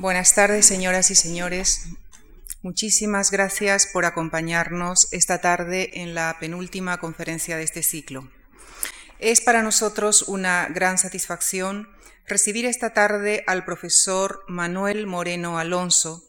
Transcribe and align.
Buenas 0.00 0.34
tardes, 0.34 0.64
señoras 0.64 1.10
y 1.10 1.14
señores. 1.14 1.88
Muchísimas 2.62 3.30
gracias 3.30 3.86
por 3.86 4.06
acompañarnos 4.06 5.12
esta 5.12 5.42
tarde 5.42 5.90
en 6.00 6.14
la 6.14 6.38
penúltima 6.40 6.98
conferencia 6.98 7.58
de 7.58 7.64
este 7.64 7.82
ciclo. 7.82 8.26
Es 9.18 9.42
para 9.42 9.62
nosotros 9.62 10.22
una 10.22 10.68
gran 10.70 10.96
satisfacción 10.96 11.86
recibir 12.26 12.64
esta 12.64 12.94
tarde 12.94 13.44
al 13.46 13.66
profesor 13.66 14.42
Manuel 14.48 15.06
Moreno 15.06 15.58
Alonso, 15.58 16.24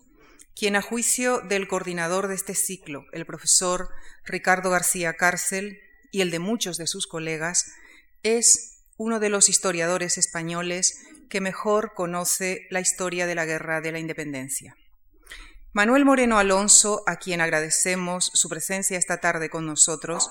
quien 0.53 0.75
a 0.75 0.81
juicio 0.81 1.39
del 1.39 1.69
coordinador 1.69 2.27
de 2.27 2.35
este 2.35 2.55
ciclo, 2.55 3.05
el 3.13 3.25
profesor 3.25 3.87
Ricardo 4.25 4.69
García 4.69 5.13
Cárcel, 5.13 5.79
y 6.11 6.19
el 6.19 6.29
de 6.29 6.39
muchos 6.39 6.75
de 6.75 6.87
sus 6.87 7.07
colegas, 7.07 7.71
es 8.21 8.81
uno 8.97 9.21
de 9.21 9.29
los 9.29 9.47
historiadores 9.47 10.17
españoles 10.17 11.05
que 11.31 11.41
mejor 11.41 11.93
conoce 11.95 12.67
la 12.69 12.81
historia 12.81 13.25
de 13.25 13.33
la 13.33 13.45
Guerra 13.45 13.81
de 13.81 13.91
la 13.91 13.99
Independencia. 13.99 14.75
Manuel 15.71 16.03
Moreno 16.03 16.37
Alonso, 16.37 17.03
a 17.07 17.15
quien 17.15 17.39
agradecemos 17.39 18.29
su 18.33 18.49
presencia 18.49 18.97
esta 18.97 19.21
tarde 19.21 19.49
con 19.49 19.65
nosotros, 19.65 20.29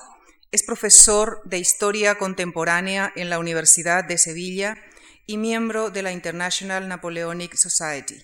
es 0.51 0.63
profesor 0.63 1.41
de 1.43 1.57
Historia 1.57 2.15
Contemporánea 2.15 3.11
en 3.15 3.31
la 3.31 3.39
Universidad 3.39 4.03
de 4.03 4.19
Sevilla 4.19 4.77
y 5.25 5.37
miembro 5.37 5.89
de 5.89 6.03
la 6.03 6.11
International 6.11 6.87
Napoleonic 6.87 7.55
Society. 7.55 8.23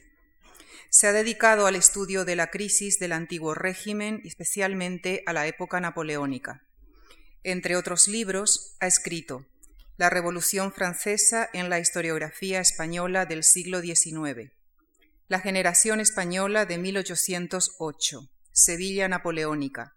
Se 0.91 1.07
ha 1.07 1.13
dedicado 1.13 1.65
al 1.65 1.75
estudio 1.75 2.25
de 2.25 2.35
la 2.35 2.51
crisis 2.51 2.99
del 2.99 3.13
antiguo 3.13 3.55
régimen, 3.55 4.21
especialmente 4.23 5.23
a 5.25 5.33
la 5.33 5.47
época 5.47 5.79
napoleónica. 5.79 6.63
Entre 7.43 7.75
otros 7.75 8.07
libros, 8.07 8.77
ha 8.79 8.85
escrito 8.87 9.45
la 9.97 10.11
Revolución 10.11 10.71
Francesa 10.71 11.49
en 11.53 11.71
la 11.71 11.79
historiografía 11.79 12.59
española 12.59 13.25
del 13.25 13.43
siglo 13.43 13.81
XIX. 13.81 14.51
La 15.27 15.39
generación 15.39 15.99
española 15.99 16.65
de 16.67 16.77
1808. 16.77 18.29
Sevilla 18.51 19.07
napoleónica. 19.07 19.95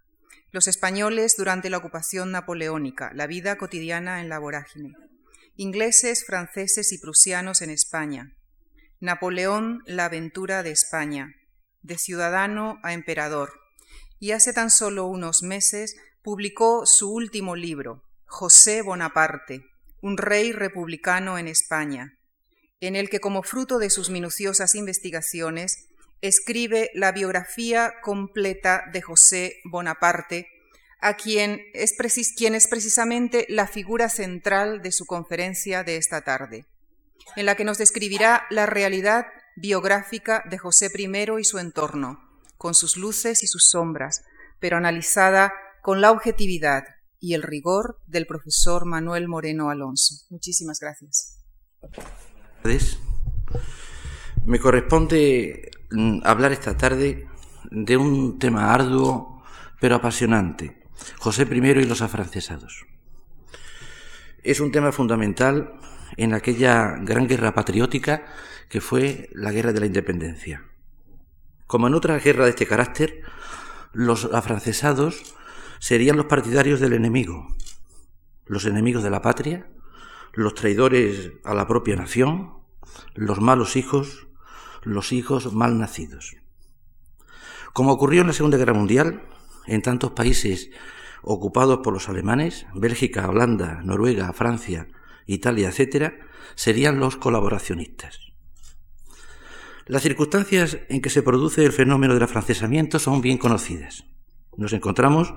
Los 0.53 0.69
españoles 0.69 1.35
durante 1.37 1.69
la 1.69 1.77
ocupación 1.77 2.33
napoleónica. 2.33 3.11
La 3.15 3.27
vida 3.27 3.59
cotidiana 3.59 4.23
en 4.23 4.31
la 4.31 4.39
vorágine. 4.39 4.95
Ingleses, 5.57 6.25
franceses 6.25 6.93
y 6.93 6.99
prusianos 6.99 7.61
en 7.61 7.69
España. 7.69 8.35
Napoleón, 9.01 9.83
la 9.85 10.07
aventura 10.07 10.63
de 10.63 10.71
España. 10.71 11.35
De 11.83 11.99
ciudadano 11.99 12.81
a 12.83 12.95
emperador. 12.95 13.53
Y 14.19 14.31
hace 14.31 14.55
tan 14.55 14.71
solo 14.71 15.05
unos 15.05 15.43
meses 15.43 15.97
publicó 16.23 16.87
su 16.87 17.13
último 17.13 17.55
libro, 17.55 18.03
José 18.25 18.81
Bonaparte, 18.83 19.70
un 20.03 20.17
rey 20.17 20.53
republicano 20.53 21.39
en 21.39 21.49
España, 21.49 22.19
en 22.81 22.97
el 22.97 23.11
que 23.11 23.21
como 23.21 23.43
fruto 23.43 23.79
de 23.79 23.91
sus 23.91 24.11
minuciosas 24.11 24.75
investigaciones 24.75 25.89
escribe 26.23 26.91
la 26.95 27.13
biografía 27.13 27.95
completa 28.03 28.85
de 28.93 29.03
José 29.03 29.61
Bonaparte, 29.65 30.49
a 31.01 31.15
quien 31.15 31.63
es, 31.73 31.95
quien 32.37 32.55
es 32.55 32.69
precisamente 32.69 33.47
la 33.49 33.67
figura 33.67 34.09
central 34.09 34.83
de 34.83 34.93
su 34.93 35.07
conferencia 35.07 35.83
de 35.83 35.97
esta 35.97 36.23
tarde, 36.23 36.67
en 37.37 37.47
la 37.47 37.55
que 37.55 37.65
nos 37.65 37.79
describirá 37.79 38.47
la 38.51 38.67
realidad 38.67 39.27
biográfica 39.57 40.45
de 40.49 40.59
José 40.59 40.91
I 40.95 41.41
y 41.41 41.45
su 41.45 41.59
entorno, 41.59 42.21
con 42.59 42.75
sus 42.75 42.97
luces 42.97 43.43
y 43.43 43.47
sus 43.47 43.71
sombras, 43.71 44.25
pero 44.59 44.77
analizada 44.77 45.55
con 45.83 46.03
la 46.03 46.11
objetividad 46.11 46.85
y 47.21 47.35
el 47.35 47.43
rigor 47.43 48.01
del 48.07 48.27
profesor 48.27 48.87
Manuel 48.87 49.29
Moreno 49.29 49.71
Alonso. 49.71 50.15
Muchísimas 50.31 50.81
gracias. 50.81 51.39
Me 54.45 54.59
corresponde 54.59 55.71
mm, 55.91 56.21
hablar 56.25 56.53
esta 56.53 56.77
tarde 56.77 57.29
de 57.71 57.97
un 57.97 58.39
tema 58.39 58.73
arduo 58.73 59.43
pero 59.81 59.97
apasionante, 59.97 60.83
José 61.19 61.49
I 61.51 61.57
y 61.57 61.85
los 61.85 62.03
afrancesados. 62.03 62.87
Es 64.43 64.61
un 64.61 64.73
tema 64.73 64.93
fundamental 64.93 65.73
en 66.17 66.35
aquella 66.35 66.97
gran 67.01 67.27
guerra 67.27 67.55
patriótica 67.55 68.27
que 68.69 68.81
fue 68.81 69.31
la 69.33 69.53
guerra 69.53 69.73
de 69.73 69.81
la 69.81 69.87
independencia. 69.87 70.65
Como 71.67 71.87
en 71.87 71.95
otra 71.95 72.19
guerra 72.19 72.45
de 72.45 72.51
este 72.51 72.67
carácter, 72.67 73.23
los 73.93 74.27
afrancesados 74.27 75.35
serían 75.81 76.17
los 76.17 76.27
partidarios 76.27 76.79
del 76.79 76.93
enemigo, 76.93 77.57
los 78.47 78.67
enemigos 78.67 79.03
de 79.03 79.11
la 79.11 79.23
patria, 79.23 79.67
los 80.35 80.55
traidores 80.55 81.33
a 81.43 81.55
la 81.55 81.67
propia 81.67 81.97
nación, 81.97 82.53
los 83.15 83.41
malos 83.41 83.77
hijos, 83.77 84.29
los 84.83 85.11
hijos 85.13 85.53
mal 85.53 85.79
nacidos. 85.79 86.37
Como 87.73 87.93
ocurrió 87.93 88.21
en 88.21 88.29
la 88.29 88.33
Segunda 88.35 88.59
Guerra 88.59 88.75
Mundial, 88.75 89.23
en 89.67 89.81
tantos 89.83 90.13
países 90.13 90.71
ocupados 91.23 91.81
por 91.83 91.95
los 91.95 92.09
alemanes, 92.09 92.67
Bélgica, 92.75 93.29
Holanda, 93.29 93.81
Noruega, 93.83 94.33
Francia, 94.35 94.89
Italia, 95.27 95.71
etc., 95.75 96.15
serían 96.57 97.01
los 97.01 97.17
colaboracionistas. 97.17 98.21
Las 99.87 100.03
circunstancias 100.03 100.79
en 100.89 101.01
que 101.01 101.11
se 101.11 101.23
produce 101.23 101.65
el 101.65 101.73
fenómeno 101.73 102.15
del 102.15 102.23
afrancesamiento 102.23 102.99
son 102.99 103.23
bien 103.23 103.39
conocidas. 103.39 104.05
Nos 104.57 104.73
encontramos 104.73 105.35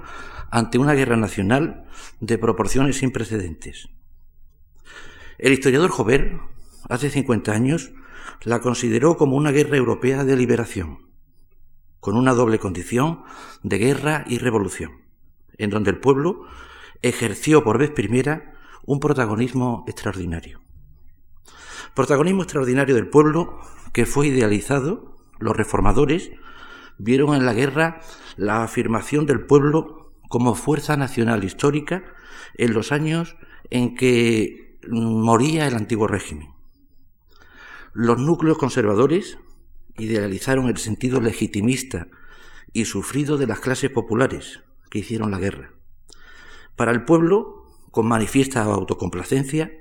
ante 0.49 0.77
una 0.77 0.93
guerra 0.93 1.17
nacional 1.17 1.85
de 2.19 2.37
proporciones 2.37 2.97
sin 2.97 3.11
precedentes. 3.11 3.89
El 5.37 5.53
historiador 5.53 5.89
Jover, 5.89 6.39
hace 6.89 7.09
50 7.09 7.51
años, 7.51 7.91
la 8.41 8.59
consideró 8.59 9.17
como 9.17 9.35
una 9.35 9.51
guerra 9.51 9.77
europea 9.77 10.23
de 10.23 10.35
liberación, 10.35 11.09
con 11.99 12.17
una 12.17 12.33
doble 12.33 12.59
condición 12.59 13.23
de 13.63 13.77
guerra 13.77 14.25
y 14.27 14.37
revolución, 14.37 14.91
en 15.57 15.69
donde 15.69 15.91
el 15.91 15.99
pueblo 15.99 16.45
ejerció 17.01 17.63
por 17.63 17.77
vez 17.77 17.91
primera 17.91 18.53
un 18.85 18.99
protagonismo 18.99 19.85
extraordinario. 19.87 20.61
Protagonismo 21.95 22.43
extraordinario 22.43 22.95
del 22.95 23.09
pueblo 23.09 23.59
que 23.91 24.05
fue 24.05 24.27
idealizado, 24.27 25.15
los 25.39 25.55
reformadores 25.55 26.31
vieron 26.97 27.35
en 27.35 27.45
la 27.45 27.53
guerra 27.53 28.01
la 28.37 28.63
afirmación 28.63 29.25
del 29.25 29.45
pueblo 29.45 30.13
como 30.29 30.55
fuerza 30.55 30.97
nacional 30.97 31.43
histórica 31.43 32.03
en 32.55 32.73
los 32.73 32.91
años 32.91 33.35
en 33.69 33.95
que 33.95 34.79
moría 34.89 35.67
el 35.67 35.75
antiguo 35.75 36.07
régimen. 36.07 36.49
Los 37.93 38.17
núcleos 38.17 38.57
conservadores 38.57 39.37
idealizaron 39.97 40.67
el 40.67 40.77
sentido 40.77 41.21
legitimista 41.21 42.07
y 42.71 42.85
sufrido 42.85 43.37
de 43.37 43.47
las 43.47 43.59
clases 43.59 43.91
populares 43.91 44.61
que 44.89 44.99
hicieron 44.99 45.31
la 45.31 45.39
guerra. 45.39 45.73
Para 46.75 46.91
el 46.91 47.05
pueblo, 47.05 47.67
con 47.91 48.07
manifiesta 48.07 48.63
autocomplacencia, 48.63 49.71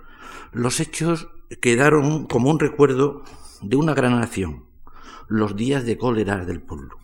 los 0.53 0.81
hechos 0.81 1.29
quedaron 1.61 2.27
como 2.27 2.51
un 2.51 2.61
recuerdo 2.61 3.23
de 3.63 3.77
una 3.77 3.95
gran 3.95 4.19
nación, 4.21 4.67
los 5.29 5.57
días 5.57 5.87
de 5.87 5.97
cólera 5.97 6.45
del 6.45 6.61
pueblo. 6.61 7.02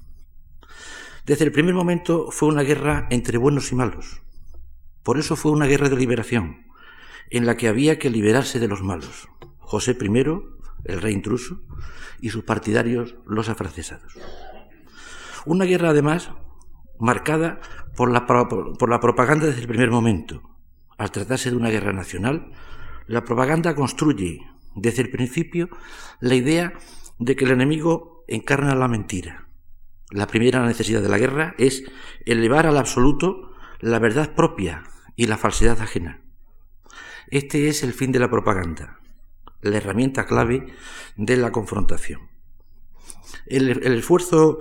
Desde 1.29 1.45
el 1.45 1.53
primer 1.53 1.75
momento 1.75 2.31
fue 2.31 2.49
una 2.49 2.63
guerra 2.63 3.07
entre 3.11 3.37
buenos 3.37 3.71
y 3.71 3.75
malos. 3.75 4.23
Por 5.03 5.19
eso 5.19 5.37
fue 5.37 5.53
una 5.53 5.67
guerra 5.67 5.91
de 5.91 5.97
liberación, 5.97 6.65
en 7.29 7.45
la 7.45 7.55
que 7.55 7.69
había 7.69 7.99
que 7.99 8.09
liberarse 8.09 8.59
de 8.59 8.67
los 8.67 8.83
malos. 8.83 9.29
José 9.59 9.95
I, 10.01 10.09
el 10.87 11.03
rey 11.03 11.13
intruso, 11.13 11.61
y 12.23 12.31
sus 12.31 12.45
partidarios, 12.45 13.15
los 13.27 13.51
afrancesados. 13.51 14.15
Una 15.45 15.67
guerra, 15.67 15.91
además, 15.91 16.31
marcada 16.99 17.61
por 17.95 18.11
la, 18.11 18.27
por 18.27 18.89
la 18.89 19.01
propaganda 19.01 19.49
desde 19.49 19.61
el 19.61 19.69
primer 19.69 19.91
momento. 19.91 20.41
Al 20.97 21.11
tratarse 21.11 21.51
de 21.51 21.57
una 21.57 21.69
guerra 21.69 21.93
nacional, 21.93 22.53
la 23.07 23.25
propaganda 23.27 23.75
construye 23.75 24.47
desde 24.75 25.03
el 25.03 25.11
principio 25.11 25.69
la 26.21 26.37
idea 26.37 26.73
de 27.19 27.37
que 27.37 27.45
el 27.45 27.51
enemigo 27.51 28.25
encarna 28.29 28.75
la 28.75 28.89
mentira, 28.89 29.48
la 30.11 30.27
primera 30.27 30.65
necesidad 30.65 31.03
de 31.03 31.09
la 31.09 31.19
guerra 31.19 31.55
es 31.59 31.85
elevar 32.25 32.67
al 32.67 32.79
absoluto 32.79 33.53
la 33.81 33.99
verdad 33.99 34.35
propia 34.35 34.85
y 35.17 35.27
la 35.27 35.37
falsedad 35.37 35.81
ajena. 35.81 36.23
Este 37.29 37.69
es 37.69 37.83
el 37.83 37.93
fin 37.93 38.11
de 38.13 38.19
la 38.19 38.31
propaganda, 38.31 39.01
la 39.61 39.77
herramienta 39.77 40.25
clave 40.25 40.73
de 41.17 41.37
la 41.37 41.53
confrontación. 41.53 42.31
El, 43.47 43.69
esfuerzo 43.95 44.59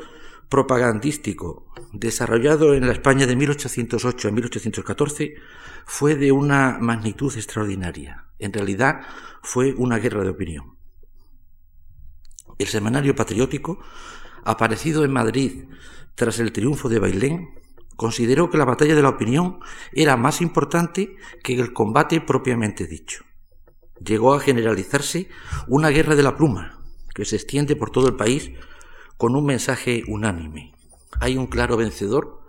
propagandístico 0.50 1.72
desarrollado 1.94 2.74
en 2.74 2.86
la 2.86 2.94
España 2.94 3.26
de 3.26 3.36
1808 3.36 4.28
a 4.28 4.32
1814 4.32 5.36
fue 5.86 6.16
de 6.16 6.32
una 6.32 6.78
magnitud 6.80 7.34
extraordinaria. 7.36 8.26
En 8.40 8.54
realidad 8.54 9.02
fue 9.42 9.74
una 9.78 9.98
guerra 9.98 10.24
de 10.24 10.30
opinión. 10.30 10.78
El 12.58 12.68
semanario 12.68 13.16
patriótico 13.16 13.80
aparecido 14.48 15.04
en 15.04 15.12
Madrid 15.12 15.66
tras 16.16 16.40
el 16.40 16.52
triunfo 16.52 16.90
de 16.90 17.00
Bailén, 17.00 17.50
consideró 17.96 18.50
que 18.50 18.58
la 18.58 18.66
batalla 18.66 18.96
de 18.96 19.02
la 19.02 19.10
opinión 19.10 19.60
era 19.92 20.16
más 20.16 20.42
importante 20.42 21.16
que 21.44 21.54
el 21.54 21.74
combate 21.74 22.22
propiamente 22.22 22.88
dicho. 22.88 23.24
Llegó 24.04 24.34
a 24.34 24.40
generalizarse 24.40 25.28
una 25.68 25.90
guerra 25.90 26.16
de 26.16 26.24
la 26.24 26.38
pluma, 26.38 26.80
que 27.14 27.26
se 27.26 27.36
extiende 27.36 27.76
por 27.76 27.90
todo 27.90 28.08
el 28.08 28.16
país 28.16 28.52
con 29.18 29.36
un 29.36 29.46
mensaje 29.46 30.04
unánime. 30.08 30.74
Hay 31.20 31.36
un 31.36 31.48
claro 31.48 31.76
vencedor, 31.76 32.42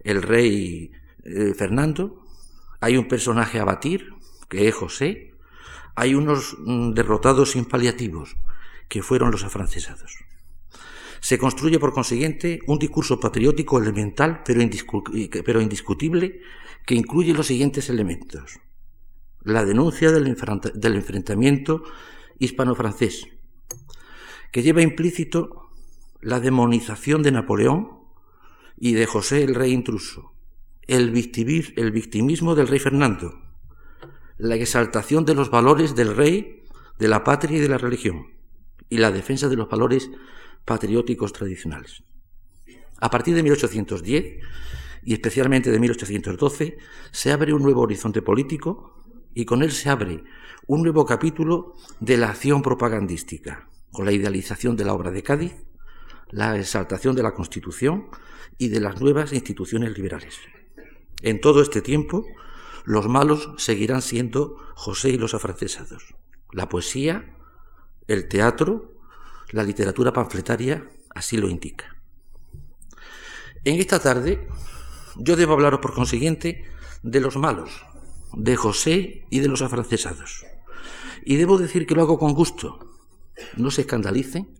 el 0.00 0.22
rey 0.22 0.92
eh, 1.24 1.54
Fernando, 1.54 2.24
hay 2.80 2.96
un 2.96 3.08
personaje 3.08 3.58
a 3.58 3.64
batir, 3.64 4.14
que 4.48 4.68
es 4.68 4.74
José, 4.74 5.34
hay 5.94 6.14
unos 6.14 6.56
mm, 6.58 6.92
derrotados 6.92 7.50
sin 7.52 7.64
paliativos, 7.64 8.36
que 8.88 9.02
fueron 9.02 9.30
los 9.30 9.44
afrancesados. 9.44 10.24
Se 11.22 11.38
construye, 11.38 11.78
por 11.78 11.92
consiguiente, 11.92 12.58
un 12.66 12.80
discurso 12.80 13.20
patriótico 13.20 13.78
elemental, 13.78 14.42
pero, 14.44 14.60
indiscutible, 14.60 16.40
que 16.84 16.96
incluye 16.96 17.32
los 17.32 17.46
siguientes 17.46 17.88
elementos. 17.88 18.58
La 19.44 19.64
denuncia 19.64 20.10
del, 20.10 20.26
enfrentamiento 20.26 21.84
hispano-francés, 22.40 23.28
que 24.50 24.62
lleva 24.64 24.82
implícito 24.82 25.70
la 26.20 26.40
demonización 26.40 27.22
de 27.22 27.30
Napoleón 27.30 28.00
y 28.76 28.94
de 28.94 29.06
José 29.06 29.44
el 29.44 29.54
rey 29.54 29.70
intruso, 29.70 30.32
el, 30.88 31.14
el 31.76 31.90
victimismo 31.92 32.56
del 32.56 32.66
rey 32.66 32.80
Fernando, 32.80 33.40
la 34.38 34.56
exaltación 34.56 35.24
de 35.24 35.36
los 35.36 35.50
valores 35.50 35.94
del 35.94 36.16
rey, 36.16 36.64
de 36.98 37.06
la 37.06 37.22
patria 37.22 37.58
y 37.58 37.60
de 37.60 37.68
la 37.68 37.78
religión, 37.78 38.26
y 38.88 38.98
la 38.98 39.12
defensa 39.12 39.48
de 39.48 39.54
los 39.54 39.68
valores 39.68 40.10
patrióticos 40.64 41.32
tradicionales. 41.32 42.02
A 43.00 43.10
partir 43.10 43.34
de 43.34 43.42
1810 43.42 44.38
y 45.04 45.12
especialmente 45.12 45.70
de 45.70 45.80
1812 45.80 46.78
se 47.10 47.32
abre 47.32 47.52
un 47.52 47.62
nuevo 47.62 47.82
horizonte 47.82 48.22
político 48.22 49.02
y 49.34 49.44
con 49.44 49.62
él 49.62 49.72
se 49.72 49.88
abre 49.88 50.22
un 50.66 50.82
nuevo 50.82 51.04
capítulo 51.04 51.74
de 52.00 52.16
la 52.16 52.30
acción 52.30 52.62
propagandística, 52.62 53.68
con 53.90 54.04
la 54.04 54.12
idealización 54.12 54.76
de 54.76 54.84
la 54.84 54.94
obra 54.94 55.10
de 55.10 55.22
Cádiz, 55.22 55.54
la 56.30 56.56
exaltación 56.56 57.16
de 57.16 57.22
la 57.22 57.34
Constitución 57.34 58.06
y 58.58 58.68
de 58.68 58.80
las 58.80 59.00
nuevas 59.00 59.32
instituciones 59.32 59.96
liberales. 59.96 60.38
En 61.22 61.40
todo 61.40 61.62
este 61.62 61.82
tiempo, 61.82 62.24
los 62.84 63.08
malos 63.08 63.50
seguirán 63.58 64.02
siendo 64.02 64.56
José 64.74 65.10
y 65.10 65.18
los 65.18 65.34
afrancesados. 65.34 66.14
La 66.52 66.68
poesía, 66.68 67.36
el 68.06 68.28
teatro, 68.28 68.91
la 69.52 69.62
literatura 69.62 70.12
panfletaria 70.12 70.88
así 71.14 71.36
lo 71.36 71.48
indica. 71.48 71.96
En 73.64 73.78
esta 73.78 74.00
tarde 74.00 74.48
yo 75.16 75.36
debo 75.36 75.52
hablaros 75.52 75.80
por 75.80 75.94
consiguiente 75.94 76.64
de 77.02 77.20
los 77.20 77.36
malos, 77.36 77.84
de 78.32 78.56
José 78.56 79.26
y 79.30 79.40
de 79.40 79.48
los 79.48 79.62
afrancesados. 79.62 80.44
Y 81.24 81.36
debo 81.36 81.58
decir 81.58 81.86
que 81.86 81.94
lo 81.94 82.02
hago 82.02 82.18
con 82.18 82.34
gusto. 82.34 82.98
No 83.56 83.70
se 83.70 83.82
escandalicen 83.82 84.58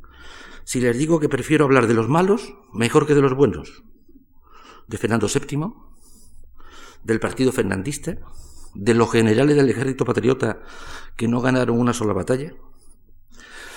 si 0.64 0.80
les 0.80 0.96
digo 0.96 1.18
que 1.18 1.28
prefiero 1.28 1.64
hablar 1.64 1.86
de 1.86 1.94
los 1.94 2.08
malos 2.08 2.54
mejor 2.72 3.06
que 3.06 3.14
de 3.14 3.22
los 3.22 3.34
buenos. 3.34 3.82
De 4.86 4.98
Fernando 4.98 5.26
VII, 5.26 5.72
del 7.02 7.18
partido 7.18 7.50
fernandista, 7.50 8.18
de 8.74 8.94
los 8.94 9.10
generales 9.10 9.56
del 9.56 9.70
ejército 9.70 10.04
patriota 10.04 10.62
que 11.16 11.28
no 11.28 11.40
ganaron 11.40 11.78
una 11.78 11.92
sola 11.92 12.12
batalla, 12.12 12.54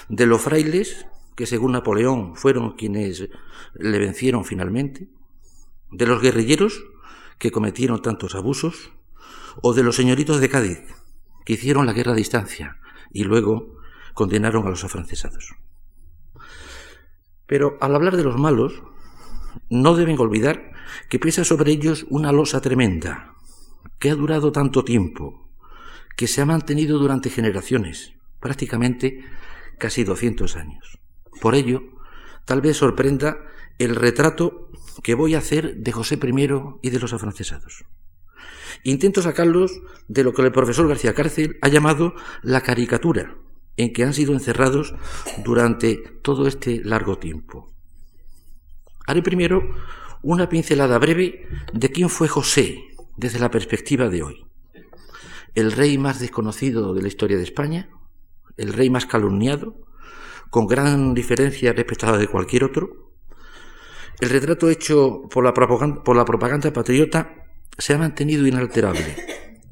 de 0.09 0.25
los 0.25 0.41
frailes, 0.41 1.07
que 1.35 1.45
según 1.45 1.73
Napoleón 1.73 2.35
fueron 2.35 2.73
quienes 2.73 3.29
le 3.73 3.99
vencieron 3.99 4.45
finalmente, 4.45 5.09
de 5.91 6.07
los 6.07 6.21
guerrilleros, 6.21 6.83
que 7.37 7.51
cometieron 7.51 8.01
tantos 8.01 8.35
abusos, 8.35 8.91
o 9.61 9.73
de 9.73 9.83
los 9.83 9.95
señoritos 9.95 10.39
de 10.39 10.49
Cádiz, 10.49 10.79
que 11.45 11.53
hicieron 11.53 11.85
la 11.85 11.93
guerra 11.93 12.13
a 12.13 12.15
distancia 12.15 12.79
y 13.11 13.23
luego 13.23 13.77
condenaron 14.13 14.65
a 14.65 14.69
los 14.69 14.83
afrancesados. 14.83 15.55
Pero 17.45 17.77
al 17.79 17.95
hablar 17.95 18.17
de 18.17 18.23
los 18.23 18.37
malos, 18.37 18.81
no 19.69 19.95
deben 19.95 20.19
olvidar 20.19 20.71
que 21.09 21.19
pesa 21.19 21.43
sobre 21.43 21.71
ellos 21.71 22.05
una 22.09 22.31
losa 22.31 22.61
tremenda, 22.61 23.35
que 23.99 24.09
ha 24.09 24.15
durado 24.15 24.51
tanto 24.51 24.83
tiempo, 24.83 25.49
que 26.15 26.27
se 26.27 26.41
ha 26.41 26.45
mantenido 26.45 26.97
durante 26.97 27.29
generaciones, 27.29 28.13
prácticamente 28.39 29.23
casi 29.77 30.03
200 30.03 30.55
años. 30.55 30.99
Por 31.41 31.55
ello, 31.55 31.81
tal 32.45 32.61
vez 32.61 32.77
sorprenda 32.77 33.37
el 33.77 33.95
retrato 33.95 34.69
que 35.03 35.15
voy 35.15 35.35
a 35.35 35.39
hacer 35.39 35.75
de 35.77 35.91
José 35.91 36.15
I 36.21 36.49
y 36.81 36.89
de 36.89 36.99
los 36.99 37.13
afrancesados. 37.13 37.85
Intento 38.83 39.21
sacarlos 39.21 39.81
de 40.07 40.23
lo 40.23 40.33
que 40.33 40.41
el 40.41 40.51
profesor 40.51 40.87
García 40.87 41.13
Cárcel 41.13 41.57
ha 41.61 41.67
llamado 41.67 42.13
la 42.41 42.61
caricatura 42.61 43.35
en 43.77 43.93
que 43.93 44.03
han 44.03 44.13
sido 44.13 44.33
encerrados 44.33 44.95
durante 45.43 45.97
todo 46.21 46.47
este 46.47 46.81
largo 46.83 47.17
tiempo. 47.17 47.73
Haré 49.05 49.21
primero 49.21 49.75
una 50.21 50.49
pincelada 50.49 50.97
breve 50.97 51.47
de 51.73 51.91
quién 51.91 52.09
fue 52.09 52.27
José 52.27 52.79
desde 53.17 53.39
la 53.39 53.51
perspectiva 53.51 54.09
de 54.09 54.23
hoy. 54.23 54.45
El 55.53 55.71
rey 55.71 55.97
más 55.97 56.19
desconocido 56.19 56.93
de 56.93 57.01
la 57.01 57.07
historia 57.07 57.37
de 57.37 57.43
España, 57.43 57.89
el 58.57 58.73
rey 58.73 58.89
más 58.89 59.05
calumniado, 59.05 59.85
con 60.49 60.67
gran 60.67 61.13
diferencia 61.13 61.73
respecto 61.73 62.17
de 62.17 62.27
cualquier 62.27 62.63
otro. 62.63 63.11
El 64.19 64.29
retrato 64.29 64.69
hecho 64.69 65.23
por 65.29 65.43
la, 65.43 65.53
propaganda, 65.53 66.03
por 66.03 66.15
la 66.15 66.25
propaganda 66.25 66.71
patriota 66.71 67.47
se 67.77 67.93
ha 67.93 67.97
mantenido 67.97 68.47
inalterable, 68.47 69.15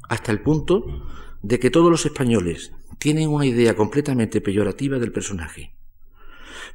hasta 0.08 0.32
el 0.32 0.40
punto 0.40 0.84
de 1.42 1.58
que 1.58 1.70
todos 1.70 1.90
los 1.90 2.04
españoles 2.04 2.72
tienen 2.98 3.30
una 3.30 3.46
idea 3.46 3.74
completamente 3.74 4.40
peyorativa 4.40 4.98
del 4.98 5.12
personaje. 5.12 5.74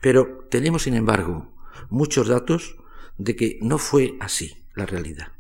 Pero 0.02 0.48
tenemos, 0.50 0.84
sin 0.84 0.96
embargo, 0.96 1.54
muchos 1.90 2.28
datos 2.28 2.78
de 3.18 3.36
que 3.36 3.60
no 3.62 3.78
fue 3.78 4.16
así 4.20 4.66
la 4.76 4.86
realidad. 4.86 5.39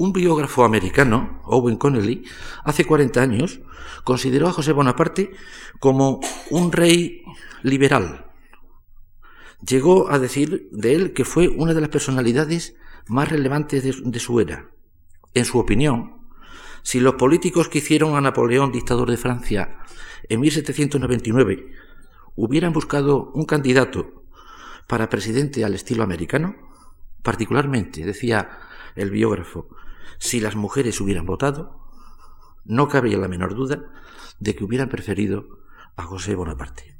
Un 0.00 0.14
biógrafo 0.14 0.64
americano, 0.64 1.42
Owen 1.44 1.76
Connelly, 1.76 2.24
hace 2.64 2.86
40 2.86 3.20
años 3.20 3.60
consideró 4.02 4.48
a 4.48 4.52
José 4.54 4.72
Bonaparte 4.72 5.30
como 5.78 6.20
un 6.48 6.72
rey 6.72 7.22
liberal. 7.62 8.24
Llegó 9.60 10.10
a 10.10 10.18
decir 10.18 10.70
de 10.72 10.94
él 10.94 11.12
que 11.12 11.26
fue 11.26 11.48
una 11.48 11.74
de 11.74 11.82
las 11.82 11.90
personalidades 11.90 12.76
más 13.08 13.28
relevantes 13.28 13.84
de, 13.84 14.18
su 14.18 14.40
era. 14.40 14.70
En 15.34 15.44
su 15.44 15.58
opinión, 15.58 16.16
si 16.82 16.98
los 16.98 17.16
políticos 17.16 17.68
que 17.68 17.80
hicieron 17.80 18.16
a 18.16 18.22
Napoleón 18.22 18.72
dictador 18.72 19.10
de 19.10 19.18
Francia 19.18 19.80
en 20.30 20.40
1799 20.40 21.72
hubieran 22.36 22.72
buscado 22.72 23.30
un 23.34 23.44
candidato 23.44 24.24
para 24.88 25.10
presidente 25.10 25.62
al 25.62 25.74
estilo 25.74 26.02
americano, 26.02 26.56
particularmente, 27.22 28.02
decía 28.06 28.60
el 28.96 29.10
biógrafo, 29.10 29.68
si 30.20 30.38
las 30.38 30.54
mujeres 30.54 31.00
hubieran 31.00 31.26
votado, 31.26 31.80
no 32.64 32.88
cabía 32.88 33.16
la 33.16 33.26
menor 33.26 33.54
duda 33.54 33.90
de 34.38 34.54
que 34.54 34.62
hubieran 34.62 34.90
preferido 34.90 35.58
a 35.96 36.04
José 36.04 36.34
Bonaparte. 36.34 36.98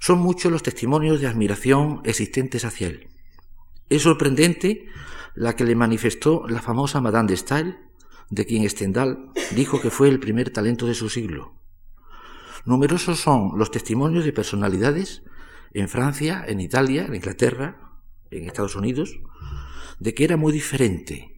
Son 0.00 0.18
muchos 0.18 0.50
los 0.50 0.64
testimonios 0.64 1.20
de 1.20 1.28
admiración 1.28 2.02
existentes 2.04 2.64
hacia 2.64 2.88
él. 2.88 3.08
Es 3.88 4.02
sorprendente 4.02 4.86
la 5.34 5.54
que 5.54 5.64
le 5.64 5.76
manifestó 5.76 6.46
la 6.48 6.60
famosa 6.60 7.00
Madame 7.00 7.28
de 7.28 7.36
Stael, 7.36 7.78
de 8.28 8.44
quien 8.44 8.68
Stendhal 8.68 9.30
dijo 9.54 9.80
que 9.80 9.90
fue 9.90 10.08
el 10.08 10.18
primer 10.18 10.50
talento 10.50 10.84
de 10.86 10.94
su 10.94 11.08
siglo. 11.08 11.54
Numerosos 12.64 13.20
son 13.20 13.52
los 13.56 13.70
testimonios 13.70 14.24
de 14.24 14.32
personalidades 14.32 15.22
en 15.72 15.88
Francia, 15.88 16.44
en 16.46 16.60
Italia, 16.60 17.06
en 17.06 17.14
Inglaterra, 17.14 17.92
en 18.32 18.44
Estados 18.46 18.74
Unidos, 18.74 19.20
de 20.00 20.12
que 20.12 20.24
era 20.24 20.36
muy 20.36 20.52
diferente 20.52 21.37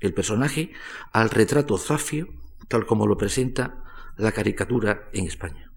el 0.00 0.14
personaje 0.14 0.72
al 1.12 1.30
retrato 1.30 1.78
zafio 1.78 2.28
tal 2.68 2.86
como 2.86 3.06
lo 3.06 3.16
presenta 3.16 3.84
la 4.16 4.32
caricatura 4.32 5.08
en 5.12 5.26
España. 5.26 5.70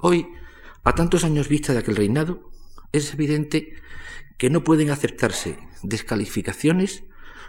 Hoy, 0.00 0.28
a 0.84 0.94
tantos 0.94 1.24
años 1.24 1.48
vista 1.48 1.72
de 1.72 1.80
aquel 1.80 1.96
reinado, 1.96 2.50
es 2.92 3.12
evidente 3.14 3.74
que 4.36 4.50
no 4.50 4.64
pueden 4.64 4.90
aceptarse 4.90 5.58
descalificaciones 5.82 7.04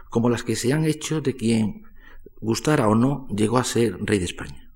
como 0.10 0.30
las 0.30 0.44
que 0.44 0.56
se 0.56 0.74
han 0.74 0.86
hecho 0.86 1.22
de 1.22 1.36
quien, 1.36 1.84
gustara 2.40 2.88
o 2.88 2.96
no, 2.96 3.28
llegó 3.30 3.58
a 3.58 3.64
ser 3.64 3.98
rey 4.02 4.20
de 4.20 4.26
España. 4.26 4.72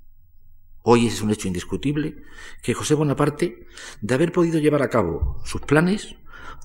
Hoy 0.83 1.07
es 1.07 1.21
un 1.21 1.31
hecho 1.31 1.47
indiscutible 1.47 2.17
que 2.61 2.73
José 2.73 2.93
Bonaparte, 2.93 3.67
de 4.01 4.13
haber 4.13 4.31
podido 4.31 4.59
llevar 4.59 4.81
a 4.81 4.89
cabo 4.89 5.41
sus 5.45 5.61
planes, 5.61 6.15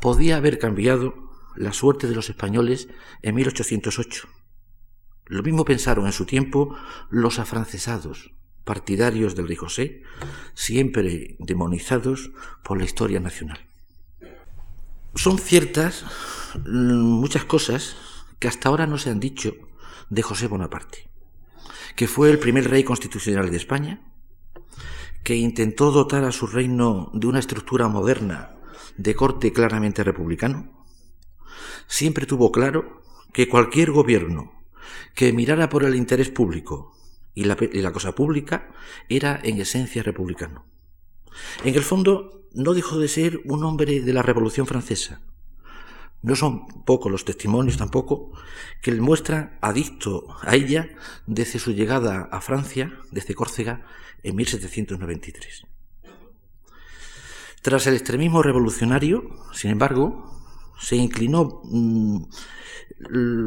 podía 0.01 0.37
haber 0.37 0.59
cambiado 0.59 1.28
la 1.59 1.73
suerte 1.73 2.07
de 2.07 2.15
los 2.15 2.31
españoles 2.31 2.89
en 3.23 3.35
1808. 3.35 4.29
Lo 5.27 5.43
mismo 5.43 5.65
pensaron 5.65 6.07
en 6.07 6.13
su 6.13 6.25
tiempo 6.25 6.77
los 7.11 7.39
afrancesados, 7.39 8.33
partidarios 8.65 9.35
del 9.35 9.49
rey 9.49 9.57
José, 9.57 10.03
siempre 10.55 11.37
demonizados 11.41 12.31
por 12.63 12.79
la 12.79 12.85
historia 12.85 13.21
nacional. 13.21 13.59
Son 15.15 15.39
ciertas 15.39 16.05
muchas 16.65 17.45
cosas 17.45 17.97
que 18.39 18.49
hasta 18.49 18.69
ahora 18.69 18.87
no 18.87 18.97
se 18.97 19.11
han 19.11 19.21
dicho 19.21 19.55
de 20.11 20.23
José 20.23 20.47
Bonaparte, 20.47 21.11
que 21.97 22.07
fue 22.07 22.31
el 22.31 22.39
primer 22.39 22.71
rey 22.71 22.85
constitucional 22.85 23.51
de 23.51 23.57
España, 23.57 24.13
que 25.25 25.35
intentó 25.35 25.91
dotar 25.91 26.25
a 26.25 26.33
su 26.33 26.47
reino 26.47 27.11
de 27.15 27.27
una 27.27 27.41
estructura 27.41 27.89
moderna 27.89 28.53
de 28.97 29.15
corte 29.15 29.53
claramente 29.53 30.05
republicano, 30.05 30.78
siempre 31.87 32.27
tuvo 32.27 32.53
claro 32.53 33.03
que 33.33 33.49
cualquier 33.49 33.91
gobierno 33.91 34.53
que 35.15 35.33
mirara 35.33 35.69
por 35.69 35.85
el 35.85 35.95
interés 35.95 36.31
público 36.31 36.95
y 37.35 37.45
la, 37.45 37.93
cosa 37.93 38.15
pública 38.15 38.69
era 39.09 39.41
en 39.43 39.61
esencia 39.61 40.03
republicano. 40.03 40.67
En 41.65 41.75
el 41.75 41.83
fondo, 41.83 42.43
no 42.53 42.75
dejó 42.75 42.99
de 42.99 43.07
ser 43.07 43.41
un 43.45 43.63
hombre 43.65 44.01
de 44.01 44.13
la 44.13 44.23
Revolución 44.23 44.67
Francesa. 44.67 45.21
No 46.21 46.35
son 46.35 46.67
pocos 46.85 47.13
los 47.13 47.25
testimonios 47.25 47.77
tampoco 47.77 48.33
que 48.83 48.91
le 48.91 49.01
muestran 49.01 49.57
adicto 49.61 50.27
a 50.43 50.57
ella 50.57 50.89
desde 51.27 51.61
su 51.61 51.73
llegada 51.73 52.29
a 52.33 52.41
Francia, 52.41 52.99
desde 53.13 53.37
Córcega, 53.37 53.87
en 54.25 54.35
1793. 54.35 55.63
Tras 57.63 57.87
el 57.87 57.95
extremismo 57.95 58.43
revolucionario, 58.43 59.31
sin 59.53 59.71
embargo, 59.71 60.38
se 60.79 60.97
inclinó 60.97 61.61
mm, 61.65 62.23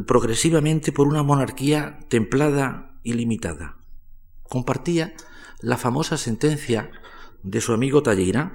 progresivamente 0.06 0.92
por 0.92 1.08
una 1.08 1.24
monarquía 1.24 2.00
templada 2.10 3.00
y 3.04 3.14
limitada. 3.14 3.78
Compartía 4.44 5.14
la 5.60 5.78
famosa 5.78 6.18
sentencia 6.18 6.92
de 7.44 7.62
su 7.62 7.74
amigo 7.74 8.04
Talleyrand, 8.04 8.52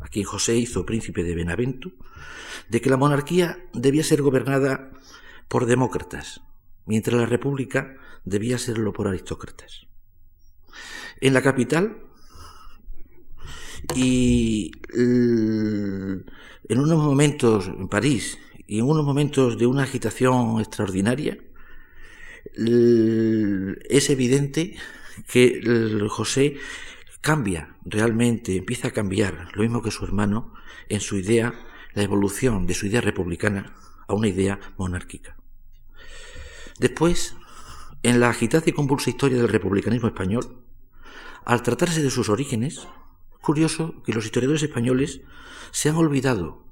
a 0.00 0.08
quien 0.08 0.24
José 0.24 0.56
hizo 0.56 0.86
príncipe 0.86 1.22
de 1.22 1.34
Benavento, 1.34 1.92
de 2.68 2.80
que 2.80 2.90
la 2.90 2.96
monarquía 2.96 3.58
debía 3.72 4.04
ser 4.04 4.22
gobernada 4.22 4.90
por 5.48 5.66
demócratas, 5.66 6.40
mientras 6.86 7.20
la 7.20 7.26
república 7.26 7.96
debía 8.24 8.58
serlo 8.58 8.92
por 8.92 9.08
aristócratas. 9.08 9.86
En 11.20 11.34
la 11.34 11.42
capital 11.42 12.06
y 13.94 14.72
en 14.92 16.24
unos 16.68 16.98
momentos 16.98 17.68
en 17.68 17.88
París 17.88 18.38
y 18.66 18.78
en 18.78 18.86
unos 18.86 19.04
momentos 19.04 19.58
de 19.58 19.66
una 19.66 19.84
agitación 19.84 20.60
extraordinaria, 20.60 21.38
es 22.54 24.10
evidente 24.10 24.76
que 25.28 25.60
José 26.08 26.56
cambia 27.20 27.76
realmente, 27.84 28.56
empieza 28.56 28.88
a 28.88 28.92
cambiar, 28.92 29.48
lo 29.54 29.62
mismo 29.62 29.82
que 29.82 29.90
su 29.90 30.04
hermano, 30.04 30.54
en 30.88 31.00
su 31.00 31.16
idea, 31.16 31.54
la 31.94 32.02
evolución 32.02 32.66
de 32.66 32.74
su 32.74 32.86
idea 32.86 33.00
republicana 33.00 33.74
a 34.06 34.14
una 34.14 34.28
idea 34.28 34.60
monárquica. 34.76 35.36
Después, 36.78 37.34
en 38.02 38.20
la 38.20 38.28
agitada 38.28 38.64
y 38.66 38.72
convulsa 38.72 39.10
historia 39.10 39.38
del 39.38 39.48
republicanismo 39.48 40.08
español, 40.08 40.62
al 41.44 41.62
tratarse 41.62 42.02
de 42.02 42.10
sus 42.10 42.28
orígenes, 42.28 42.86
curioso 43.46 44.02
que 44.02 44.12
los 44.12 44.24
historiadores 44.24 44.64
españoles 44.64 45.20
se 45.70 45.88
han 45.88 45.94
olvidado 45.94 46.66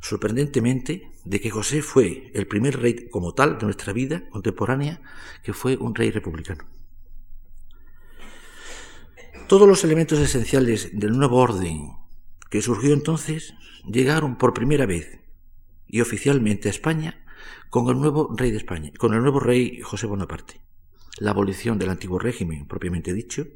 sorprendentemente 0.00 1.10
de 1.24 1.40
que 1.40 1.50
José 1.50 1.82
fue 1.82 2.30
el 2.34 2.46
primer 2.46 2.80
rey 2.80 3.08
como 3.10 3.34
tal 3.34 3.58
de 3.58 3.64
nuestra 3.64 3.92
vida 3.92 4.28
contemporánea 4.30 5.02
que 5.42 5.52
fue 5.52 5.76
un 5.76 5.92
rey 5.92 6.12
republicano. 6.12 6.64
Todos 9.48 9.66
los 9.66 9.82
elementos 9.82 10.20
esenciales 10.20 10.90
del 10.92 11.18
nuevo 11.18 11.38
orden 11.38 11.96
que 12.48 12.62
surgió 12.62 12.94
entonces 12.94 13.54
llegaron 13.84 14.38
por 14.38 14.54
primera 14.54 14.86
vez 14.86 15.18
y 15.88 16.00
oficialmente 16.00 16.68
a 16.68 16.70
España 16.70 17.24
con 17.70 17.88
el 17.88 18.00
nuevo 18.00 18.32
rey 18.36 18.52
de 18.52 18.58
España, 18.58 18.92
con 18.96 19.14
el 19.14 19.22
nuevo 19.22 19.40
rey 19.40 19.80
José 19.80 20.06
Bonaparte. 20.06 20.60
La 21.18 21.32
abolición 21.32 21.76
del 21.78 21.90
antiguo 21.90 22.20
régimen, 22.20 22.66
propiamente 22.66 23.12
dicho, 23.12 23.48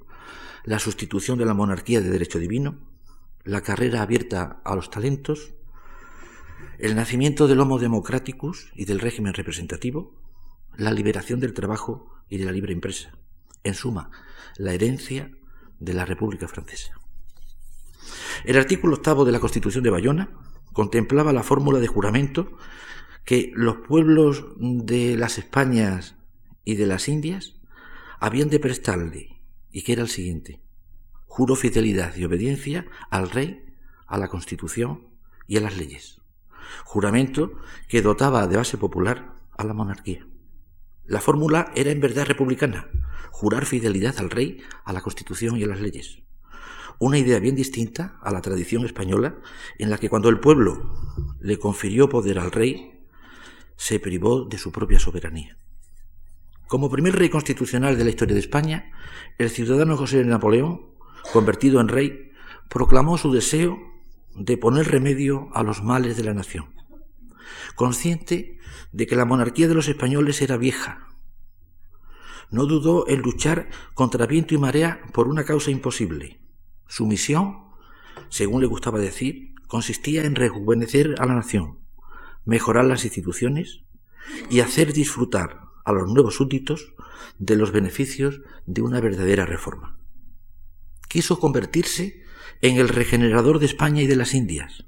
la 0.65 0.79
sustitución 0.79 1.39
de 1.39 1.45
la 1.45 1.55
monarquía 1.55 2.01
de 2.01 2.11
derecho 2.11 2.39
divino, 2.39 2.79
la 3.45 3.61
carrera 3.61 4.01
abierta 4.01 4.63
a 4.65 4.75
los 4.75 4.91
talentos, 4.91 5.53
el 6.79 6.97
nacimiento 6.97 7.47
del 7.47 7.61
Homo 7.61 7.79
Democraticus 7.79 8.73
y 8.75 8.87
del 8.87 9.01
régimen 9.01 9.35
representativo, 9.35 10.15
la 10.77 10.91
liberación 10.91 11.39
del 11.39 11.53
trabajo 11.53 12.15
y 12.29 12.39
de 12.39 12.47
la 12.47 12.53
libre 12.53 12.73
empresa. 12.73 13.13
En 13.63 13.75
suma, 13.75 14.11
la 14.57 14.73
herencia 14.73 15.31
de 15.79 15.93
la 15.93 16.07
República 16.07 16.49
Francesa. 16.49 16.95
El 18.45 18.57
artículo 18.57 18.97
octavo 18.97 19.25
de 19.25 19.33
la 19.33 19.41
Constitución 19.41 19.85
de 19.85 19.91
Bayona 19.91 20.31
contemplaba 20.73 21.33
la 21.33 21.43
fórmula 21.43 21.79
de 21.79 21.87
juramento 21.87 22.57
que 23.25 23.53
los 23.55 23.77
pueblos 23.77 24.47
de 24.57 25.17
las 25.17 25.39
Españas 25.39 26.17
y 26.65 26.75
de 26.77 26.87
las 26.87 27.09
Indias 27.09 27.55
habían 28.19 28.49
de 28.49 28.61
prestarle 28.61 29.34
y 29.75 29.83
que 29.83 29.93
era 29.93 30.03
el 30.03 30.09
siguiente. 30.09 30.61
Juro 31.27 31.57
fidelidad 31.57 32.15
y 32.15 32.25
obediencia 32.25 32.87
al 33.11 33.29
rey, 33.29 33.75
a 34.07 34.17
la 34.19 34.29
Constitución 34.29 35.09
y 35.49 35.57
a 35.57 35.61
las 35.61 35.77
leyes. 35.77 36.23
Juramento 36.85 37.59
que 37.89 38.01
dotaba 38.01 38.47
de 38.47 38.57
base 38.57 38.79
popular 38.79 39.35
a 39.59 39.65
la 39.65 39.75
monarquía. 39.75 40.27
La 41.07 41.21
fórmula 41.21 41.73
era 41.75 41.91
en 41.91 42.01
verdad 42.01 42.25
republicana, 42.25 42.89
jurar 43.33 43.67
fidelidad 43.67 44.15
al 44.21 44.31
rey, 44.31 44.63
a 44.85 44.93
la 44.93 45.03
Constitución 45.03 45.57
y 45.57 45.65
a 45.65 45.67
las 45.67 45.81
leyes. 45.81 46.21
Una 47.01 47.19
idea 47.19 47.41
bien 47.41 47.57
distinta 47.57 48.21
a 48.23 48.31
la 48.31 48.43
tradición 48.43 48.85
española 48.85 49.41
en 49.79 49.91
la 49.91 49.99
que 49.99 50.09
cuando 50.09 50.29
el 50.29 50.39
pueblo 50.39 50.95
le 51.41 51.59
confirió 51.59 52.09
poder 52.09 52.39
al 52.39 52.53
rey, 52.53 53.07
se 53.77 53.99
privó 53.99 54.45
de 54.45 54.57
su 54.57 54.71
propia 54.71 55.01
soberanía. 55.01 55.59
Como 56.67 56.91
primer 56.91 57.15
rey 57.17 57.29
constitucional 57.29 57.99
de 57.99 58.05
la 58.05 58.11
historia 58.11 58.35
de 58.35 58.41
España, 58.41 58.91
el 59.39 59.51
ciudadano 59.51 59.97
José 59.97 60.25
Napoleón, 60.25 60.95
convertido 61.33 61.81
en 61.81 61.89
rey, 61.89 62.33
proclamó 62.69 63.19
su 63.19 63.33
deseo 63.33 63.79
de 64.35 64.57
poner 64.57 64.91
remedio 64.91 65.49
a 65.55 65.63
los 65.63 65.83
males 65.83 66.17
de 66.17 66.25
la 66.25 66.35
nación. 66.35 66.75
Consciente 67.75 68.59
de 68.93 69.07
que 69.07 69.17
la 69.17 69.27
monarquía 69.27 69.69
de 69.69 69.75
los 69.75 69.89
españoles 69.89 70.41
era 70.41 70.57
vieja, 70.57 71.09
no 72.51 72.67
dudó 72.67 73.09
en 73.09 73.21
luchar 73.21 73.69
contra 73.95 74.27
viento 74.27 74.55
y 74.55 74.59
marea 74.59 75.01
por 75.13 75.29
una 75.29 75.45
causa 75.45 75.71
imposible. 75.71 76.41
Su 76.87 77.07
misión, 77.07 77.65
según 78.29 78.61
le 78.61 78.67
gustaba 78.67 78.99
decir, 78.99 79.55
consistía 79.67 80.25
en 80.25 80.35
rejuvenecer 80.35 81.17
a 81.19 81.27
la 81.27 81.35
nación, 81.35 81.81
mejorar 82.45 82.85
las 82.85 83.05
instituciones 83.05 83.83
y 84.51 84.61
hacer 84.61 84.93
disfrutar 84.93 85.65
a 85.85 85.93
los 85.93 86.09
nuevos 86.09 86.37
súbditos 86.37 86.95
de 87.39 87.57
los 87.57 87.73
beneficios 87.73 88.41
de 88.67 88.83
una 88.83 89.01
verdadera 89.01 89.47
reforma. 89.47 89.99
Quiso 91.09 91.39
convertirse 91.39 92.23
en 92.61 92.77
el 92.77 92.89
regenerador 92.89 93.59
de 93.59 93.67
España 93.67 94.03
y 94.03 94.07
de 94.07 94.17
las 94.17 94.35
Indias. 94.35 94.85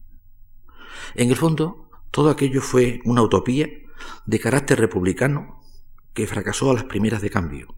En 1.15 1.31
el 1.31 1.37
fondo, 1.37 1.91
todo 2.11 2.31
aquello 2.31 2.63
fue 2.63 3.01
una 3.05 3.23
utopía 3.23 3.69
de 4.25 4.41
carácter 4.41 4.81
republicano 4.81 5.61
que 6.15 6.27
fracasó 6.27 6.71
a 6.71 6.75
las 6.75 6.85
primeras 6.85 7.21
de 7.21 7.31
cambio, 7.31 7.75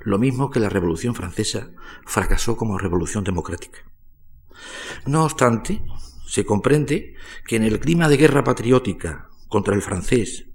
lo 0.00 0.18
mismo 0.18 0.50
que 0.50 0.60
la 0.60 0.68
Revolución 0.70 1.14
Francesa 1.14 1.70
fracasó 2.06 2.56
como 2.56 2.78
revolución 2.78 3.24
democrática. 3.24 3.80
No 5.06 5.24
obstante, 5.24 5.82
se 6.26 6.44
comprende 6.44 7.14
que 7.46 7.56
en 7.56 7.64
el 7.64 7.80
clima 7.80 8.08
de 8.08 8.16
guerra 8.16 8.44
patriótica 8.44 9.28
contra 9.48 9.74
el 9.74 9.82
francés 9.82 10.46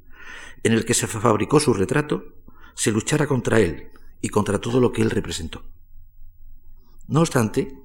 en 0.63 0.73
el 0.73 0.85
que 0.85 0.93
se 0.93 1.07
fabricó 1.07 1.59
su 1.59 1.73
retrato, 1.73 2.23
se 2.75 2.91
luchara 2.91 3.27
contra 3.27 3.59
él 3.59 3.89
y 4.21 4.29
contra 4.29 4.59
todo 4.59 4.79
lo 4.79 4.91
que 4.91 5.01
él 5.01 5.09
representó. 5.09 5.63
No 7.07 7.21
obstante, 7.21 7.75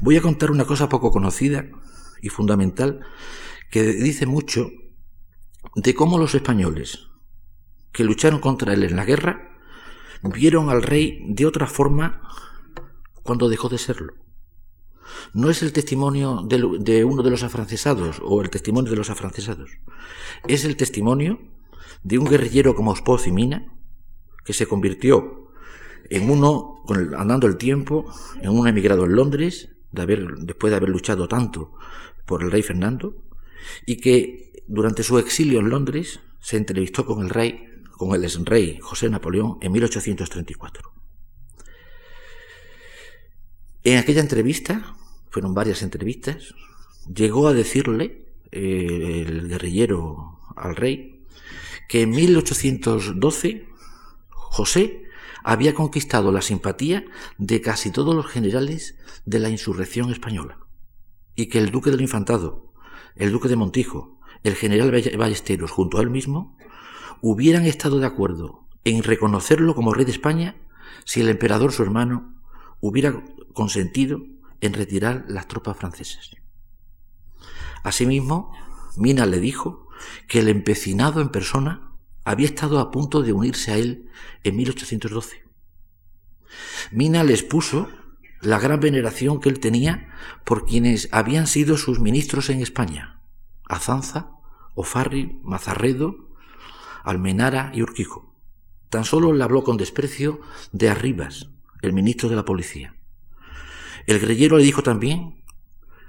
voy 0.00 0.16
a 0.16 0.22
contar 0.22 0.50
una 0.50 0.64
cosa 0.64 0.88
poco 0.88 1.10
conocida 1.10 1.66
y 2.20 2.28
fundamental 2.28 3.00
que 3.70 3.82
dice 3.82 4.26
mucho 4.26 4.70
de 5.74 5.94
cómo 5.94 6.18
los 6.18 6.34
españoles 6.34 7.08
que 7.92 8.04
lucharon 8.04 8.40
contra 8.40 8.74
él 8.74 8.84
en 8.84 8.96
la 8.96 9.04
guerra 9.04 9.58
vieron 10.22 10.70
al 10.70 10.82
rey 10.82 11.24
de 11.28 11.46
otra 11.46 11.66
forma 11.66 12.22
cuando 13.22 13.48
dejó 13.48 13.68
de 13.68 13.78
serlo. 13.78 14.14
No 15.34 15.50
es 15.50 15.62
el 15.62 15.72
testimonio 15.72 16.42
de, 16.46 17.04
uno 17.04 17.22
de 17.22 17.30
los 17.30 17.42
afrancesados 17.42 18.20
o 18.22 18.40
el 18.42 18.50
testimonio 18.50 18.90
de 18.90 18.96
los 18.96 19.10
afrancesados. 19.10 19.70
Es 20.46 20.64
el 20.64 20.76
testimonio 20.76 21.40
de 22.02 22.18
un 22.18 22.26
guerrillero 22.26 22.74
como 22.74 22.90
Ospoz 22.90 23.26
y 23.26 23.32
Mina, 23.32 23.72
que 24.44 24.52
se 24.52 24.66
convirtió 24.66 25.50
en 26.10 26.28
uno, 26.30 26.84
andando 27.16 27.46
el 27.46 27.56
tiempo, 27.56 28.12
en 28.40 28.50
un 28.50 28.66
emigrado 28.66 29.04
en 29.04 29.14
Londres, 29.14 29.70
después 29.90 30.70
de 30.70 30.76
haber 30.76 30.88
luchado 30.88 31.28
tanto 31.28 31.74
por 32.26 32.42
el 32.42 32.50
rey 32.50 32.62
Fernando, 32.62 33.22
y 33.86 33.96
que 33.96 34.64
durante 34.66 35.02
su 35.02 35.18
exilio 35.18 35.60
en 35.60 35.70
Londres 35.70 36.20
se 36.40 36.56
entrevistó 36.56 37.06
con 37.06 37.22
el 37.22 37.30
rey, 37.30 37.68
con 37.92 38.14
el 38.14 38.24
ex 38.24 38.44
rey 38.44 38.78
José 38.80 39.08
Napoleón 39.08 39.58
en 39.60 39.72
1834. 39.72 40.92
En 43.84 43.98
aquella 43.98 44.20
entrevista, 44.20 44.96
fueron 45.30 45.54
varias 45.54 45.82
entrevistas, 45.82 46.54
llegó 47.12 47.48
a 47.48 47.52
decirle 47.52 48.26
eh, 48.50 49.24
el 49.26 49.48
guerrillero 49.48 50.38
al 50.56 50.76
rey 50.76 51.11
que 51.92 52.00
en 52.00 52.08
1812 52.08 53.68
José 54.30 55.02
había 55.44 55.74
conquistado 55.74 56.32
la 56.32 56.40
simpatía 56.40 57.04
de 57.36 57.60
casi 57.60 57.90
todos 57.90 58.14
los 58.14 58.26
generales 58.26 58.96
de 59.26 59.38
la 59.38 59.50
insurrección 59.50 60.10
española 60.10 60.56
y 61.36 61.50
que 61.50 61.58
el 61.58 61.70
duque 61.70 61.90
del 61.90 62.00
Infantado, 62.00 62.72
el 63.14 63.30
duque 63.30 63.48
de 63.48 63.56
Montijo, 63.56 64.18
el 64.42 64.54
general 64.54 64.90
Ballesteros 65.18 65.70
junto 65.70 65.98
a 65.98 66.00
él 66.00 66.08
mismo 66.08 66.56
hubieran 67.20 67.66
estado 67.66 67.98
de 67.98 68.06
acuerdo 68.06 68.66
en 68.84 69.02
reconocerlo 69.02 69.74
como 69.74 69.92
rey 69.92 70.06
de 70.06 70.12
España 70.12 70.56
si 71.04 71.20
el 71.20 71.28
emperador 71.28 71.72
su 71.72 71.82
hermano 71.82 72.40
hubiera 72.80 73.22
consentido 73.52 74.22
en 74.62 74.72
retirar 74.72 75.26
las 75.28 75.46
tropas 75.46 75.76
francesas. 75.76 76.30
Asimismo, 77.82 78.50
Mina 78.96 79.26
le 79.26 79.40
dijo 79.40 79.88
que 80.28 80.40
el 80.40 80.48
empecinado 80.48 81.20
en 81.20 81.30
persona 81.30 81.92
había 82.24 82.46
estado 82.46 82.78
a 82.78 82.90
punto 82.90 83.22
de 83.22 83.32
unirse 83.32 83.72
a 83.72 83.76
él 83.76 84.10
en 84.44 84.56
1812. 84.56 85.42
Mina 86.90 87.24
les 87.24 87.42
puso 87.42 87.88
la 88.40 88.58
gran 88.58 88.80
veneración 88.80 89.40
que 89.40 89.48
él 89.48 89.60
tenía 89.60 90.08
por 90.44 90.66
quienes 90.66 91.08
habían 91.12 91.46
sido 91.46 91.76
sus 91.76 92.00
ministros 92.00 92.50
en 92.50 92.60
España, 92.60 93.20
Azanza, 93.68 94.30
Ofarri, 94.74 95.38
Mazarredo, 95.42 96.30
Almenara 97.04 97.70
y 97.74 97.82
Urquijo. 97.82 98.34
Tan 98.90 99.04
solo 99.04 99.32
le 99.32 99.42
habló 99.44 99.64
con 99.64 99.76
desprecio 99.76 100.40
de 100.72 100.90
Arribas, 100.90 101.50
el 101.80 101.92
ministro 101.92 102.28
de 102.28 102.36
la 102.36 102.44
policía. 102.44 102.96
El 104.06 104.18
greyero 104.18 104.58
le 104.58 104.64
dijo 104.64 104.82
también, 104.82 105.42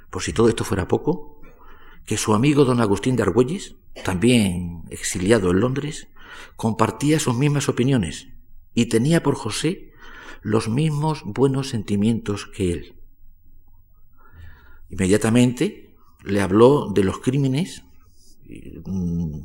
por 0.10 0.24
si 0.24 0.34
todo 0.34 0.50
esto 0.50 0.64
fuera 0.64 0.88
poco, 0.88 1.42
que 2.06 2.18
su 2.18 2.34
amigo 2.34 2.66
don 2.66 2.82
Agustín 2.82 3.16
de 3.16 3.24
Argüelles, 3.24 3.76
también 4.04 4.84
exiliado 4.90 5.52
en 5.52 5.60
Londres, 5.60 6.08
compartía 6.56 7.20
sus 7.20 7.36
mismas 7.36 7.70
opiniones 7.70 8.28
y 8.74 8.88
tenía 8.88 9.24
por 9.24 9.36
José 9.36 9.92
los 10.42 10.68
mismos 10.68 11.24
buenos 11.26 11.70
sentimientos 11.70 12.48
que 12.48 12.72
él. 12.72 12.96
Inmediatamente 14.90 15.96
le 16.24 16.42
habló 16.42 16.92
de 16.94 17.04
los 17.04 17.20
crímenes 17.20 17.84
mm, 18.86 19.40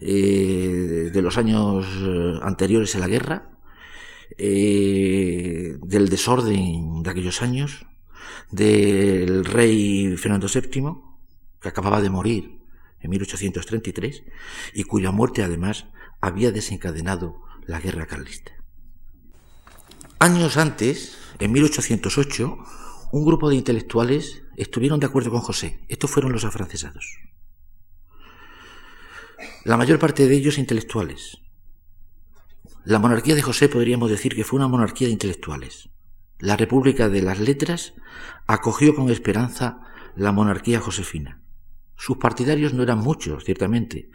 eh, 0.00 1.10
de 1.12 1.22
los 1.22 1.38
años 1.38 1.86
anteriores 2.42 2.94
a 2.94 2.98
la 2.98 3.08
guerra, 3.08 3.58
eh, 4.38 5.76
del 5.82 6.08
desorden 6.08 7.02
de 7.02 7.10
aquellos 7.10 7.42
años, 7.42 7.86
del 8.50 9.44
rey 9.44 10.16
Fernando 10.16 10.46
VII, 10.52 11.11
que 11.62 11.68
acababa 11.68 12.00
de 12.00 12.10
morir 12.10 12.60
en 13.00 13.10
1833 13.10 14.24
y 14.74 14.84
cuya 14.84 15.10
muerte 15.10 15.42
además 15.42 15.86
había 16.20 16.52
desencadenado 16.52 17.42
la 17.66 17.80
guerra 17.80 18.06
carlista. 18.06 18.52
Años 20.18 20.56
antes, 20.56 21.18
en 21.38 21.52
1808, 21.52 22.58
un 23.12 23.24
grupo 23.24 23.50
de 23.50 23.56
intelectuales 23.56 24.42
estuvieron 24.56 25.00
de 25.00 25.06
acuerdo 25.06 25.30
con 25.30 25.40
José. 25.40 25.84
Estos 25.88 26.10
fueron 26.10 26.32
los 26.32 26.44
afrancesados. 26.44 27.18
La 29.64 29.76
mayor 29.76 29.98
parte 29.98 30.28
de 30.28 30.36
ellos 30.36 30.58
intelectuales. 30.58 31.38
La 32.84 32.98
monarquía 32.98 33.34
de 33.34 33.42
José 33.42 33.68
podríamos 33.68 34.10
decir 34.10 34.34
que 34.34 34.44
fue 34.44 34.58
una 34.58 34.68
monarquía 34.68 35.08
de 35.08 35.12
intelectuales. 35.12 35.88
La 36.38 36.56
República 36.56 37.08
de 37.08 37.22
las 37.22 37.38
Letras 37.38 37.94
acogió 38.46 38.94
con 38.94 39.10
esperanza 39.10 39.80
la 40.16 40.32
monarquía 40.32 40.80
josefina. 40.80 41.41
Sus 42.04 42.16
partidarios 42.16 42.74
no 42.74 42.82
eran 42.82 42.98
muchos, 42.98 43.44
ciertamente, 43.44 44.10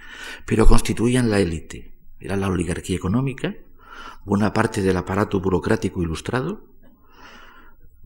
pero 0.46 0.68
constituían 0.68 1.30
la 1.30 1.40
élite. 1.40 1.96
Era 2.20 2.36
la 2.36 2.50
oligarquía 2.50 2.98
económica, 2.98 3.56
buena 4.26 4.52
parte 4.52 4.82
del 4.82 4.98
aparato 4.98 5.40
burocrático 5.40 6.04
ilustrado, 6.04 6.68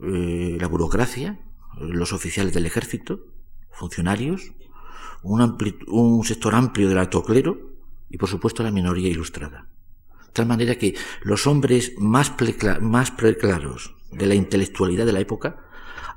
eh, 0.04 0.56
la 0.62 0.68
burocracia, 0.68 1.40
los 1.80 2.14
oficiales 2.14 2.54
del 2.54 2.68
ejército, 2.68 3.26
funcionarios, 3.72 4.54
un, 5.24 6.24
sector 6.26 6.54
amplio 6.54 6.88
del 6.88 7.00
alto 7.00 7.24
clero 7.24 7.72
y, 8.08 8.20
por 8.20 8.30
supuesto, 8.30 8.62
la 8.62 8.70
minoría 8.70 9.10
ilustrada. 9.10 9.68
De 10.28 10.34
tal 10.34 10.46
manera 10.46 10.76
que 10.76 10.94
los 11.24 11.48
hombres 11.48 11.94
más, 11.98 12.32
más 12.82 13.10
preclaros 13.10 13.96
de 14.12 14.28
la 14.28 14.36
intelectualidad 14.36 15.08
de 15.08 15.14
la 15.14 15.22
época 15.22 15.66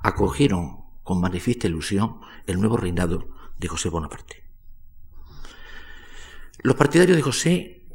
acogieron 0.03 0.85
con 1.03 1.23
manifiesta 1.23 1.67
ilusión 1.67 2.21
el 2.47 2.61
nuevo 2.61 2.77
reinado 2.77 3.33
de 3.59 3.69
José 3.69 3.89
Bonaparte. 3.89 4.45
Los 6.63 6.77
partidarios 6.77 7.17
de 7.17 7.23
José 7.23 7.87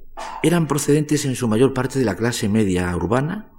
eran 0.44 0.68
procedentes 0.68 1.26
en 1.26 1.36
su 1.36 1.48
mayor 1.48 1.74
parte 1.74 2.00
de 2.00 2.06
la 2.06 2.16
clase 2.16 2.50
media 2.50 2.96
urbana 2.96 3.52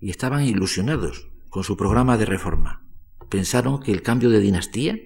y 0.00 0.10
estaban 0.10 0.44
ilusionados 0.44 1.28
con 1.48 1.64
su 1.64 1.76
programa 1.76 2.16
de 2.16 2.26
reforma. 2.26 2.82
Pensaron 3.28 3.80
que 3.80 3.92
el 3.92 4.02
cambio 4.02 4.30
de 4.30 4.40
dinastía 4.40 4.96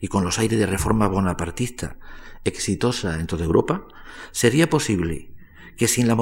y 0.00 0.08
con 0.08 0.24
los 0.24 0.38
aires 0.38 0.58
de 0.58 0.66
reforma 0.66 1.08
bonapartista 1.08 1.96
exitosa 2.44 3.20
en 3.20 3.26
toda 3.26 3.44
Europa, 3.44 3.86
sería 4.32 4.68
posible 4.68 5.34
que, 5.76 5.88
sin 5.88 6.08
la 6.08 6.16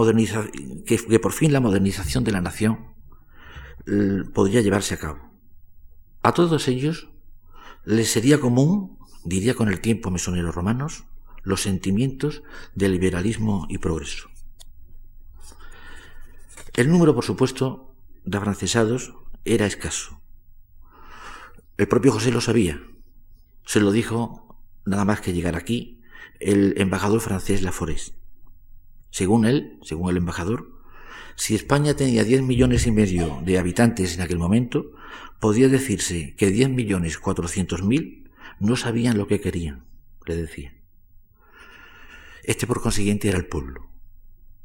que, 0.86 1.18
por 1.18 1.32
fin 1.32 1.52
la 1.52 1.60
modernización 1.60 2.24
de 2.24 2.32
la 2.32 2.40
nación 2.40 2.94
podría 4.34 4.60
llevarse 4.60 4.94
a 4.94 4.98
cabo. 4.98 5.30
A 6.22 6.32
todos 6.32 6.68
ellos 6.68 7.10
les 7.84 8.10
sería 8.10 8.38
común 8.38 8.98
diría 9.24 9.54
con 9.54 9.68
el 9.68 9.80
tiempo 9.80 10.10
mesoneros 10.10 10.54
romanos, 10.54 11.04
los 11.42 11.62
sentimientos 11.62 12.42
de 12.74 12.88
liberalismo 12.88 13.66
y 13.68 13.78
progreso. 13.78 14.28
El 16.74 16.90
número, 16.90 17.14
por 17.14 17.24
supuesto, 17.24 17.94
de 18.24 18.38
afrancesados 18.38 19.14
era 19.44 19.66
escaso. 19.66 20.20
El 21.76 21.88
propio 21.88 22.12
José 22.12 22.30
lo 22.30 22.40
sabía. 22.40 22.82
Se 23.64 23.80
lo 23.80 23.90
dijo 23.90 24.58
nada 24.84 25.04
más 25.04 25.20
que 25.20 25.32
llegar 25.32 25.56
aquí 25.56 26.02
el 26.38 26.74
embajador 26.78 27.20
francés 27.20 27.62
Laforest. 27.62 28.14
Según 29.10 29.44
él, 29.44 29.78
según 29.82 30.10
el 30.10 30.16
embajador, 30.18 30.80
si 31.36 31.54
España 31.54 31.94
tenía 31.94 32.24
10 32.24 32.42
millones 32.42 32.86
y 32.86 32.92
medio 32.92 33.40
de 33.44 33.58
habitantes 33.58 34.14
en 34.14 34.20
aquel 34.20 34.38
momento, 34.38 34.92
podía 35.40 35.68
decirse 35.68 36.34
que 36.36 36.50
10 36.50 36.70
millones 36.70 37.18
400 37.18 37.82
mil 37.82 38.29
no 38.60 38.76
sabían 38.76 39.18
lo 39.18 39.26
que 39.26 39.40
querían, 39.40 39.86
le 40.26 40.36
decía. 40.36 40.72
Este 42.44 42.66
por 42.66 42.80
consiguiente 42.80 43.28
era 43.28 43.38
el 43.38 43.46
pueblo. 43.46 43.90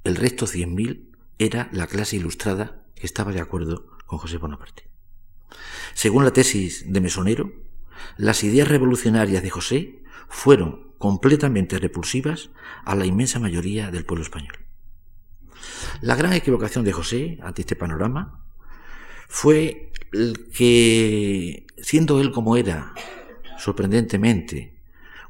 El 0.03 0.15
resto, 0.15 0.45
cien 0.45 0.75
mil, 0.75 1.17
era 1.39 1.69
la 1.71 1.88
clase 1.88 2.17
ilustrada 2.17 2.86
que 2.93 3.05
estaba 3.05 3.31
de 3.31 3.41
acuerdo 3.41 3.88
con 4.05 4.19
José 4.19 4.38
Bonaparte. 4.38 4.89
Según 5.93 6.23
la 6.23 6.31
tesis 6.31 6.91
de 6.91 7.01
Mesonero, 7.01 7.51
las 8.17 8.43
ideas 8.43 8.67
revolucionarias 8.67 9.41
de 9.41 9.49
José 9.49 10.03
fueron 10.27 10.93
completamente 10.97 11.79
repulsivas 11.79 12.51
a 12.84 12.95
la 12.95 13.05
inmensa 13.05 13.39
mayoría 13.39 13.91
del 13.91 14.05
pueblo 14.05 14.23
español. 14.23 14.58
La 16.01 16.15
gran 16.15 16.34
equivocación 16.34 16.84
de 16.84 16.93
José 16.93 17.39
ante 17.41 17.62
este 17.62 17.75
panorama 17.75 18.45
fue 19.27 19.91
que, 20.53 21.65
siendo 21.77 22.19
él 22.21 22.31
como 22.31 22.58
era 22.58 22.93
sorprendentemente, 23.58 24.76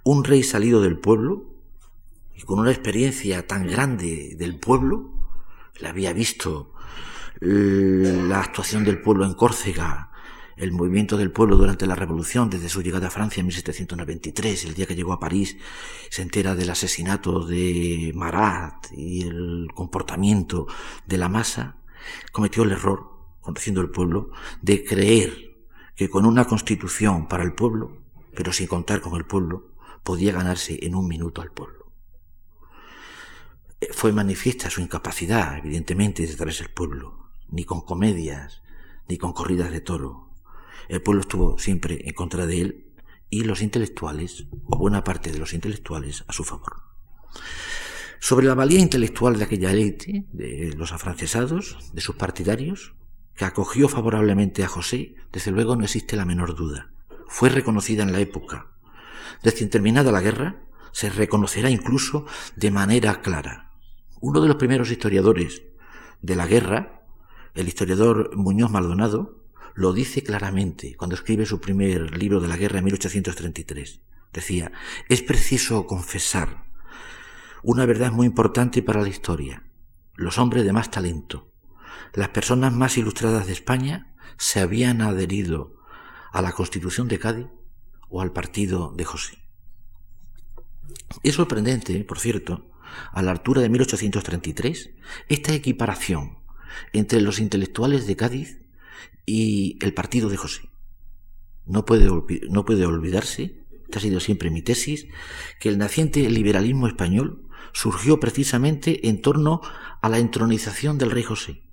un 0.03 0.23
rey 0.23 0.43
salido 0.43 0.81
del 0.81 0.97
pueblo 0.97 1.55
y 2.35 2.41
con 2.41 2.59
una 2.59 2.71
experiencia 2.71 3.47
tan 3.47 3.67
grande 3.67 4.35
del 4.37 4.59
pueblo, 4.59 5.11
le 5.79 5.87
había 5.87 6.13
visto 6.13 6.73
la 7.41 8.39
actuación 8.39 8.83
del 8.83 9.01
pueblo 9.01 9.25
en 9.25 9.33
Córcega, 9.33 10.11
el 10.57 10.71
movimiento 10.71 11.17
del 11.17 11.31
pueblo 11.31 11.57
durante 11.57 11.85
la 11.85 11.95
revolución, 11.95 12.49
desde 12.49 12.69
su 12.69 12.81
llegada 12.81 13.07
a 13.07 13.11
Francia 13.11 13.41
en 13.41 13.47
1793, 13.47 14.65
el 14.65 14.73
día 14.73 14.85
que 14.85 14.95
llegó 14.95 15.11
a 15.11 15.19
París, 15.19 15.57
se 16.09 16.21
entera 16.21 16.55
del 16.55 16.69
asesinato 16.69 17.45
de 17.45 18.11
Marat 18.15 18.87
y 18.95 19.23
el 19.23 19.67
comportamiento 19.73 20.67
de 21.05 21.17
la 21.17 21.27
masa, 21.27 21.77
cometió 22.31 22.63
el 22.63 22.71
error, 22.71 23.11
conociendo 23.41 23.81
el 23.81 23.89
pueblo, 23.89 24.31
de 24.61 24.83
creer 24.85 25.57
que 25.95 26.09
con 26.09 26.25
una 26.25 26.45
constitución 26.45 27.27
para 27.27 27.43
el 27.43 27.53
pueblo 27.53 28.04
pero 28.35 28.53
sin 28.53 28.67
contar 28.67 29.01
con 29.01 29.15
el 29.15 29.25
pueblo, 29.25 29.75
podía 30.03 30.33
ganarse 30.33 30.77
en 30.85 30.95
un 30.95 31.07
minuto 31.07 31.41
al 31.41 31.51
pueblo. 31.51 31.91
Eh, 33.81 33.87
fue 33.91 34.11
manifiesta 34.11 34.69
su 34.69 34.81
incapacidad, 34.81 35.57
evidentemente, 35.57 36.25
de 36.27 36.35
traerse 36.35 36.63
el 36.63 36.69
pueblo, 36.69 37.29
ni 37.49 37.63
con 37.63 37.81
comedias, 37.81 38.61
ni 39.07 39.17
con 39.17 39.33
corridas 39.33 39.71
de 39.71 39.81
toro. 39.81 40.29
El 40.87 41.01
pueblo 41.01 41.21
estuvo 41.21 41.57
siempre 41.57 42.07
en 42.07 42.13
contra 42.13 42.45
de 42.45 42.61
él 42.61 42.85
y 43.29 43.43
los 43.43 43.61
intelectuales, 43.61 44.45
o 44.65 44.77
buena 44.77 45.03
parte 45.03 45.31
de 45.31 45.39
los 45.39 45.53
intelectuales, 45.53 46.23
a 46.27 46.33
su 46.33 46.43
favor. 46.43 46.83
Sobre 48.19 48.45
la 48.45 48.53
valía 48.53 48.79
intelectual 48.79 49.37
de 49.37 49.45
aquella 49.45 49.71
élite, 49.71 50.25
de 50.31 50.73
los 50.77 50.91
afrancesados, 50.91 51.77
de 51.93 52.01
sus 52.01 52.15
partidarios, 52.15 52.93
que 53.35 53.45
acogió 53.45 53.89
favorablemente 53.89 54.63
a 54.63 54.67
José, 54.67 55.15
desde 55.31 55.51
luego 55.51 55.75
no 55.75 55.83
existe 55.83 56.15
la 56.15 56.25
menor 56.25 56.55
duda 56.55 56.94
fue 57.27 57.49
reconocida 57.49 58.03
en 58.03 58.11
la 58.11 58.19
época. 58.19 58.71
Recién 59.43 59.69
terminada 59.69 60.11
la 60.11 60.21
guerra, 60.21 60.63
se 60.91 61.09
reconocerá 61.09 61.69
incluso 61.69 62.25
de 62.55 62.71
manera 62.71 63.21
clara. 63.21 63.71
Uno 64.21 64.41
de 64.41 64.47
los 64.47 64.57
primeros 64.57 64.89
historiadores 64.91 65.63
de 66.21 66.35
la 66.35 66.47
guerra, 66.47 67.05
el 67.53 67.67
historiador 67.67 68.35
Muñoz 68.35 68.71
Maldonado 68.71 69.43
lo 69.73 69.91
dice 69.91 70.23
claramente 70.23 70.95
cuando 70.95 71.15
escribe 71.15 71.45
su 71.45 71.59
primer 71.59 72.17
libro 72.17 72.39
de 72.39 72.47
la 72.47 72.57
guerra 72.57 72.79
en 72.79 72.85
1833. 72.85 74.01
Decía, 74.31 74.71
es 75.09 75.21
preciso 75.21 75.85
confesar 75.85 76.65
una 77.61 77.85
verdad 77.85 78.11
muy 78.11 78.27
importante 78.27 78.81
para 78.81 79.01
la 79.01 79.09
historia. 79.09 79.63
Los 80.15 80.37
hombres 80.37 80.63
de 80.63 80.71
más 80.71 80.91
talento, 80.91 81.51
las 82.13 82.29
personas 82.29 82.73
más 82.73 82.97
ilustradas 82.97 83.47
de 83.47 83.53
España, 83.53 84.15
se 84.37 84.59
habían 84.59 85.01
adherido 85.01 85.75
a 86.35 86.41
la 86.41 86.51
Constitución 86.51 87.07
de 87.07 87.17
Cádiz 87.17 87.47
o 88.09 88.19
al 88.19 88.33
partido 88.33 88.91
de 88.91 89.05
José. 89.05 89.37
Es 91.23 91.35
sorprendente, 91.35 92.03
por 92.03 92.19
cierto, 92.19 92.69
a 93.13 93.21
la 93.21 93.31
altura 93.31 93.61
de 93.61 93.69
1833, 93.69 94.89
esta 95.29 95.53
equiparación 95.53 96.39
entre 96.91 97.21
los 97.21 97.39
intelectuales 97.39 98.05
de 98.05 98.17
Cádiz 98.17 98.59
y 99.25 99.79
el 99.79 99.93
partido 99.93 100.27
de 100.27 100.35
José. 100.35 100.69
No 101.65 101.85
puede, 101.85 102.09
no 102.49 102.65
puede 102.65 102.85
olvidarse, 102.85 103.65
esta 103.85 103.99
ha 103.99 104.01
sido 104.01 104.19
siempre 104.19 104.49
mi 104.49 104.61
tesis, 104.61 105.07
que 105.61 105.69
el 105.69 105.77
naciente 105.77 106.29
liberalismo 106.29 106.87
español 106.87 107.47
surgió 107.71 108.19
precisamente 108.19 109.07
en 109.07 109.21
torno 109.21 109.61
a 110.01 110.09
la 110.09 110.19
entronización 110.19 110.97
del 110.97 111.11
rey 111.11 111.23
José. 111.23 111.63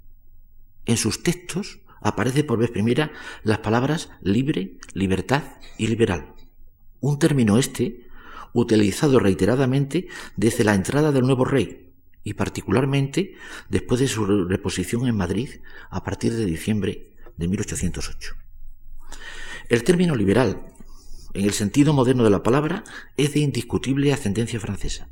En 0.87 0.99
sus 0.99 1.25
textos 1.25 1.81
aparece 2.03 2.45
por 2.45 2.59
vez 2.59 2.71
primera 2.71 3.13
las 3.43 3.59
palabras 3.59 4.11
libre, 4.21 4.79
libertad 4.95 5.43
y 5.79 5.87
liberal. 5.87 6.35
Un 7.01 7.19
término 7.19 7.59
este 7.59 8.07
utilizado 8.53 9.19
reiteradamente 9.19 10.09
desde 10.37 10.65
la 10.65 10.75
entrada 10.75 11.13
del 11.13 11.25
nuevo 11.25 11.45
rey 11.45 11.93
y 12.25 12.35
particularmente 12.35 13.35
después 13.69 14.01
de 14.01 14.09
su 14.09 14.27
reposición 14.47 15.07
en 15.07 15.17
Madrid 15.17 15.49
a 15.91 16.05
partir 16.05 16.35
de 16.35 16.45
diciembre 16.45 17.15
de 17.37 17.49
1808. 17.49 18.35
El 19.69 19.85
término 19.85 20.15
liberal, 20.15 20.67
en 21.35 21.45
el 21.45 21.53
sentido 21.53 21.93
moderno 21.93 22.25
de 22.25 22.31
la 22.31 22.43
palabra, 22.43 22.85
es 23.17 23.35
de 23.35 23.41
indiscutible 23.41 24.13
ascendencia 24.13 24.61
francesa 24.61 25.09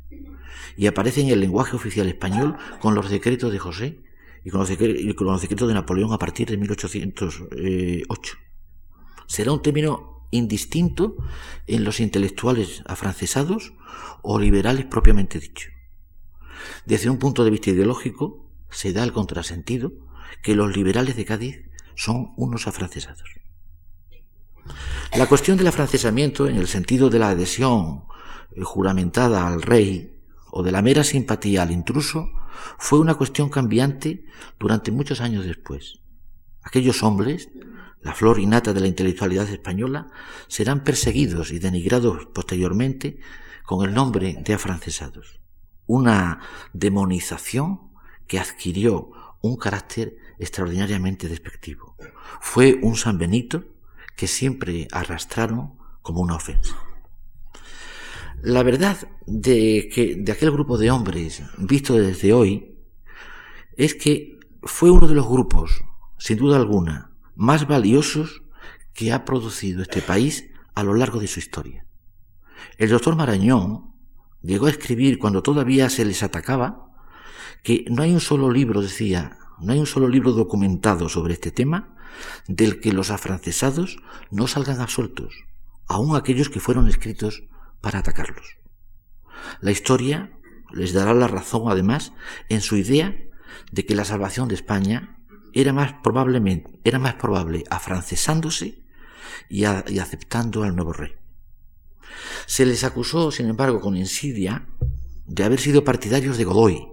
y 0.77 0.87
aparece 0.87 1.21
en 1.21 1.29
el 1.29 1.39
lenguaje 1.39 1.75
oficial 1.75 2.07
español 2.07 2.57
con 2.79 2.95
los 2.95 3.09
decretos 3.09 3.51
de 3.51 3.59
José 3.59 3.99
y 4.43 4.49
con 4.49 4.59
los, 5.27 5.41
decretos 5.41 5.67
de 5.67 5.73
Napoleón 5.73 6.13
a 6.13 6.17
partir 6.17 6.49
de 6.49 6.57
1808. 6.57 8.37
Será 9.27 9.51
un 9.51 9.61
término 9.61 10.27
indistinto 10.31 11.17
en 11.67 11.83
los 11.83 11.99
intelectuales 11.99 12.81
afrancesados 12.85 13.73
o 14.21 14.39
liberales 14.39 14.85
propiamente 14.85 15.39
dicho. 15.39 15.69
Desde 16.85 17.09
un 17.09 17.17
punto 17.17 17.43
de 17.43 17.51
vista 17.51 17.69
ideológico, 17.69 18.49
se 18.69 18.93
da 18.93 19.03
el 19.03 19.13
contrasentido 19.13 19.91
que 20.41 20.55
los 20.55 20.75
liberales 20.75 21.15
de 21.15 21.25
Cádiz 21.25 21.57
son 21.95 22.33
unos 22.37 22.67
afrancesados. 22.67 23.29
La 25.17 25.27
cuestión 25.27 25.57
del 25.57 25.67
afrancesamiento, 25.67 26.47
en 26.47 26.55
el 26.55 26.67
sentido 26.67 27.09
de 27.09 27.19
la 27.19 27.29
adhesión 27.29 28.05
juramentada 28.63 29.47
al 29.47 29.61
rey 29.61 30.19
o 30.51 30.63
de 30.63 30.71
la 30.71 30.81
mera 30.81 31.03
simpatía 31.03 31.63
al 31.63 31.71
intruso, 31.71 32.29
fue 32.77 32.99
una 32.99 33.15
cuestión 33.15 33.49
cambiante 33.49 34.25
durante 34.59 34.91
muchos 34.91 35.21
años 35.21 35.45
después. 35.45 35.99
Aquellos 36.63 37.03
hombres, 37.03 37.49
la 38.01 38.13
flor 38.13 38.39
innata 38.39 38.73
de 38.73 38.81
la 38.81 38.87
intelectualidad 38.87 39.47
española, 39.49 40.07
serán 40.47 40.83
perseguidos 40.83 41.51
y 41.51 41.59
denigrados 41.59 42.27
posteriormente 42.27 43.19
con 43.65 43.87
el 43.87 43.93
nombre 43.93 44.37
de 44.43 44.53
afrancesados. 44.53 45.39
Una 45.85 46.39
demonización 46.73 47.91
que 48.27 48.39
adquirió 48.39 49.11
un 49.41 49.57
carácter 49.57 50.15
extraordinariamente 50.39 51.27
despectivo. 51.27 51.95
Fue 52.39 52.79
un 52.81 52.95
San 52.95 53.17
Benito 53.17 53.65
que 54.15 54.27
siempre 54.27 54.87
arrastraron 54.91 55.77
como 56.01 56.21
una 56.21 56.35
ofensa. 56.35 56.75
La 58.43 58.63
verdad 58.63 58.97
de, 59.27 59.89
que, 59.93 60.15
de 60.15 60.31
aquel 60.31 60.49
grupo 60.49 60.79
de 60.79 60.89
hombres 60.89 61.43
visto 61.59 61.93
desde 61.93 62.33
hoy 62.33 62.75
es 63.77 63.93
que 63.93 64.39
fue 64.63 64.89
uno 64.89 65.07
de 65.07 65.13
los 65.13 65.27
grupos, 65.27 65.83
sin 66.17 66.37
duda 66.37 66.57
alguna, 66.57 67.11
más 67.35 67.67
valiosos 67.67 68.41
que 68.93 69.11
ha 69.11 69.25
producido 69.25 69.83
este 69.83 70.01
país 70.01 70.49
a 70.73 70.83
lo 70.83 70.95
largo 70.95 71.19
de 71.19 71.27
su 71.27 71.39
historia. 71.39 71.85
El 72.77 72.89
doctor 72.89 73.15
Marañón 73.15 73.93
llegó 74.41 74.65
a 74.65 74.71
escribir 74.71 75.19
cuando 75.19 75.43
todavía 75.43 75.89
se 75.89 76.03
les 76.03 76.23
atacaba 76.23 76.89
que 77.63 77.85
no 77.89 78.01
hay 78.01 78.11
un 78.11 78.19
solo 78.19 78.49
libro, 78.49 78.81
decía, 78.81 79.37
no 79.59 79.73
hay 79.73 79.79
un 79.79 79.85
solo 79.85 80.07
libro 80.07 80.31
documentado 80.31 81.09
sobre 81.09 81.33
este 81.33 81.51
tema 81.51 81.95
del 82.47 82.79
que 82.79 82.91
los 82.91 83.11
afrancesados 83.11 83.97
no 84.31 84.47
salgan 84.47 84.81
absueltos, 84.81 85.35
aun 85.87 86.15
aquellos 86.15 86.49
que 86.49 86.59
fueron 86.59 86.87
escritos 86.87 87.43
para 87.81 87.99
atacarlos. 87.99 88.57
La 89.59 89.71
historia 89.71 90.31
les 90.71 90.93
dará 90.93 91.13
la 91.13 91.27
razón, 91.27 91.63
además, 91.67 92.13
en 92.49 92.61
su 92.61 92.77
idea 92.77 93.15
de 93.71 93.85
que 93.85 93.95
la 93.95 94.05
salvación 94.05 94.47
de 94.47 94.55
España 94.55 95.17
era 95.53 95.73
más 95.73 95.95
probablemente, 96.03 96.79
era 96.83 96.99
más 96.99 97.15
probable 97.15 97.63
afrancesándose 97.69 98.85
y, 99.49 99.65
y 99.65 99.99
aceptando 99.99 100.63
al 100.63 100.75
nuevo 100.75 100.93
rey. 100.93 101.11
Se 102.45 102.65
les 102.65 102.83
acusó, 102.83 103.31
sin 103.31 103.49
embargo, 103.49 103.81
con 103.81 103.97
insidia, 103.97 104.67
de 105.25 105.43
haber 105.43 105.59
sido 105.59 105.83
partidarios 105.83 106.37
de 106.37 106.45
Godoy, 106.45 106.87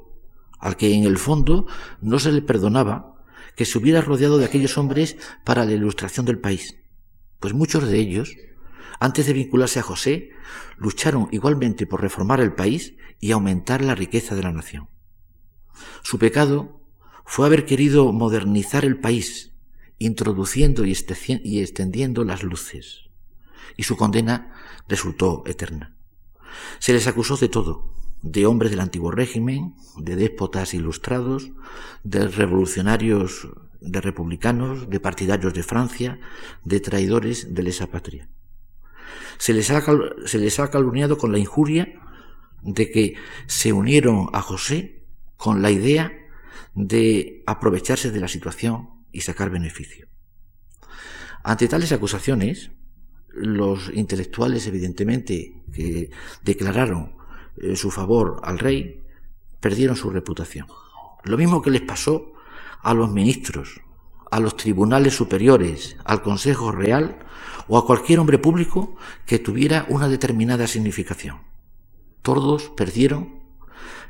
al 0.58 0.76
que 0.76 0.92
en 0.92 1.04
el 1.04 1.18
fondo 1.18 1.66
no 2.00 2.18
se 2.18 2.32
le 2.32 2.42
perdonaba 2.42 3.14
que 3.56 3.64
se 3.64 3.78
hubiera 3.78 4.00
rodeado 4.00 4.38
de 4.38 4.44
aquellos 4.44 4.78
hombres 4.78 5.16
para 5.44 5.64
la 5.64 5.72
ilustración 5.72 6.26
del 6.26 6.38
país, 6.38 6.76
pues 7.40 7.54
muchos 7.54 7.88
de 7.88 7.98
ellos 7.98 8.36
antes 9.00 9.26
de 9.26 9.32
vincularse 9.32 9.78
a 9.78 9.82
José, 9.82 10.30
lucharon 10.76 11.28
igualmente 11.30 11.86
por 11.86 12.00
reformar 12.00 12.40
el 12.40 12.54
país 12.54 12.94
y 13.20 13.32
aumentar 13.32 13.82
la 13.82 13.94
riqueza 13.94 14.34
de 14.34 14.42
la 14.42 14.52
nación. 14.52 14.88
Su 16.02 16.18
pecado 16.18 16.80
fue 17.24 17.46
haber 17.46 17.64
querido 17.64 18.12
modernizar 18.12 18.84
el 18.84 18.98
país, 18.98 19.52
introduciendo 19.98 20.84
y 20.84 20.92
extendiendo 21.60 22.24
las 22.24 22.42
luces, 22.42 23.10
y 23.76 23.84
su 23.84 23.96
condena 23.96 24.52
resultó 24.88 25.44
eterna. 25.46 25.94
Se 26.78 26.92
les 26.92 27.06
acusó 27.06 27.36
de 27.36 27.48
todo, 27.48 27.92
de 28.22 28.46
hombres 28.46 28.70
del 28.70 28.80
antiguo 28.80 29.10
régimen, 29.10 29.76
de 29.96 30.16
déspotas 30.16 30.74
ilustrados, 30.74 31.52
de 32.02 32.26
revolucionarios, 32.26 33.48
de 33.80 34.00
republicanos, 34.00 34.90
de 34.90 34.98
partidarios 34.98 35.54
de 35.54 35.62
Francia, 35.62 36.18
de 36.64 36.80
traidores 36.80 37.54
de 37.54 37.62
lesa 37.62 37.86
patria 37.88 38.28
se 39.38 39.52
les 39.52 39.70
ha, 39.70 39.82
se 40.26 40.38
les 40.38 40.56
calumniado 40.70 41.18
con 41.18 41.32
la 41.32 41.38
injuria 41.38 42.00
de 42.62 42.90
que 42.90 43.14
se 43.46 43.72
unieron 43.72 44.28
a 44.32 44.42
José 44.42 45.04
con 45.36 45.62
la 45.62 45.70
idea 45.70 46.12
de 46.74 47.42
aprovecharse 47.46 48.10
de 48.10 48.20
la 48.20 48.28
situación 48.28 48.90
y 49.12 49.20
sacar 49.20 49.50
beneficio. 49.50 50.08
Ante 51.42 51.68
tales 51.68 51.92
acusaciones, 51.92 52.72
los 53.28 53.90
intelectuales, 53.94 54.66
evidentemente, 54.66 55.62
que 55.72 56.10
declararon 56.42 57.16
eh, 57.56 57.76
su 57.76 57.90
favor 57.90 58.40
al 58.42 58.58
rey, 58.58 59.02
perdieron 59.60 59.96
su 59.96 60.10
reputación. 60.10 60.66
Lo 61.24 61.36
mismo 61.36 61.62
que 61.62 61.70
les 61.70 61.82
pasó 61.82 62.32
a 62.82 62.94
los 62.94 63.10
ministros, 63.10 63.80
a 64.30 64.40
los 64.40 64.56
tribunales 64.56 65.14
superiores, 65.14 65.96
al 66.04 66.22
Consejo 66.22 66.72
Real 66.72 67.18
o 67.68 67.78
a 67.78 67.86
cualquier 67.86 68.18
hombre 68.18 68.38
público 68.38 68.96
que 69.26 69.38
tuviera 69.38 69.86
una 69.88 70.08
determinada 70.08 70.66
significación. 70.66 71.42
Todos 72.22 72.70
perdieron 72.70 73.42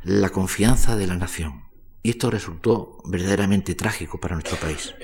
la 0.03 0.31
confianza 0.31 0.97
de 0.97 1.07
la 1.07 1.17
nación 1.17 1.65
y 2.03 2.11
esto 2.11 2.31
resultó 2.31 2.99
verdaderamente 3.05 3.75
trágico 3.75 4.19
para 4.19 4.35
nuestro 4.35 4.57
país. 4.57 4.95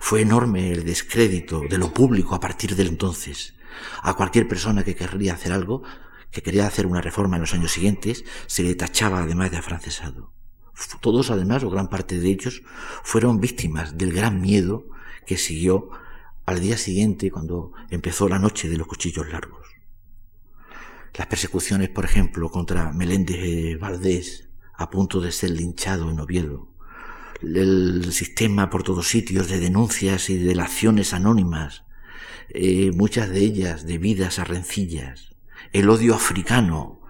Fue 0.00 0.22
enorme 0.22 0.72
el 0.72 0.84
descrédito 0.84 1.62
de 1.68 1.78
lo 1.78 1.92
público 1.92 2.34
a 2.34 2.40
partir 2.40 2.74
del 2.74 2.88
entonces. 2.88 3.54
A 4.02 4.14
cualquier 4.14 4.48
persona 4.48 4.82
que 4.82 4.96
querría 4.96 5.34
hacer 5.34 5.52
algo, 5.52 5.82
que 6.30 6.42
quería 6.42 6.66
hacer 6.66 6.86
una 6.86 7.00
reforma 7.00 7.36
en 7.36 7.42
los 7.42 7.54
años 7.54 7.72
siguientes, 7.72 8.24
se 8.46 8.62
le 8.62 8.74
tachaba 8.74 9.20
además 9.20 9.50
de 9.50 9.58
afrancesado. 9.58 10.32
Todos, 11.00 11.30
además, 11.30 11.62
o 11.64 11.70
gran 11.70 11.88
parte 11.88 12.18
de 12.18 12.30
ellos, 12.30 12.62
fueron 13.02 13.40
víctimas 13.40 13.98
del 13.98 14.12
gran 14.12 14.40
miedo 14.40 14.86
que 15.26 15.36
siguió 15.36 15.90
al 16.50 16.60
día 16.60 16.76
siguiente 16.76 17.30
cuando 17.30 17.72
empezó 17.90 18.28
la 18.28 18.40
noche 18.40 18.68
de 18.68 18.76
los 18.76 18.88
cuchillos 18.88 19.28
largos. 19.30 19.68
Las 21.14 21.28
persecuciones, 21.28 21.90
por 21.90 22.04
ejemplo, 22.04 22.50
contra 22.50 22.92
Meléndez 22.92 23.78
Valdés, 23.78 24.48
a 24.74 24.90
punto 24.90 25.20
de 25.20 25.30
ser 25.30 25.50
linchado 25.50 26.10
en 26.10 26.18
Oviedo, 26.18 26.68
el 27.40 28.12
sistema 28.12 28.68
por 28.68 28.82
todos 28.82 29.06
sitios 29.06 29.48
de 29.48 29.60
denuncias 29.60 30.28
y 30.28 30.38
de 30.38 30.46
delaciones 30.46 31.12
anónimas, 31.12 31.84
eh, 32.48 32.90
muchas 32.94 33.30
de 33.30 33.40
ellas 33.40 33.86
debidas 33.86 34.40
a 34.40 34.44
rencillas, 34.44 35.36
el 35.72 35.88
odio 35.88 36.16
africano 36.16 37.00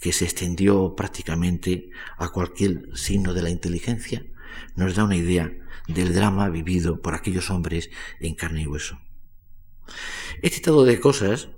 que 0.00 0.14
se 0.14 0.24
extendió 0.24 0.96
prácticamente 0.96 1.90
a 2.16 2.30
cualquier 2.30 2.96
signo 2.96 3.34
de 3.34 3.42
la 3.42 3.50
inteligencia, 3.50 4.24
nos 4.76 4.94
da 4.94 5.04
una 5.04 5.16
idea 5.16 5.52
del 5.88 6.14
drama 6.14 6.48
vivido 6.48 7.00
por 7.00 7.14
aquellos 7.14 7.50
hombres 7.50 7.90
en 8.20 8.34
carne 8.34 8.62
y 8.62 8.66
hueso. 8.66 8.98
Este 10.42 10.56
estado 10.56 10.84
de 10.84 11.00
cosas 11.00 11.48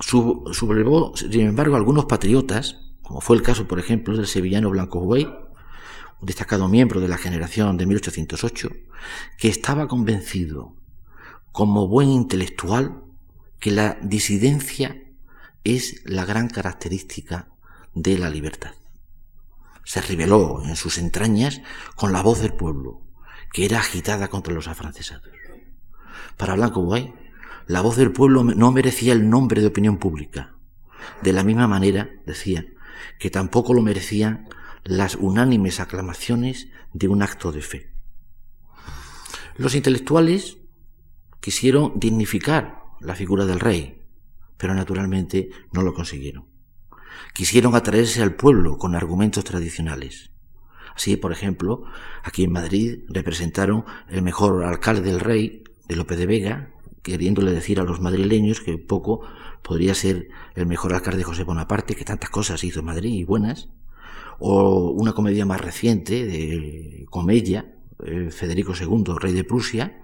sublevó, 0.00 1.16
sin 1.16 1.40
embargo, 1.40 1.76
algunos 1.76 2.06
patriotas, 2.06 2.80
como 3.02 3.20
fue 3.20 3.36
el 3.36 3.42
caso, 3.42 3.68
por 3.68 3.78
ejemplo, 3.78 4.16
del 4.16 4.26
sevillano 4.26 4.70
Blanco 4.70 5.00
Huey, 5.00 5.24
un 5.24 6.26
destacado 6.26 6.68
miembro 6.68 7.00
de 7.00 7.08
la 7.08 7.18
generación 7.18 7.76
de 7.76 7.86
1808, 7.86 8.70
que 9.38 9.48
estaba 9.48 9.88
convencido, 9.88 10.76
como 11.52 11.88
buen 11.88 12.08
intelectual, 12.08 13.02
que 13.60 13.70
la 13.70 13.98
disidencia 14.02 15.00
es 15.62 16.02
la 16.04 16.24
gran 16.24 16.48
característica 16.48 17.48
de 17.94 18.18
la 18.18 18.30
libertad. 18.30 18.72
Se 19.84 20.00
rebeló 20.00 20.62
en 20.64 20.76
sus 20.76 20.98
entrañas 20.98 21.60
con 21.94 22.12
la 22.12 22.22
voz 22.22 22.40
del 22.40 22.54
pueblo, 22.54 23.02
que 23.52 23.64
era 23.64 23.78
agitada 23.78 24.28
contra 24.28 24.54
los 24.54 24.68
afrancesados. 24.68 25.30
Para 26.36 26.54
Blanco 26.54 26.80
Guay, 26.80 27.14
la 27.66 27.80
voz 27.80 27.96
del 27.96 28.12
pueblo 28.12 28.44
no 28.44 28.72
merecía 28.72 29.12
el 29.12 29.28
nombre 29.28 29.60
de 29.60 29.68
opinión 29.68 29.98
pública. 29.98 30.54
De 31.22 31.32
la 31.32 31.44
misma 31.44 31.68
manera, 31.68 32.10
decía, 32.26 32.66
que 33.18 33.30
tampoco 33.30 33.74
lo 33.74 33.82
merecían 33.82 34.48
las 34.84 35.14
unánimes 35.14 35.80
aclamaciones 35.80 36.68
de 36.92 37.08
un 37.08 37.22
acto 37.22 37.52
de 37.52 37.62
fe. 37.62 37.90
Los 39.56 39.74
intelectuales 39.74 40.58
quisieron 41.40 41.92
dignificar 41.96 42.82
la 43.00 43.14
figura 43.14 43.46
del 43.46 43.60
rey, 43.60 44.02
pero 44.56 44.74
naturalmente 44.74 45.50
no 45.72 45.82
lo 45.82 45.94
consiguieron. 45.94 46.53
Quisieron 47.32 47.74
atraerse 47.74 48.22
al 48.22 48.34
pueblo 48.34 48.78
con 48.78 48.94
argumentos 48.94 49.44
tradicionales. 49.44 50.30
Así, 50.94 51.16
por 51.16 51.32
ejemplo, 51.32 51.84
aquí 52.22 52.44
en 52.44 52.52
Madrid 52.52 53.00
representaron 53.08 53.84
el 54.08 54.22
mejor 54.22 54.64
alcalde 54.64 55.10
del 55.10 55.20
rey, 55.20 55.64
de 55.88 55.96
Lope 55.96 56.16
de 56.16 56.26
Vega, 56.26 56.70
queriéndole 57.02 57.52
decir 57.52 57.80
a 57.80 57.84
los 57.84 58.00
madrileños 58.00 58.60
que 58.60 58.78
poco 58.78 59.22
podría 59.62 59.94
ser 59.94 60.28
el 60.54 60.66
mejor 60.66 60.94
alcalde 60.94 61.24
José 61.24 61.42
Bonaparte, 61.42 61.94
que 61.94 62.04
tantas 62.04 62.30
cosas 62.30 62.62
hizo 62.64 62.80
en 62.80 62.86
Madrid 62.86 63.12
y 63.12 63.24
buenas, 63.24 63.68
o 64.38 64.90
una 64.90 65.12
comedia 65.12 65.46
más 65.46 65.60
reciente 65.60 66.24
de 66.24 67.06
comedia, 67.10 67.74
eh, 68.04 68.30
Federico 68.30 68.72
II, 68.78 69.14
rey 69.18 69.32
de 69.32 69.44
Prusia, 69.44 70.00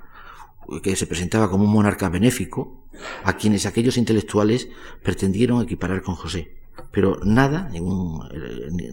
que 0.83 0.95
se 0.95 1.07
presentaba 1.07 1.51
como 1.51 1.65
un 1.65 1.73
monarca 1.73 2.09
benéfico, 2.09 2.87
a 3.25 3.37
quienes 3.37 3.67
aquellos 3.67 3.97
intelectuales 3.97 4.69
pretendieron 5.03 5.63
equiparar 5.63 6.03
con 6.03 6.15
José. 6.15 6.57
Pero 6.90 7.19
nada, 7.25 7.71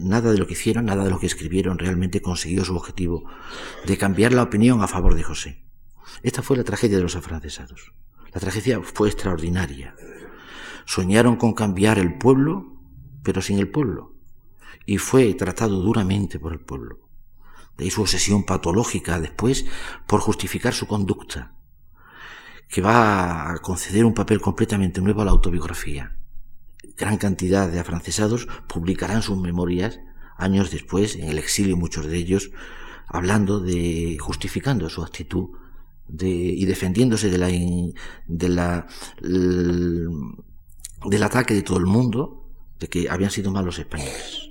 nada 0.00 0.32
de 0.32 0.38
lo 0.38 0.46
que 0.46 0.52
hicieron, 0.52 0.86
nada 0.86 1.04
de 1.04 1.10
lo 1.10 1.18
que 1.18 1.26
escribieron 1.26 1.78
realmente 1.78 2.20
consiguió 2.20 2.64
su 2.64 2.76
objetivo 2.76 3.24
de 3.86 3.98
cambiar 3.98 4.32
la 4.32 4.42
opinión 4.42 4.82
a 4.82 4.88
favor 4.88 5.14
de 5.14 5.22
José. 5.22 5.64
Esta 6.22 6.42
fue 6.42 6.56
la 6.56 6.64
tragedia 6.64 6.96
de 6.96 7.02
los 7.02 7.16
afrancesados. 7.16 7.92
La 8.32 8.40
tragedia 8.40 8.80
fue 8.82 9.08
extraordinaria. 9.08 9.94
Soñaron 10.84 11.36
con 11.36 11.52
cambiar 11.52 11.98
el 11.98 12.18
pueblo, 12.18 12.80
pero 13.22 13.42
sin 13.42 13.58
el 13.58 13.70
pueblo. 13.70 14.16
Y 14.86 14.98
fue 14.98 15.32
tratado 15.34 15.80
duramente 15.80 16.38
por 16.38 16.52
el 16.52 16.60
pueblo. 16.60 17.08
De 17.76 17.84
ahí 17.84 17.90
su 17.90 18.02
obsesión 18.02 18.44
patológica 18.44 19.20
después 19.20 19.66
por 20.06 20.20
justificar 20.20 20.74
su 20.74 20.86
conducta, 20.86 21.54
que 22.68 22.82
va 22.82 23.52
a 23.52 23.58
conceder 23.58 24.04
un 24.04 24.14
papel 24.14 24.40
completamente 24.40 25.00
nuevo 25.00 25.22
a 25.22 25.24
la 25.24 25.30
autobiografía. 25.30 26.17
Gran 26.96 27.18
cantidad 27.18 27.70
de 27.70 27.78
afrancesados 27.78 28.48
publicarán 28.66 29.22
sus 29.22 29.38
memorias 29.38 30.00
años 30.36 30.70
después, 30.70 31.16
en 31.16 31.28
el 31.28 31.38
exilio 31.38 31.76
muchos 31.76 32.06
de 32.06 32.16
ellos, 32.16 32.50
hablando 33.06 33.60
de, 33.60 34.16
justificando 34.20 34.88
su 34.88 35.02
actitud 35.02 35.50
de, 36.06 36.28
y 36.28 36.64
defendiéndose 36.64 37.30
de 37.30 37.38
la, 37.38 37.48
de 38.26 38.48
la, 38.48 38.86
del 39.20 41.22
ataque 41.22 41.54
de 41.54 41.62
todo 41.62 41.78
el 41.78 41.86
mundo, 41.86 42.50
de 42.78 42.88
que 42.88 43.10
habían 43.10 43.30
sido 43.30 43.50
malos 43.50 43.78
españoles. 43.78 44.50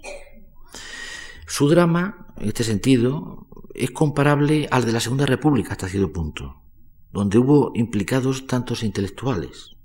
Su 1.45 1.69
drama, 1.69 2.34
en 2.38 2.50
este 2.50 2.65
sentido, 2.65 3.47
es 3.73 3.91
comparable 3.91 4.67
al 4.69 4.86
de 4.86 4.91
la 4.91 5.00
Segunda 5.00 5.26
República 5.26 5.71
hasta 5.71 5.88
cierto 5.88 6.12
punto 6.12 6.67
donde 7.12 7.38
hubo 7.38 7.71
implicados 7.73 8.47
tantos 8.47 8.84
intelectuales. 8.84 9.76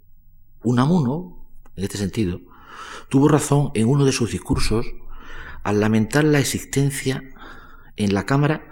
Unamuno, 0.63 1.42
en 1.77 1.85
este 1.85 1.99
sentido, 1.99 2.41
tuvo 3.09 3.29
razón 3.29 3.71
en 3.75 3.89
uno 3.89 4.05
de 4.05 4.13
sus 4.13 4.31
discursos 4.31 4.87
al 5.63 5.81
lamentar 5.81 6.25
la 6.25 6.41
existencia 6.41 7.23
en 7.97 8.15
la 8.15 8.27
Cámara 8.27 8.69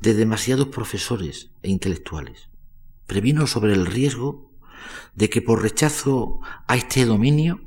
de 0.00 0.14
demasiados 0.14 0.68
profesores 0.68 1.50
e 1.62 1.70
intelectuales. 1.70 2.48
Previno 3.06 3.46
sobre 3.46 3.72
el 3.72 3.86
riesgo 3.86 4.52
de 5.14 5.30
que 5.30 5.42
por 5.42 5.62
rechazo 5.62 6.40
a 6.66 6.76
este 6.76 7.04
dominio 7.04 7.60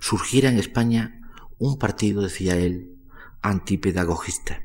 surgiera 0.00 0.50
en 0.50 0.58
España 0.58 1.20
un 1.58 1.78
partido, 1.78 2.22
decía 2.22 2.56
él, 2.56 2.96
antipedagogista. 3.40 4.62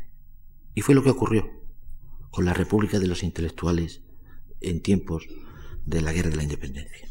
Y 0.75 0.81
fue 0.81 0.95
lo 0.95 1.03
que 1.03 1.11
ocurrió 1.11 1.49
con 2.31 2.45
la 2.45 2.53
República 2.53 2.99
de 2.99 3.07
los 3.07 3.23
Intelectuales 3.23 4.01
en 4.59 4.81
tiempos 4.81 5.27
de 5.85 6.01
la 6.01 6.13
Guerra 6.13 6.29
de 6.29 6.35
la 6.37 6.43
Independencia. 6.43 7.10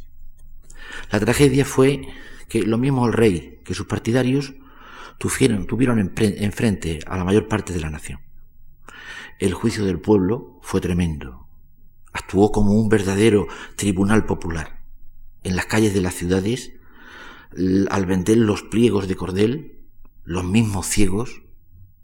La 1.10 1.20
tragedia 1.20 1.64
fue 1.64 2.02
que 2.48 2.62
lo 2.62 2.78
mismo 2.78 3.06
el 3.06 3.12
rey 3.12 3.60
que 3.64 3.74
sus 3.74 3.86
partidarios 3.86 4.54
tuvieron, 5.18 5.66
tuvieron 5.66 5.98
enfrente 6.18 7.00
a 7.06 7.16
la 7.16 7.24
mayor 7.24 7.48
parte 7.48 7.72
de 7.72 7.80
la 7.80 7.90
nación. 7.90 8.20
El 9.38 9.54
juicio 9.54 9.84
del 9.84 10.00
pueblo 10.00 10.58
fue 10.62 10.80
tremendo. 10.80 11.46
Actuó 12.12 12.50
como 12.52 12.72
un 12.72 12.88
verdadero 12.88 13.46
tribunal 13.76 14.26
popular. 14.26 14.82
En 15.42 15.56
las 15.56 15.66
calles 15.66 15.94
de 15.94 16.02
las 16.02 16.14
ciudades, 16.14 16.72
al 17.90 18.06
vender 18.06 18.36
los 18.36 18.62
pliegos 18.62 19.08
de 19.08 19.16
cordel, 19.16 19.78
los 20.24 20.44
mismos 20.44 20.86
ciegos 20.86 21.42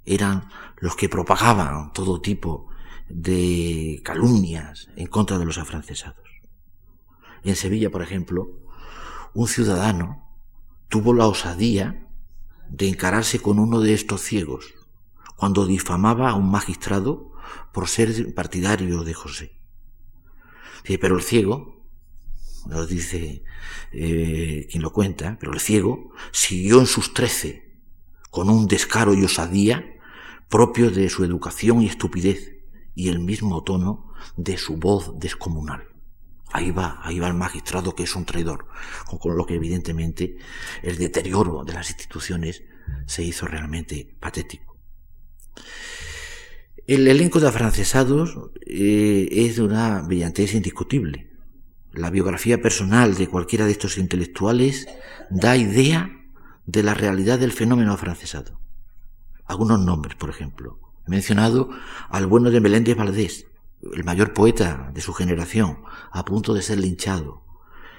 eran 0.04 0.48
los 0.78 0.96
que 0.96 1.08
propagaban 1.08 1.92
todo 1.92 2.20
tipo 2.20 2.68
de 3.08 4.00
calumnias 4.04 4.88
en 4.96 5.06
contra 5.06 5.38
de 5.38 5.44
los 5.44 5.58
afrancesados. 5.58 6.24
En 7.44 7.56
Sevilla, 7.56 7.90
por 7.90 8.02
ejemplo, 8.02 8.65
un 9.36 9.48
ciudadano 9.48 10.26
tuvo 10.88 11.12
la 11.12 11.26
osadía 11.26 12.08
de 12.70 12.88
encararse 12.88 13.38
con 13.38 13.58
uno 13.58 13.80
de 13.80 13.92
estos 13.92 14.22
ciegos 14.22 14.72
cuando 15.36 15.66
difamaba 15.66 16.30
a 16.30 16.34
un 16.34 16.50
magistrado 16.50 17.32
por 17.70 17.86
ser 17.86 18.34
partidario 18.34 19.04
de 19.04 19.12
José. 19.12 19.52
pero 21.00 21.16
el 21.16 21.22
ciego, 21.22 21.84
nos 22.64 22.88
dice 22.88 23.44
eh, 23.92 24.68
quien 24.70 24.82
lo 24.82 24.90
cuenta, 24.90 25.36
pero 25.38 25.52
el 25.52 25.60
ciego 25.60 26.12
siguió 26.32 26.80
en 26.80 26.86
sus 26.86 27.12
trece 27.12 27.76
con 28.30 28.48
un 28.48 28.66
descaro 28.66 29.12
y 29.12 29.22
osadía 29.22 29.84
propio 30.48 30.90
de 30.90 31.10
su 31.10 31.24
educación 31.24 31.82
y 31.82 31.88
estupidez 31.88 32.56
y 32.94 33.10
el 33.10 33.18
mismo 33.18 33.62
tono 33.62 34.14
de 34.38 34.56
su 34.56 34.78
voz 34.78 35.18
descomunal. 35.18 35.95
Ahí 36.52 36.70
va, 36.70 37.00
ahí 37.02 37.18
va 37.18 37.28
el 37.28 37.34
magistrado 37.34 37.94
que 37.94 38.04
es 38.04 38.14
un 38.14 38.24
traidor, 38.24 38.66
con 39.20 39.36
lo 39.36 39.46
que 39.46 39.54
evidentemente 39.54 40.36
el 40.82 40.96
deterioro 40.96 41.64
de 41.64 41.72
las 41.72 41.90
instituciones 41.90 42.62
se 43.06 43.22
hizo 43.22 43.46
realmente 43.46 44.16
patético. 44.20 44.76
El 46.86 47.08
elenco 47.08 47.40
de 47.40 47.48
afrancesados 47.48 48.38
eh, 48.64 49.28
es 49.30 49.56
de 49.56 49.62
una 49.62 50.02
brillantez 50.02 50.54
indiscutible. 50.54 51.32
La 51.92 52.10
biografía 52.10 52.60
personal 52.60 53.16
de 53.16 53.26
cualquiera 53.26 53.64
de 53.64 53.72
estos 53.72 53.98
intelectuales 53.98 54.86
da 55.30 55.56
idea 55.56 56.10
de 56.64 56.82
la 56.82 56.94
realidad 56.94 57.38
del 57.38 57.52
fenómeno 57.52 57.92
afrancesado. 57.92 58.60
Algunos 59.46 59.80
nombres, 59.80 60.14
por 60.14 60.30
ejemplo 60.30 60.86
mencionado 61.06 61.70
al 62.08 62.26
bueno 62.26 62.50
de 62.50 62.60
Meléndez 62.60 62.96
Valdés, 62.96 63.46
el 63.94 64.04
mayor 64.04 64.32
poeta 64.32 64.90
de 64.94 65.00
su 65.00 65.12
generación, 65.12 65.82
a 66.10 66.24
punto 66.24 66.54
de 66.54 66.62
ser 66.62 66.78
linchado 66.78 67.44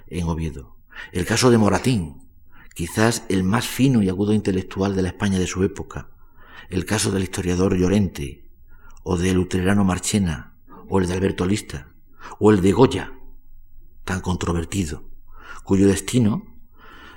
en 0.07 0.27
Oviedo. 0.27 0.77
El 1.11 1.25
caso 1.25 1.51
de 1.51 1.57
Moratín, 1.57 2.27
quizás 2.73 3.23
el 3.29 3.43
más 3.43 3.67
fino 3.67 4.01
y 4.01 4.09
agudo 4.09 4.33
intelectual 4.33 4.95
de 4.95 5.01
la 5.01 5.09
España 5.09 5.39
de 5.39 5.47
su 5.47 5.63
época. 5.63 6.09
El 6.69 6.85
caso 6.85 7.11
del 7.11 7.23
historiador 7.23 7.75
Llorente, 7.75 8.49
o 9.03 9.17
del 9.17 9.35
luterano 9.35 9.83
Marchena, 9.83 10.57
o 10.89 10.99
el 10.99 11.07
de 11.07 11.13
Alberto 11.13 11.45
Lista, 11.45 11.93
o 12.39 12.51
el 12.51 12.61
de 12.61 12.71
Goya, 12.73 13.13
tan 14.03 14.21
controvertido, 14.21 15.09
cuyo 15.63 15.87
destino, 15.87 16.45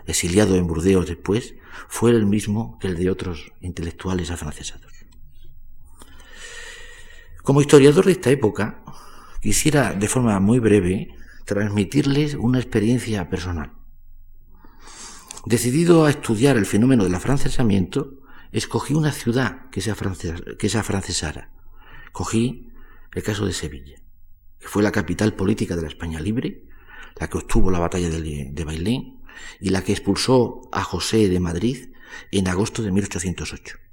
exiliado 0.07 0.57
en 0.57 0.67
Burdeos 0.67 1.07
después, 1.07 1.55
fue 1.89 2.11
el 2.11 2.27
mismo 2.27 2.79
que 2.79 2.89
el 2.89 2.97
de 2.97 3.11
otros 3.11 3.53
intelectuales 3.61 4.31
afrancesados. 4.31 5.00
Como 7.43 7.61
historiador 7.61 8.05
de 8.05 8.13
esta 8.13 8.31
época, 8.31 8.85
quisiera 9.41 9.93
de 9.95 10.09
forma 10.09 10.39
muy 10.41 10.59
breve 10.59 11.09
transmitirles 11.47 12.35
una 12.35 12.59
experiencia 12.59 13.29
personal. 13.31 13.73
Decidido 15.47 16.05
a 16.05 16.11
estudiar 16.11 16.57
el 16.59 16.67
fenómeno 16.67 17.05
del 17.05 17.15
afrancesamiento, 17.15 18.21
escogí 18.53 18.95
una 18.95 19.13
ciudad 19.13 19.71
que 19.71 19.81
se, 19.81 19.91
afrancesara, 19.91 21.51
cogí 22.13 22.69
el 23.15 23.23
caso 23.23 23.47
de 23.47 23.55
Sevilla, 23.55 23.97
que 24.59 24.69
fue 24.69 24.83
la 24.83 24.93
capital 24.93 25.35
política 25.35 25.77
de 25.77 25.83
la 25.83 25.89
España 25.89 26.21
libre, 26.21 26.67
la 27.19 27.29
que 27.29 27.39
obtuvo 27.39 27.71
la 27.71 27.79
batalla 27.79 28.11
de, 28.11 28.51
de 28.53 28.65
Bailén 28.65 29.23
y 29.61 29.71
la 29.71 29.83
que 29.83 29.93
expulsó 29.93 30.61
a 30.73 30.85
José 30.85 31.29
de 31.29 31.41
Madrid 31.41 31.95
en 32.31 32.49
agosto 32.49 32.83
de 32.83 32.93
1808. 32.93 33.90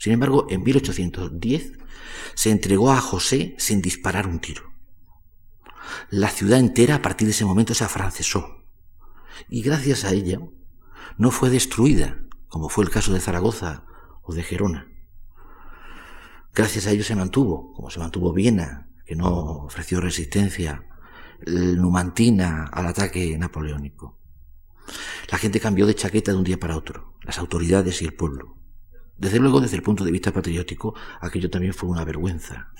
Sin 0.00 0.14
embargo, 0.14 0.46
en 0.48 0.62
1810 0.62 1.72
se 2.34 2.50
entregó 2.50 2.90
a 2.90 3.02
José 3.02 3.54
sin 3.58 3.82
disparar 3.82 4.26
un 4.26 4.40
tiro. 4.40 4.72
La 6.08 6.30
ciudad 6.30 6.58
entera 6.58 6.96
a 6.96 7.02
partir 7.02 7.26
de 7.26 7.32
ese 7.32 7.44
momento 7.44 7.74
se 7.74 7.84
afrancesó 7.84 8.64
y 9.50 9.60
gracias 9.60 10.04
a 10.04 10.12
ella 10.12 10.40
no 11.18 11.30
fue 11.30 11.50
destruida, 11.50 12.18
como 12.48 12.70
fue 12.70 12.84
el 12.84 12.90
caso 12.90 13.12
de 13.12 13.20
Zaragoza 13.20 13.84
o 14.22 14.32
de 14.32 14.42
Gerona. 14.42 14.88
Gracias 16.54 16.86
a 16.86 16.92
ello 16.92 17.04
se 17.04 17.14
mantuvo, 17.14 17.74
como 17.74 17.90
se 17.90 18.00
mantuvo 18.00 18.32
Viena, 18.32 18.88
que 19.04 19.16
no 19.16 19.28
ofreció 19.66 20.00
resistencia 20.00 20.82
numantina 21.46 22.70
al 22.72 22.86
ataque 22.86 23.36
napoleónico. 23.36 24.18
La 25.30 25.36
gente 25.36 25.60
cambió 25.60 25.84
de 25.84 25.94
chaqueta 25.94 26.32
de 26.32 26.38
un 26.38 26.44
día 26.44 26.58
para 26.58 26.76
otro, 26.76 27.18
las 27.22 27.38
autoridades 27.38 28.00
y 28.00 28.06
el 28.06 28.14
pueblo. 28.14 28.59
Desde 29.20 29.38
luego, 29.38 29.60
desde 29.60 29.76
el 29.76 29.82
punto 29.82 30.02
de 30.02 30.12
vista 30.12 30.32
patriótico, 30.32 30.94
aquello 31.20 31.50
también 31.50 31.74
fue 31.74 31.90
una 31.90 32.06
vergüenza. 32.06 32.72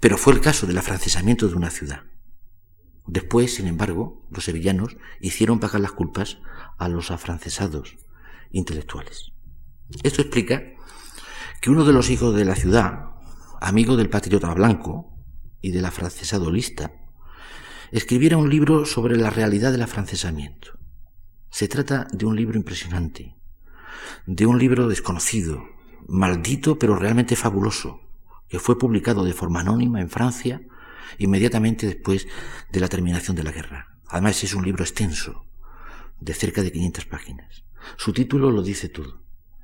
Pero 0.00 0.18
fue 0.18 0.34
el 0.34 0.42
caso 0.42 0.66
del 0.66 0.76
afrancesamiento 0.76 1.48
de 1.48 1.54
una 1.54 1.70
ciudad. 1.70 2.02
Después, 3.06 3.54
sin 3.54 3.66
embargo, 3.66 4.28
los 4.30 4.44
sevillanos 4.44 4.98
hicieron 5.22 5.60
pagar 5.60 5.80
las 5.80 5.92
culpas 5.92 6.36
a 6.76 6.90
los 6.90 7.10
afrancesados 7.10 7.96
intelectuales. 8.50 9.32
Esto 10.02 10.20
explica 10.20 10.62
que 11.62 11.70
uno 11.70 11.86
de 11.86 11.94
los 11.94 12.10
hijos 12.10 12.34
de 12.34 12.44
la 12.44 12.54
ciudad, 12.54 13.06
amigo 13.62 13.96
del 13.96 14.10
patriota 14.10 14.52
blanco 14.52 15.16
y 15.62 15.70
del 15.70 15.86
afrancesado 15.86 16.50
lista, 16.50 16.92
escribiera 17.92 18.36
un 18.36 18.50
libro 18.50 18.84
sobre 18.84 19.16
la 19.16 19.30
realidad 19.30 19.72
del 19.72 19.82
afrancesamiento. 19.82 20.78
Se 21.48 21.66
trata 21.66 22.06
de 22.12 22.26
un 22.26 22.36
libro 22.36 22.58
impresionante, 22.58 23.37
de 24.26 24.46
un 24.46 24.58
libro 24.58 24.88
desconocido, 24.88 25.64
maldito 26.06 26.78
pero 26.78 26.96
realmente 26.96 27.36
fabuloso, 27.36 28.00
que 28.48 28.58
fue 28.58 28.78
publicado 28.78 29.24
de 29.24 29.32
forma 29.32 29.60
anónima 29.60 30.00
en 30.00 30.10
Francia 30.10 30.62
inmediatamente 31.18 31.86
después 31.86 32.28
de 32.70 32.80
la 32.80 32.88
terminación 32.88 33.36
de 33.36 33.42
la 33.42 33.52
guerra. 33.52 33.98
Además 34.08 34.42
es 34.44 34.54
un 34.54 34.64
libro 34.64 34.84
extenso, 34.84 35.44
de 36.20 36.34
cerca 36.34 36.62
de 36.62 36.72
500 36.72 37.04
páginas. 37.06 37.64
Su 37.96 38.12
título 38.12 38.50
lo 38.50 38.62
dice 38.62 38.88
todo. 38.88 39.22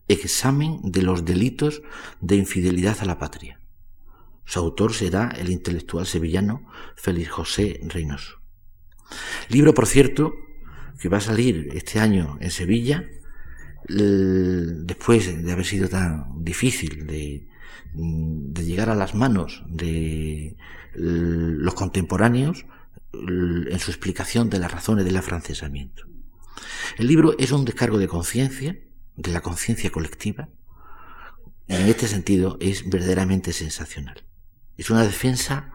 Examen 0.09 0.81
de 0.83 1.03
los 1.03 1.25
delitos 1.25 1.83
de 2.21 2.37
infidelidad 2.37 2.99
a 3.01 3.07
la 3.07 3.19
patria. 3.19 3.61
Su 4.45 4.59
autor 4.61 4.93
será 4.93 5.29
el 5.29 5.51
intelectual 5.51 6.07
sevillano 6.07 6.67
Félix 6.97 7.31
José 7.31 7.81
Reynoso. 7.85 8.41
Libro, 9.49 9.73
por 9.73 9.87
cierto, 9.87 10.35
que 11.01 11.09
va 11.09 11.19
a 11.19 11.23
salir 11.23 11.69
este 11.73 12.01
año 12.01 12.37
en 12.41 12.51
Sevilla, 12.51 13.05
después 13.87 15.45
de 15.45 15.53
haber 15.53 15.67
sido 15.67 15.89
tan 15.89 16.45
difícil 16.45 17.07
de, 17.07 17.47
llegar 18.63 18.91
a 18.91 18.95
las 18.95 19.15
manos 19.15 19.63
de 19.69 20.57
los 20.95 21.75
contemporáneos 21.75 22.67
en 23.13 23.79
su 23.79 23.91
explicación 23.91 24.51
de 24.51 24.59
las 24.59 24.73
razones 24.73 25.05
del 25.05 25.17
afrancesamiento. 25.17 26.05
El 26.99 27.09
libro 27.09 27.35
es 27.39 27.53
un 27.53 27.65
descargo 27.65 27.99
de 27.99 28.09
conciencia, 28.09 28.79
de 29.17 29.33
la 29.33 29.41
conciencia 29.41 29.91
colectiva. 29.91 30.49
En 31.69 31.89
este 31.89 32.09
sentido 32.09 32.59
es 32.61 32.89
verdaderamente 32.89 33.53
sensacional. 33.53 34.25
Es 34.77 34.91
una 34.91 35.03
defensa 35.03 35.73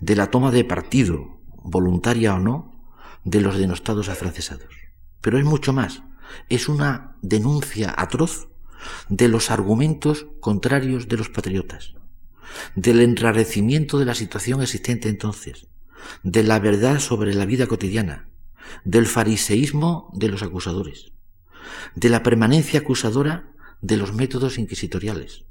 de 0.00 0.16
la 0.16 0.30
toma 0.30 0.50
de 0.50 0.64
partido, 0.64 1.40
voluntaria 1.62 2.34
o 2.34 2.40
no, 2.40 2.70
de 3.24 3.40
los 3.40 3.58
denostados 3.58 4.08
afrancesados. 4.08 4.74
Pero 5.20 5.38
es 5.38 5.44
mucho 5.44 5.72
más. 5.72 6.02
Es 6.48 6.68
una 6.68 7.16
denuncia 7.22 7.94
atroz 7.96 8.48
de 9.08 9.28
los 9.28 9.50
argumentos 9.50 10.26
contrarios 10.40 11.08
de 11.08 11.16
los 11.16 11.28
patriotas, 11.28 11.94
del 12.74 13.00
enrarecimiento 13.00 13.98
de 13.98 14.04
la 14.04 14.14
situación 14.14 14.62
existente 14.62 15.08
entonces, 15.08 15.68
de 16.22 16.42
la 16.42 16.58
verdad 16.58 16.98
sobre 16.98 17.34
la 17.34 17.46
vida 17.46 17.66
cotidiana, 17.66 18.28
del 18.84 19.06
fariseísmo 19.06 20.10
de 20.14 20.28
los 20.28 20.42
acusadores, 20.42 21.12
de 21.94 22.08
la 22.08 22.22
permanencia 22.22 22.80
acusadora 22.80 23.50
de 23.80 23.96
los 23.96 24.12
métodos 24.12 24.58
inquisitoriales, 24.58 25.44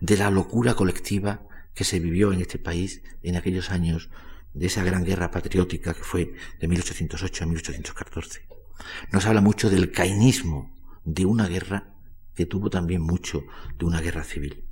de 0.00 0.16
la 0.16 0.30
locura 0.30 0.74
colectiva 0.74 1.46
que 1.74 1.84
se 1.84 2.00
vivió 2.00 2.32
en 2.32 2.40
este 2.40 2.58
país 2.58 3.02
en 3.22 3.36
aquellos 3.36 3.70
años 3.70 4.10
de 4.54 4.66
esa 4.66 4.82
gran 4.82 5.04
guerra 5.04 5.30
patriótica 5.30 5.94
que 5.94 6.02
fue 6.02 6.34
de 6.58 6.68
1808 6.68 7.44
a 7.44 7.46
1814. 7.46 8.49
Nos 9.12 9.26
habla 9.26 9.40
mucho 9.40 9.70
del 9.70 9.92
cainismo 9.92 10.76
de 11.04 11.26
una 11.26 11.48
guerra 11.48 11.94
que 12.34 12.46
tuvo 12.46 12.70
también 12.70 13.02
mucho 13.02 13.44
de 13.78 13.84
una 13.84 14.00
guerra 14.00 14.24
civil. 14.24 14.64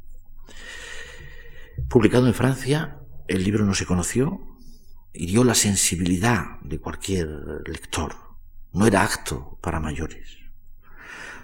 Publicado 1.88 2.27
en 2.27 2.35
Francia, 2.35 3.01
el 3.29 3.44
libro 3.44 3.64
no 3.64 3.75
se 3.75 3.87
conoció, 3.87 4.40
hirió 5.12 5.44
la 5.44 5.55
sensibilidad 5.55 6.61
de 6.62 6.79
cualquier 6.79 7.29
lector. 7.66 8.16
No 8.73 8.87
era 8.87 9.03
acto 9.03 9.59
para 9.62 9.81
mayores. 9.81 10.38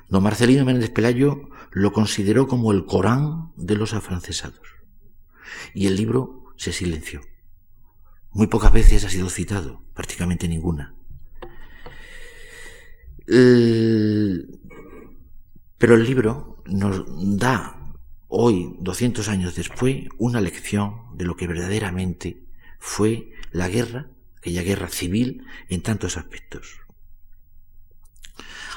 Don 0.08 0.22
Marcelino 0.22 0.64
Méndez 0.64 0.90
Pelayo 0.90 1.48
lo 1.70 1.92
consideró 1.92 2.46
como 2.46 2.72
el 2.72 2.84
Corán 2.84 3.52
de 3.56 3.76
los 3.76 3.94
afrancesados. 3.94 4.60
Y 5.72 5.86
el 5.86 5.96
libro 5.96 6.44
se 6.56 6.72
silenció. 6.72 7.20
Muy 8.30 8.46
pocas 8.48 8.72
veces 8.72 9.04
ha 9.04 9.10
sido 9.10 9.30
citado, 9.30 9.82
prácticamente 9.94 10.48
ninguna. 10.48 10.94
Pero 13.26 14.46
el 15.94 16.04
libro 16.04 16.62
nos 16.66 17.04
da 17.38 17.94
hoy, 18.28 18.76
200 18.80 19.28
años 19.28 19.54
después, 19.54 20.06
una 20.18 20.40
lección 20.40 21.16
de 21.16 21.24
lo 21.24 21.36
que 21.36 21.46
verdaderamente 21.46 22.44
fue 22.78 23.32
la 23.52 23.68
guerra, 23.68 24.08
aquella 24.36 24.62
guerra 24.62 24.88
civil, 24.88 25.46
en 25.68 25.82
tantos 25.82 26.16
aspectos. 26.16 26.80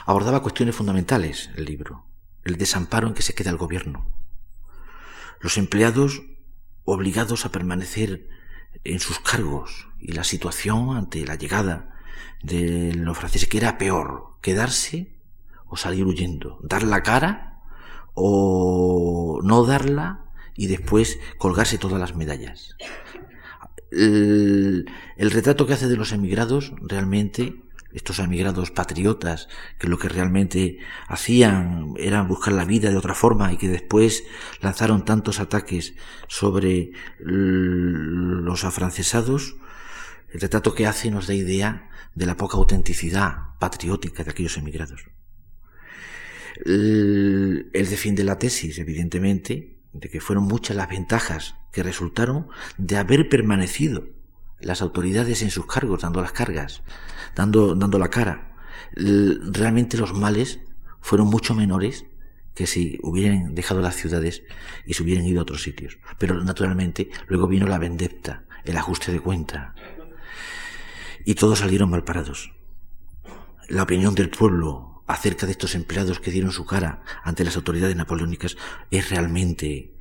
Abordaba 0.06 0.42
cuestiones 0.42 0.76
fundamentales 0.76 1.50
el 1.56 1.66
libro, 1.66 2.06
el 2.46 2.58
desamparo 2.58 3.08
en 3.08 3.14
que 3.14 3.24
se 3.24 3.34
queda 3.34 3.50
el 3.50 3.58
gobierno, 3.58 4.10
los 5.42 5.58
empleados 5.58 6.22
obligados 6.86 7.46
a 7.46 7.52
permanecer 7.52 8.30
en 8.84 9.00
sus 9.00 9.20
cargos 9.20 9.88
y 10.00 10.14
la 10.14 10.24
situación 10.24 10.96
ante 10.96 11.26
la 11.26 11.36
llegada 11.36 11.97
de 12.41 12.93
los 12.93 13.17
franceses, 13.17 13.47
que 13.47 13.58
era 13.58 13.77
peor, 13.77 14.38
quedarse 14.41 15.17
o 15.67 15.77
salir 15.77 16.06
huyendo, 16.06 16.60
dar 16.63 16.84
la 16.84 17.03
cara 17.03 17.60
o 18.13 19.39
no 19.43 19.63
darla 19.65 20.25
y 20.56 20.67
después 20.67 21.19
colgarse 21.38 21.77
todas 21.77 21.99
las 21.99 22.15
medallas. 22.15 22.75
El, 23.91 24.86
retrato 25.17 25.65
que 25.65 25.73
hace 25.73 25.88
de 25.88 25.95
los 25.95 26.12
emigrados 26.12 26.73
realmente 26.82 27.62
estos 27.93 28.19
emigrados 28.19 28.69
patriotas 28.69 29.47
que 29.80 29.88
lo 29.88 29.97
que 29.97 30.10
realmente 30.10 30.80
hacían 31.08 31.93
era 31.97 32.21
buscar 32.23 32.53
la 32.53 32.65
vida 32.65 32.89
de 32.89 32.97
otra 32.97 33.13
forma 33.13 33.53
y 33.53 33.58
que 33.58 33.69
después 33.69 34.23
lanzaron 34.62 35.06
tantos 35.06 35.39
ataques 35.39 35.95
sobre 36.27 36.91
los 37.19 38.65
afrancesados, 38.65 39.56
el 40.34 40.42
retrato 40.42 40.74
que 40.74 40.88
hace 40.88 41.12
nos 41.12 41.28
da 41.28 41.34
idea 41.34 41.90
de 42.16 42.26
la 42.26 42.38
poca 42.38 42.58
autenticidad 42.58 43.58
patriótica 43.60 44.24
de 44.24 44.32
aquellos 44.32 44.58
emigrados. 44.58 45.06
Él 46.66 47.70
defiende 47.72 48.24
la 48.24 48.40
tesis, 48.40 48.80
evidentemente, 48.80 49.80
de 49.94 50.10
que 50.10 50.22
fueron 50.22 50.45
muchas 50.45 50.76
las 50.76 50.89
ventajas 50.89 51.56
que 51.72 51.84
resultaron 51.84 52.47
de 52.78 52.97
haber 52.97 53.30
permanecido 53.30 54.10
las 54.60 54.82
autoridades 54.82 55.41
en 55.43 55.51
sus 55.51 55.68
cargos, 55.68 56.01
dando 56.01 56.22
las 56.22 56.32
cargas, 56.32 56.82
dando, 57.36 57.76
dando 57.76 57.99
la 57.99 58.10
cara. 58.10 58.56
Realmente 58.95 59.97
los 59.97 60.14
males 60.14 60.60
fueron 60.99 61.28
mucho 61.28 61.54
menores 61.54 62.06
que 62.56 62.66
si 62.66 62.97
hubieran 63.04 63.54
dejado 63.54 63.82
las 63.82 63.95
ciudades 63.95 64.41
y 64.86 64.95
se 64.95 65.04
hubieran 65.04 65.26
ido 65.26 65.39
a 65.39 65.43
otros 65.43 65.62
sitios. 65.62 65.99
Pero 66.18 66.43
naturalmente 66.43 67.10
luego 67.28 67.47
vino 67.47 67.68
la 67.68 67.78
vendetta, 67.78 68.45
el 68.66 68.78
ajuste 68.78 69.12
de 69.12 69.20
cuenta. 69.20 69.76
Y 71.28 71.36
todos 71.36 71.59
salieron 71.59 71.89
mal 71.89 72.05
parados. 72.05 72.53
La 73.67 73.84
opinión 73.84 74.15
del 74.15 74.30
pueblo 74.30 75.03
acerca 75.07 75.45
de 75.45 75.51
estos 75.51 75.75
empleados 75.75 76.21
que 76.21 76.32
dieron 76.32 76.53
su 76.53 76.65
cara 76.65 77.03
ante 77.21 77.43
las 77.43 77.57
autoridades 77.57 77.97
napoleónicas 77.97 78.55
es 78.91 79.09
realmente 79.09 79.93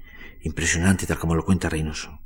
impresionante, 0.42 1.04
tal 1.04 1.18
como 1.18 1.34
lo 1.34 1.44
cuenta 1.44 1.68
Reynoso. 1.68 2.20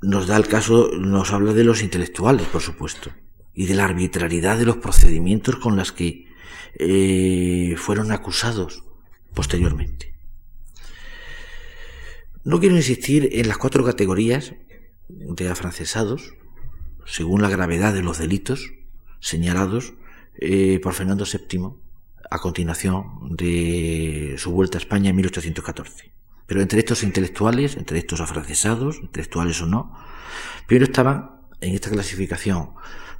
Nos 0.00 0.26
da 0.26 0.38
el 0.38 0.48
caso, 0.48 0.90
nos 0.98 1.32
habla 1.32 1.52
de 1.52 1.64
los 1.64 1.82
intelectuales, 1.82 2.46
por 2.46 2.62
supuesto, 2.62 3.10
y 3.52 3.66
de 3.66 3.74
la 3.74 3.84
arbitrariedad 3.84 4.56
de 4.56 4.64
los 4.64 4.78
procedimientos 4.78 5.56
con 5.56 5.76
los 5.76 5.92
que 5.92 6.28
eh, 6.78 7.74
fueron 7.76 8.10
acusados 8.10 8.84
posteriormente. 9.34 10.14
No 12.42 12.58
quiero 12.58 12.74
insistir 12.74 13.28
en 13.32 13.48
las 13.48 13.58
cuatro 13.58 13.84
categorías 13.84 14.54
de 15.10 15.48
afrancesados, 15.50 16.32
según 17.06 17.42
la 17.42 17.48
gravedad 17.48 17.92
de 17.92 18.02
los 18.02 18.18
delitos 18.18 18.72
señalados 19.20 19.94
eh, 20.36 20.80
por 20.82 20.94
Fernando 20.94 21.24
VII 21.24 21.70
a 22.30 22.38
continuación 22.38 23.36
de 23.36 24.34
su 24.38 24.50
vuelta 24.50 24.78
a 24.78 24.80
España 24.80 25.10
en 25.10 25.16
1814. 25.16 26.12
Pero 26.46 26.60
entre 26.60 26.80
estos 26.80 27.02
intelectuales, 27.02 27.76
entre 27.76 27.98
estos 27.98 28.20
afrancesados, 28.20 28.98
intelectuales 29.00 29.60
o 29.62 29.66
no, 29.66 29.96
primero 30.66 30.84
estaban 30.84 31.40
en 31.60 31.74
esta 31.74 31.90
clasificación 31.90 32.70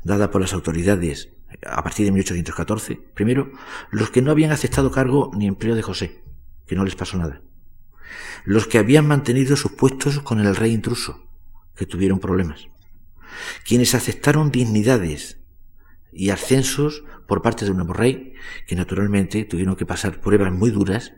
dada 0.02 0.30
por 0.30 0.40
las 0.40 0.52
autoridades 0.52 1.30
a 1.66 1.82
partir 1.82 2.04
de 2.04 2.12
1814, 2.12 3.00
primero, 3.14 3.52
los 3.90 4.10
que 4.10 4.22
no 4.22 4.30
habían 4.30 4.52
aceptado 4.52 4.90
cargo 4.90 5.30
ni 5.34 5.46
empleo 5.46 5.74
de 5.74 5.82
José, 5.82 6.22
que 6.66 6.74
no 6.74 6.84
les 6.84 6.96
pasó 6.96 7.16
nada. 7.16 7.40
Los 8.44 8.66
que 8.66 8.78
habían 8.78 9.06
mantenido 9.06 9.56
sus 9.56 9.72
puestos 9.72 10.20
con 10.20 10.40
el 10.40 10.56
rey 10.56 10.72
intruso, 10.72 11.26
que 11.76 11.86
tuvieron 11.86 12.18
problemas. 12.18 12.68
Quienes 13.64 13.94
aceptaron 13.94 14.50
dignidades 14.50 15.38
y 16.12 16.30
ascensos 16.30 17.04
por 17.26 17.42
parte 17.42 17.64
de 17.64 17.70
un 17.70 17.78
nuevo 17.78 17.92
rey, 17.92 18.34
que 18.66 18.76
naturalmente 18.76 19.44
tuvieron 19.44 19.76
que 19.76 19.86
pasar 19.86 20.20
pruebas 20.20 20.52
muy 20.52 20.70
duras, 20.70 21.12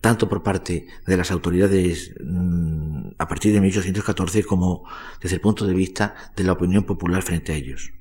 tanto 0.00 0.28
por 0.28 0.42
parte 0.42 0.86
de 1.06 1.16
las 1.16 1.30
autoridades 1.30 2.14
mm, 2.22 3.08
a 3.18 3.28
partir 3.28 3.52
de 3.52 3.60
1814 3.60 4.44
como 4.44 4.84
desde 5.20 5.36
el 5.36 5.40
punto 5.40 5.66
de 5.66 5.74
vista 5.74 6.14
de 6.36 6.44
la 6.44 6.52
opinión 6.52 6.84
popular 6.84 7.22
frente 7.22 7.52
a 7.52 7.56
ellos. 7.56 7.92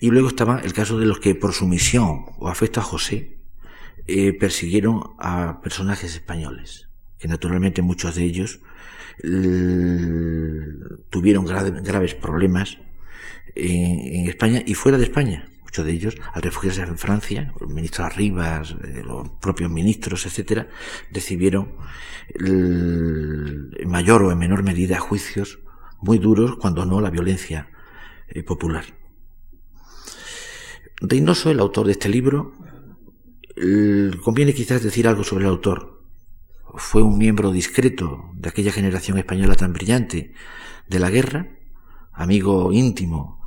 Y 0.00 0.10
luego 0.10 0.28
estaba 0.28 0.60
el 0.60 0.72
caso 0.72 0.98
de 0.98 1.06
los 1.06 1.18
que 1.18 1.34
por 1.34 1.52
sumisión 1.52 2.26
o 2.38 2.48
afecto 2.48 2.80
a 2.80 2.84
José 2.84 3.38
eh, 4.06 4.32
persiguieron 4.32 5.14
a 5.18 5.60
personajes 5.60 6.14
españoles, 6.14 6.88
que 7.18 7.28
naturalmente 7.28 7.82
muchos 7.82 8.14
de 8.14 8.24
ellos 8.24 8.60
tuvieron 11.10 11.44
graves 11.44 12.14
problemas 12.14 12.78
en, 13.54 14.28
España 14.28 14.62
y 14.64 14.74
fuera 14.74 14.98
de 14.98 15.04
España. 15.04 15.48
Muchos 15.62 15.84
de 15.84 15.92
ellos, 15.92 16.16
al 16.32 16.42
refugiarse 16.42 16.80
en 16.82 16.96
Francia, 16.96 17.52
los 17.60 17.70
ministros 17.70 18.06
Arribas, 18.06 18.74
eh, 18.84 19.02
los 19.04 19.28
propios 19.40 19.70
ministros, 19.70 20.24
etcétera, 20.24 20.68
recibieron 21.12 21.74
en 22.34 23.88
mayor 23.88 24.22
o 24.22 24.32
en 24.32 24.38
menor 24.38 24.62
medida 24.62 24.98
juicios 24.98 25.58
muy 26.00 26.18
duros, 26.18 26.56
cuando 26.56 26.86
no 26.86 27.00
la 27.00 27.10
violencia 27.10 27.70
eh, 28.28 28.42
popular. 28.42 28.84
Reynoso, 31.00 31.50
el 31.50 31.60
autor 31.60 31.86
de 31.86 31.92
este 31.92 32.08
libro, 32.08 32.54
conviene 34.22 34.54
quizás 34.54 34.82
decir 34.82 35.08
algo 35.08 35.24
sobre 35.24 35.44
el 35.44 35.50
autor. 35.50 35.97
Fue 36.78 37.02
un 37.02 37.18
miembro 37.18 37.50
discreto 37.50 38.30
de 38.34 38.48
aquella 38.48 38.70
generación 38.70 39.18
española 39.18 39.56
tan 39.56 39.72
brillante 39.72 40.32
de 40.86 40.98
la 41.00 41.10
guerra, 41.10 41.48
amigo 42.12 42.72
íntimo 42.72 43.44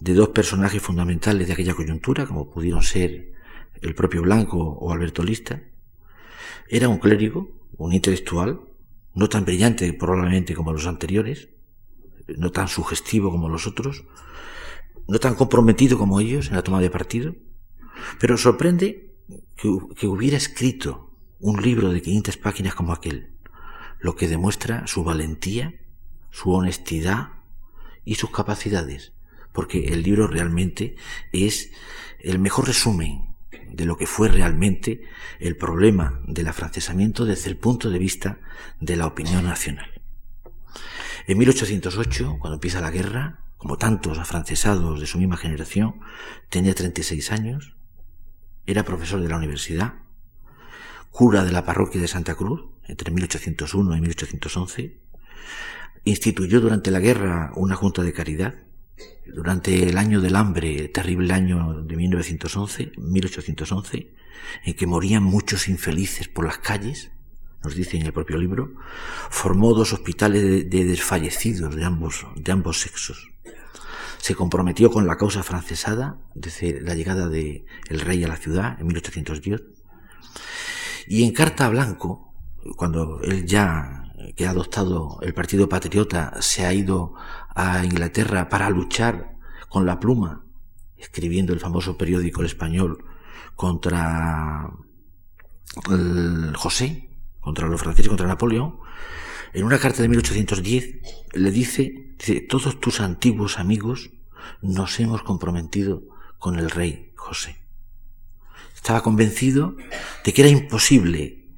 de 0.00 0.12
dos 0.12 0.28
personajes 0.28 0.82
fundamentales 0.82 1.46
de 1.46 1.54
aquella 1.54 1.72
coyuntura, 1.74 2.26
como 2.26 2.50
pudieron 2.50 2.82
ser 2.82 3.32
el 3.80 3.94
propio 3.94 4.20
Blanco 4.20 4.58
o 4.58 4.92
Alberto 4.92 5.22
Lista. 5.22 5.62
Era 6.68 6.90
un 6.90 6.98
clérigo, 6.98 7.48
un 7.78 7.94
intelectual, 7.94 8.60
no 9.14 9.30
tan 9.30 9.46
brillante 9.46 9.90
probablemente 9.94 10.54
como 10.54 10.74
los 10.74 10.86
anteriores, 10.86 11.48
no 12.36 12.50
tan 12.50 12.68
sugestivo 12.68 13.30
como 13.30 13.48
los 13.48 13.66
otros, 13.66 14.04
no 15.08 15.18
tan 15.18 15.36
comprometido 15.36 15.96
como 15.96 16.20
ellos 16.20 16.48
en 16.48 16.56
la 16.56 16.62
toma 16.62 16.82
de 16.82 16.90
partido, 16.90 17.34
pero 18.20 18.36
sorprende 18.36 19.14
que, 19.56 20.06
hubiera 20.06 20.36
escrito 20.36 21.03
un 21.44 21.62
libro 21.62 21.92
de 21.92 22.00
500 22.02 22.36
páginas 22.38 22.74
como 22.74 22.92
aquel, 22.92 23.36
lo 24.00 24.16
que 24.16 24.28
demuestra 24.28 24.86
su 24.86 25.04
valentía, 25.04 25.74
su 26.30 26.52
honestidad 26.52 27.28
y 28.04 28.16
sus 28.16 28.30
capacidades 28.30 29.14
porque 29.54 29.86
el 29.86 30.02
libro 30.02 30.26
realmente 30.26 30.96
es 31.32 31.70
el 32.18 32.40
mejor 32.40 32.66
resumen 32.66 33.36
de 33.70 33.84
lo 33.86 33.96
que 33.96 34.06
fue 34.06 34.28
realmente 34.28 35.02
el 35.38 35.56
problema 35.56 36.20
del 36.26 36.48
afrancesamiento 36.48 37.24
desde 37.24 37.50
el 37.50 37.56
punto 37.56 37.88
de 37.88 38.00
vista 38.00 38.40
de 38.80 38.96
la 38.96 39.06
opinión 39.06 39.44
nacional. 39.44 40.02
En 41.28 41.38
1808, 41.38 42.38
cuando 42.40 42.54
empieza 42.54 42.80
la 42.80 42.90
guerra, 42.90 43.44
como 43.56 43.78
tantos 43.78 44.18
afrancesados 44.18 45.00
de 45.00 45.06
su 45.06 45.18
misma 45.18 45.36
generación, 45.36 46.00
tenía 46.50 46.74
36 46.74 47.30
años, 47.30 47.76
era 48.66 48.82
profesor 48.82 49.20
de 49.20 49.28
la 49.28 49.36
universidad, 49.36 49.94
cura 51.14 51.44
de 51.44 51.52
la 51.52 51.64
parroquia 51.64 52.00
de 52.00 52.08
Santa 52.08 52.34
Cruz 52.34 52.64
entre 52.88 53.12
1801 53.12 53.96
y 53.96 54.00
1811, 54.00 54.98
instituyó 56.02 56.60
durante 56.60 56.90
la 56.90 56.98
guerra 56.98 57.52
una 57.54 57.76
junta 57.76 58.02
de 58.02 58.12
caridad, 58.12 58.56
durante 59.24 59.88
el 59.88 59.96
año 59.96 60.20
del 60.20 60.34
hambre, 60.34 60.88
terrible 60.88 61.32
año 61.32 61.84
de 61.84 61.94
1911, 61.94 62.94
1811, 62.98 64.12
en 64.64 64.74
que 64.74 64.86
morían 64.88 65.22
muchos 65.22 65.68
infelices 65.68 66.26
por 66.26 66.46
las 66.46 66.58
calles, 66.58 67.12
nos 67.62 67.76
dice 67.76 67.96
en 67.96 68.06
el 68.06 68.12
propio 68.12 68.36
libro, 68.36 68.74
formó 69.30 69.72
dos 69.72 69.92
hospitales 69.92 70.68
de, 70.68 70.84
desfallecidos 70.84 71.76
de 71.76 71.84
ambos, 71.84 72.26
de 72.34 72.50
ambos 72.50 72.80
sexos. 72.80 73.30
Se 74.18 74.34
comprometió 74.34 74.90
con 74.90 75.06
la 75.06 75.16
causa 75.16 75.44
francesada 75.44 76.18
desde 76.34 76.80
la 76.80 76.96
llegada 76.96 77.28
del 77.28 77.64
rey 78.00 78.24
a 78.24 78.28
la 78.28 78.36
ciudad 78.36 78.80
en 78.80 78.88
1810. 78.88 79.73
Y 81.06 81.24
en 81.24 81.32
carta 81.32 81.68
Blanco, 81.68 82.34
cuando 82.76 83.20
él 83.22 83.46
ya 83.46 84.04
que 84.36 84.46
ha 84.46 84.50
adoptado 84.50 85.18
el 85.22 85.34
Partido 85.34 85.68
Patriota 85.68 86.34
se 86.40 86.64
ha 86.64 86.72
ido 86.72 87.14
a 87.54 87.84
Inglaterra 87.84 88.48
para 88.48 88.70
luchar 88.70 89.36
con 89.68 89.86
la 89.86 90.00
pluma, 90.00 90.44
escribiendo 90.96 91.52
el 91.52 91.60
famoso 91.60 91.96
periódico 91.96 92.40
El 92.40 92.46
Español 92.46 93.04
contra 93.54 94.70
el 95.90 96.54
José, 96.56 97.10
contra 97.40 97.68
los 97.68 97.80
franceses, 97.80 98.08
contra 98.08 98.26
Napoleón, 98.26 98.78
en 99.52 99.64
una 99.64 99.78
carta 99.78 100.02
de 100.02 100.08
1810 100.08 101.00
le 101.34 101.50
dice, 101.50 102.14
dice, 102.18 102.40
todos 102.40 102.80
tus 102.80 103.00
antiguos 103.00 103.58
amigos 103.58 104.10
nos 104.62 104.98
hemos 105.00 105.22
comprometido 105.22 106.02
con 106.38 106.58
el 106.58 106.70
rey 106.70 107.12
José. 107.16 107.63
Estaba 108.84 109.02
convencido 109.02 109.78
de 110.26 110.34
que 110.34 110.42
era 110.42 110.50
imposible 110.50 111.48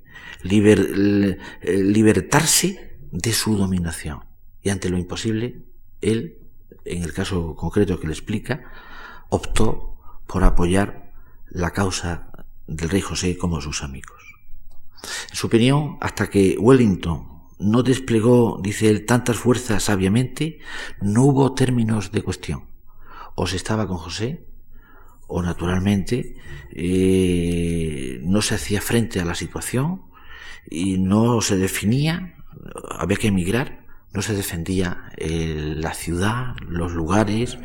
eh, 0.45 1.37
libertarse 1.83 2.99
de 3.11 3.33
su 3.33 3.57
dominación. 3.57 4.21
Y 4.63 4.69
ante 4.69 4.89
lo 4.89 4.97
imposible, 4.97 5.65
él, 6.01 6.39
en 6.85 7.03
el 7.03 7.13
caso 7.13 7.57
concreto 7.57 7.99
que 7.99 8.07
le 8.07 8.13
explica, 8.13 8.71
optó 9.29 9.99
por 10.29 10.45
apoyar 10.45 11.11
la 11.51 11.73
causa 11.73 12.31
del 12.69 12.91
rey 12.91 13.01
José 13.01 13.37
como 13.37 13.61
sus 13.61 13.83
amigos. 13.83 14.23
En 15.29 15.35
su 15.35 15.49
opinión, 15.49 15.99
hasta 16.01 16.31
que 16.31 16.57
Wellington 16.57 17.43
no 17.59 17.83
desplegó, 17.83 18.61
dice 18.63 18.89
él, 18.89 19.05
tantas 19.05 19.37
fuerzas 19.37 19.83
sabiamente, 19.83 20.61
no 21.01 21.25
hubo 21.25 21.55
términos 21.55 22.13
de 22.13 22.23
cuestión. 22.23 22.67
O 23.35 23.49
se 23.49 23.57
estaba 23.57 23.89
con 23.89 23.97
José, 23.97 24.46
o 25.27 25.43
naturalmente 25.43 26.37
eh, 26.71 28.21
no 28.23 28.43
se 28.43 28.55
hacía 28.55 28.81
frente 28.81 29.21
a 29.21 29.25
la 29.25 29.35
situación, 29.35 30.03
y 30.69 30.99
no 30.99 31.41
se 31.41 31.57
definía, 31.57 32.35
había 32.91 33.17
que 33.17 33.29
emigrar, 33.29 33.87
no 34.13 34.23
se 34.23 34.35
defendía 34.35 35.13
eh, 35.17 35.75
la 35.77 35.95
ciudad, 35.95 36.57
los 36.69 36.93
lugares, 36.93 37.59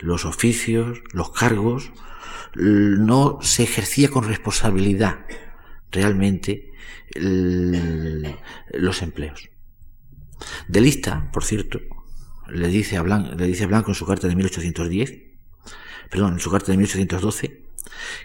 los 0.00 0.24
oficios, 0.24 0.98
los 1.12 1.30
cargos, 1.30 1.92
no 2.54 3.38
se 3.42 3.62
ejercía 3.62 4.10
con 4.10 4.24
responsabilidad 4.24 5.26
realmente 5.90 6.72
los 7.14 9.02
empleos. 9.02 9.50
De 10.68 10.80
lista, 10.80 11.30
por 11.32 11.44
cierto, 11.44 11.80
le 12.48 12.68
dice, 12.68 12.96
a 12.96 13.02
Blanco, 13.02 13.34
le 13.34 13.46
dice 13.46 13.66
Blanco 13.66 13.90
en 13.90 13.94
su 13.94 14.06
carta 14.06 14.28
de 14.28 14.36
1810, 14.36 15.14
perdón, 16.10 16.34
en 16.34 16.40
su 16.40 16.50
carta 16.50 16.72
de 16.72 16.78
1812, 16.78 17.66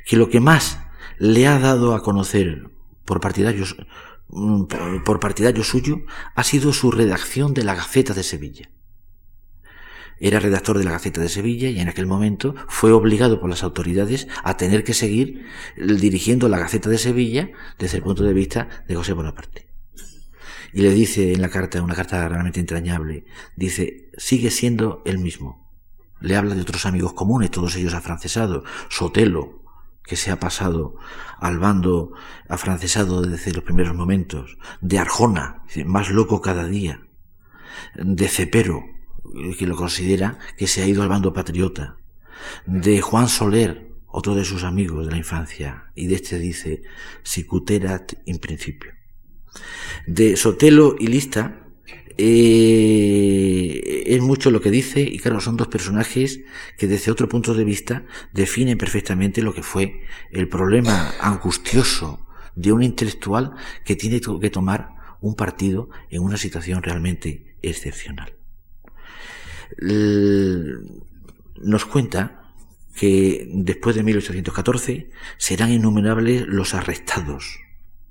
que 0.06 0.18
lo 0.18 0.30
que 0.30 0.40
más 0.40 0.80
le 1.18 1.48
ha 1.48 1.60
dado 1.60 1.94
a 1.94 2.02
conocer 2.02 2.70
por 3.06 3.20
partidarios, 3.20 3.76
mm, 4.30 4.66
por 5.04 5.20
partidario 5.20 5.64
suyo 5.64 6.02
ha 6.36 6.44
sido 6.44 6.74
su 6.74 6.92
redacción 6.92 7.54
de 7.54 7.64
la 7.64 7.76
Gaceta 7.76 8.14
de 8.14 8.24
Sevilla. 8.24 8.70
Era 10.20 10.40
redactor 10.40 10.78
de 10.78 10.84
la 10.84 10.92
Gaceta 10.92 11.20
de 11.20 11.30
Sevilla 11.30 11.70
y 11.70 11.80
en 11.80 11.90
aquel 11.90 12.06
momento 12.06 12.54
fue 12.68 12.92
obligado 12.92 13.40
por 13.40 13.50
las 13.50 13.64
autoridades 13.64 14.28
a 14.44 14.56
tener 14.56 14.84
que 14.84 14.94
seguir 14.94 15.46
dirigiendo 15.76 16.48
la 16.48 16.60
Gaceta 16.60 16.90
de 16.90 17.00
Sevilla 17.00 17.50
desde 17.80 17.98
el 17.98 18.04
punto 18.04 18.24
de 18.24 18.34
vista 18.34 18.84
de 18.88 18.96
José 18.96 19.14
Bonaparte. 19.14 19.68
Y 20.74 20.82
le 20.82 20.92
dice 20.92 21.34
en 21.34 21.42
la 21.42 21.50
carta, 21.50 21.82
una 21.82 21.96
carta 21.96 22.30
realmente 22.30 22.60
entrañable, 22.60 23.26
dice, 23.56 24.10
sigue 24.16 24.52
siendo 24.52 25.02
el 25.06 25.18
mismo. 25.18 25.61
Le 26.22 26.36
habla 26.36 26.56
de 26.56 26.62
otros 26.62 26.86
amigos 26.86 27.14
comunes, 27.14 27.52
todos 27.52 27.76
ellos 27.76 27.94
afrancesados, 27.94 28.64
Sotelo, 28.90 29.62
que 30.04 30.16
se 30.16 30.32
ha 30.32 30.40
pasado 30.40 30.96
al 31.40 31.60
bando 31.60 32.12
afrancesado 32.50 33.22
desde 33.22 33.54
los 33.54 33.64
primeros 33.64 33.96
momentos, 33.96 34.58
de 34.82 35.00
Arjona, 35.00 35.64
más 35.86 36.10
loco 36.10 36.42
cada 36.42 36.66
día, 36.66 37.02
de 37.96 38.28
Cepero, 38.28 38.84
que 39.58 39.68
lo 39.68 39.76
considera 39.76 40.38
que 40.58 40.68
se 40.68 40.82
ha 40.82 40.88
ido 40.88 41.04
al 41.04 41.10
bando 41.10 41.34
patriota, 41.34 41.98
de 42.66 43.02
Juan 43.02 43.30
Soler, 43.30 43.92
otro 44.08 44.36
de 44.36 44.46
sus 44.46 44.64
amigos 44.64 45.06
de 45.06 45.12
la 45.12 45.18
infancia, 45.18 45.92
y 45.96 46.08
de 46.08 46.16
este 46.16 46.38
dice, 46.38 46.82
sicuterat 47.24 48.14
in 48.26 48.40
principio. 48.40 48.92
De 50.08 50.36
Sotelo 50.36 50.96
y 50.98 51.08
Lista, 51.08 51.68
eh, 52.18 54.04
es 54.06 54.22
mucho 54.22 54.52
lo 54.52 54.62
que 54.62 54.72
dice 54.72 55.02
y 55.02 55.20
claro, 55.20 55.40
son 55.40 55.58
dos 55.58 55.68
personajes 55.68 56.42
que 56.78 56.88
desde 56.88 57.12
otro 57.12 57.30
punto 57.30 57.54
de 57.54 57.64
vista 57.64 58.06
definen 58.34 58.78
perfectamente 58.78 59.42
lo 59.42 59.54
que 59.54 59.64
fue 59.64 60.02
el 60.32 60.48
problema 60.48 61.14
angustioso 61.20 62.28
de 62.56 62.72
un 62.72 62.84
intelectual 62.84 63.54
que 63.86 63.96
tiene 63.96 64.20
que 64.20 64.50
tomar 64.50 64.96
un 65.22 65.36
partido 65.36 65.90
en 66.10 66.24
una 66.24 66.38
situación 66.38 66.84
realmente 66.84 67.56
excepcional. 67.62 68.36
Nos 71.62 71.86
cuenta 71.86 72.54
que 72.96 73.48
después 73.54 73.96
de 73.96 74.04
1814 74.04 75.10
serán 75.38 75.72
innumerables 75.72 76.46
los 76.48 76.74
arrestados 76.74 77.60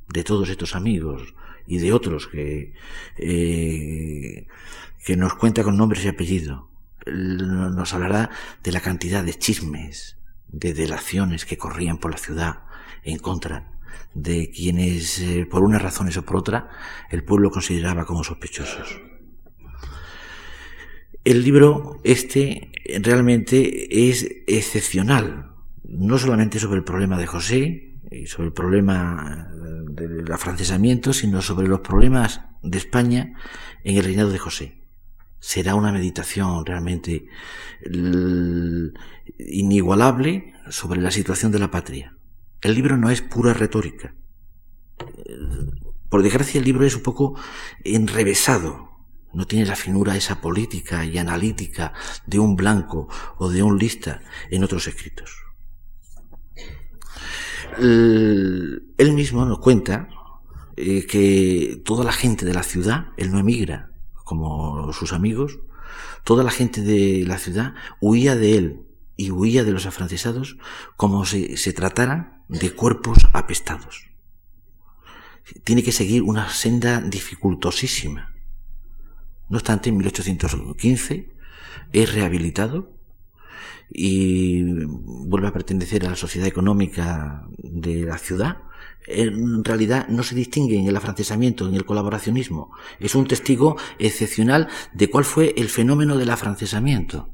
de 0.09 0.25
todos 0.25 0.49
estos 0.49 0.75
amigos, 0.75 1.35
y 1.71 1.79
de 1.79 1.93
otros 1.93 2.27
que, 2.27 2.75
eh, 3.17 4.49
que 5.07 5.17
nos 5.17 5.35
cuenta 5.35 5.63
con 5.63 5.77
nombres 5.77 6.05
y 6.05 6.09
apellidos. 6.09 6.65
Nos 7.07 7.95
hablará 7.95 8.31
de 8.65 8.73
la 8.73 8.81
cantidad 8.81 9.23
de 9.23 9.35
chismes, 9.35 10.19
de 10.49 10.75
delaciones 10.75 11.47
que 11.47 11.57
corrían 11.57 11.99
por 11.99 12.11
la 12.11 12.19
ciudad 12.19 12.65
en 13.05 13.19
contra 13.19 13.71
de 14.15 14.51
quienes, 14.51 15.21
eh, 15.21 15.47
por 15.49 15.63
unas 15.63 15.81
razones 15.81 16.17
o 16.17 16.25
por 16.25 16.39
otra, 16.39 16.71
el 17.09 17.23
pueblo 17.23 17.53
consideraba 17.53 18.05
como 18.05 18.25
sospechosos. 18.25 19.01
El 21.23 21.45
libro 21.45 22.01
este 22.03 22.73
realmente 23.01 24.09
es 24.11 24.29
excepcional, 24.49 25.53
no 25.85 26.19
solamente 26.19 26.59
sobre 26.59 26.79
el 26.79 26.85
problema 26.85 27.17
de 27.17 27.27
José, 27.29 27.90
sobre 28.27 28.49
el 28.49 28.53
problema 28.53 29.49
del 29.89 30.31
afrancesamiento, 30.33 31.13
sino 31.13 31.43
sobre 31.43 31.69
los 31.69 31.81
problemas 31.81 32.41
de 32.63 32.79
España 32.79 33.35
en 33.85 33.97
el 33.97 34.05
reinado 34.05 34.31
de 34.31 34.39
José. 34.39 34.83
Será 35.39 35.75
una 35.75 35.93
meditación 35.93 36.67
realmente 36.67 37.27
inigualable 39.39 40.55
sobre 40.69 41.01
la 41.01 41.11
situación 41.11 41.53
de 41.53 41.61
la 41.61 41.71
patria. 41.71 42.17
El 42.61 42.75
libro 42.75 42.97
no 42.97 43.11
es 43.11 43.23
pura 43.23 43.55
retórica. 43.55 44.15
Por 46.09 46.23
desgracia 46.23 46.59
el 46.59 46.65
libro 46.65 46.85
es 46.85 46.97
un 46.97 47.03
poco 47.03 47.41
enrevesado, 47.85 48.91
no 49.33 49.47
tiene 49.47 49.65
la 49.65 49.77
finura 49.77 50.17
esa 50.17 50.41
política 50.41 51.05
y 51.05 51.17
analítica 51.17 51.93
de 52.27 52.41
un 52.41 52.57
blanco 52.57 53.09
o 53.39 53.49
de 53.49 53.63
un 53.63 53.79
lista 53.79 54.21
en 54.51 54.65
otros 54.65 54.89
escritos 54.89 55.50
él 57.79 59.13
mismo 59.13 59.45
nos 59.45 59.59
cuenta 59.59 60.09
eh, 60.77 61.07
que 61.07 61.83
toda 61.85 62.05
la 62.05 62.13
gente 62.13 62.45
de 62.47 62.55
la 62.55 62.63
ciudad, 62.63 63.09
él 63.17 63.31
no 63.33 63.39
emigra 63.39 63.93
como 64.25 64.93
sus 64.93 65.13
amigos, 65.13 65.59
toda 66.25 66.45
la 66.45 66.51
gente 66.51 66.83
de 66.83 67.25
la 67.27 67.39
ciudad 67.39 67.75
huía 68.01 68.37
de 68.37 68.57
él 68.57 68.83
y 69.17 69.31
huía 69.31 69.65
de 69.65 69.73
los 69.73 69.87
afrancesados 69.87 70.57
como 70.97 71.27
si 71.27 71.57
se 71.57 71.73
tratara 71.73 72.45
de 72.49 72.73
cuerpos 72.73 73.27
apestados. 73.33 74.11
Tiene 75.65 75.83
que 75.83 75.93
seguir 75.93 76.23
una 76.23 76.49
senda 76.49 77.01
dificultosísima. 77.01 78.33
No 79.49 79.59
obstante, 79.59 79.91
en 79.91 79.97
1815 79.97 81.31
es 81.93 82.15
rehabilitado 82.15 83.00
y 83.93 84.63
vuelve 84.85 85.49
a 85.49 85.53
pertenecer 85.53 86.07
a 86.07 86.11
la 86.11 86.17
sociedad 86.17 86.47
económica 86.47 87.49
de 87.59 88.03
la 88.05 88.19
ciudad, 88.19 88.59
en 89.07 89.65
realidad 89.65 90.09
no 90.09 90.23
se 90.23 90.35
distingue 90.35 90.79
en 90.79 90.87
el 90.87 90.97
afrancesamiento, 90.97 91.67
en 91.67 91.75
el 91.75 91.85
colaboracionismo. 91.85 92.71
Es 93.01 93.15
un 93.15 93.27
testigo 93.27 93.77
excepcional 93.99 94.69
de 94.93 95.11
cuál 95.11 95.25
fue 95.25 95.55
el 95.57 95.69
fenómeno 95.69 96.17
del 96.17 96.31
afrancesamiento. 96.31 97.31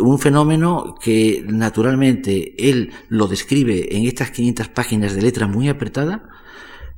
Un 0.00 0.18
fenómeno 0.18 0.96
que 1.00 1.44
naturalmente 1.46 2.54
él 2.70 2.92
lo 3.08 3.28
describe 3.28 3.96
en 3.96 4.06
estas 4.06 4.30
500 4.30 4.68
páginas 4.68 5.14
de 5.14 5.22
letra 5.22 5.46
muy 5.46 5.68
apretada, 5.68 6.28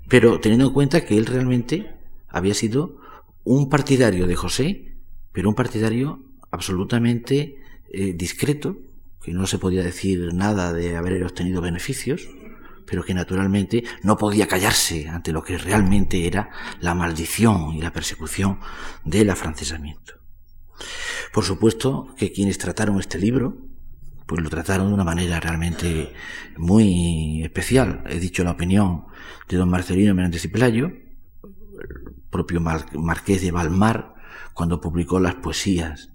pero 0.09 0.41
teniendo 0.41 0.69
en 0.69 0.73
cuenta 0.73 1.05
que 1.05 1.17
él 1.17 1.27
realmente 1.27 1.95
había 2.29 2.55
sido 2.55 3.01
un 3.45 3.69
partidario 3.69 4.27
de 4.27 4.37
José, 4.37 4.97
pero 5.33 5.49
un 5.49 5.55
partidario 5.55 6.23
absolutamente 6.51 7.59
eh, 7.93 8.12
discreto, 8.14 8.78
que 9.22 9.32
no 9.32 9.47
se 9.47 9.59
podía 9.59 9.82
decir 9.82 10.32
nada 10.34 10.72
de 10.72 10.97
haber 10.97 11.22
obtenido 11.24 11.61
beneficios, 11.61 12.28
pero 12.87 13.05
que 13.05 13.14
naturalmente 13.14 13.84
no 14.03 14.16
podía 14.16 14.47
callarse 14.47 15.09
ante 15.09 15.32
lo 15.32 15.43
que 15.43 15.59
realmente 15.59 16.26
era 16.26 16.51
la 16.80 16.95
maldición 16.95 17.74
y 17.74 17.80
la 17.80 17.93
persecución 17.93 18.61
del 19.05 19.30
afrancesamiento. 19.30 20.14
Por 21.32 21.45
supuesto 21.45 22.14
que 22.16 22.32
quienes 22.32 22.59
trataron 22.59 23.01
este 23.01 23.18
libro, 23.18 23.59
pues 24.26 24.43
lo 24.43 24.51
trataron 24.51 24.89
de 24.89 24.95
una 24.95 25.05
manera 25.05 25.41
realmente 25.41 26.12
muy 26.57 27.43
especial. 27.43 28.03
He 28.07 28.18
dicho 28.18 28.45
la 28.45 28.53
opinión 28.53 29.07
de 29.49 29.57
don 29.57 29.68
Marcelino 29.68 30.14
Menéndez 30.14 30.45
y 30.45 30.49
Pelayo, 30.49 30.87
el 30.87 32.14
propio 32.30 32.61
Marqués 32.61 33.43
de 33.43 33.51
Balmar, 33.51 34.14
cuando 34.55 34.80
publicó 34.80 35.20
las 35.20 35.37
poesías 35.37 36.11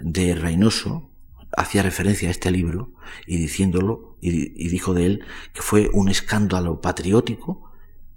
de 0.00 0.34
Reynoso 0.34 1.10
hacía 1.56 1.82
referencia 1.82 2.28
a 2.28 2.30
este 2.30 2.50
libro 2.50 2.92
y 3.26 3.36
diciéndolo 3.36 4.16
y, 4.20 4.68
dijo 4.68 4.94
de 4.94 5.06
él 5.06 5.24
que 5.52 5.62
fue 5.62 5.90
un 5.92 6.08
escándalo 6.08 6.80
patriótico 6.80 7.70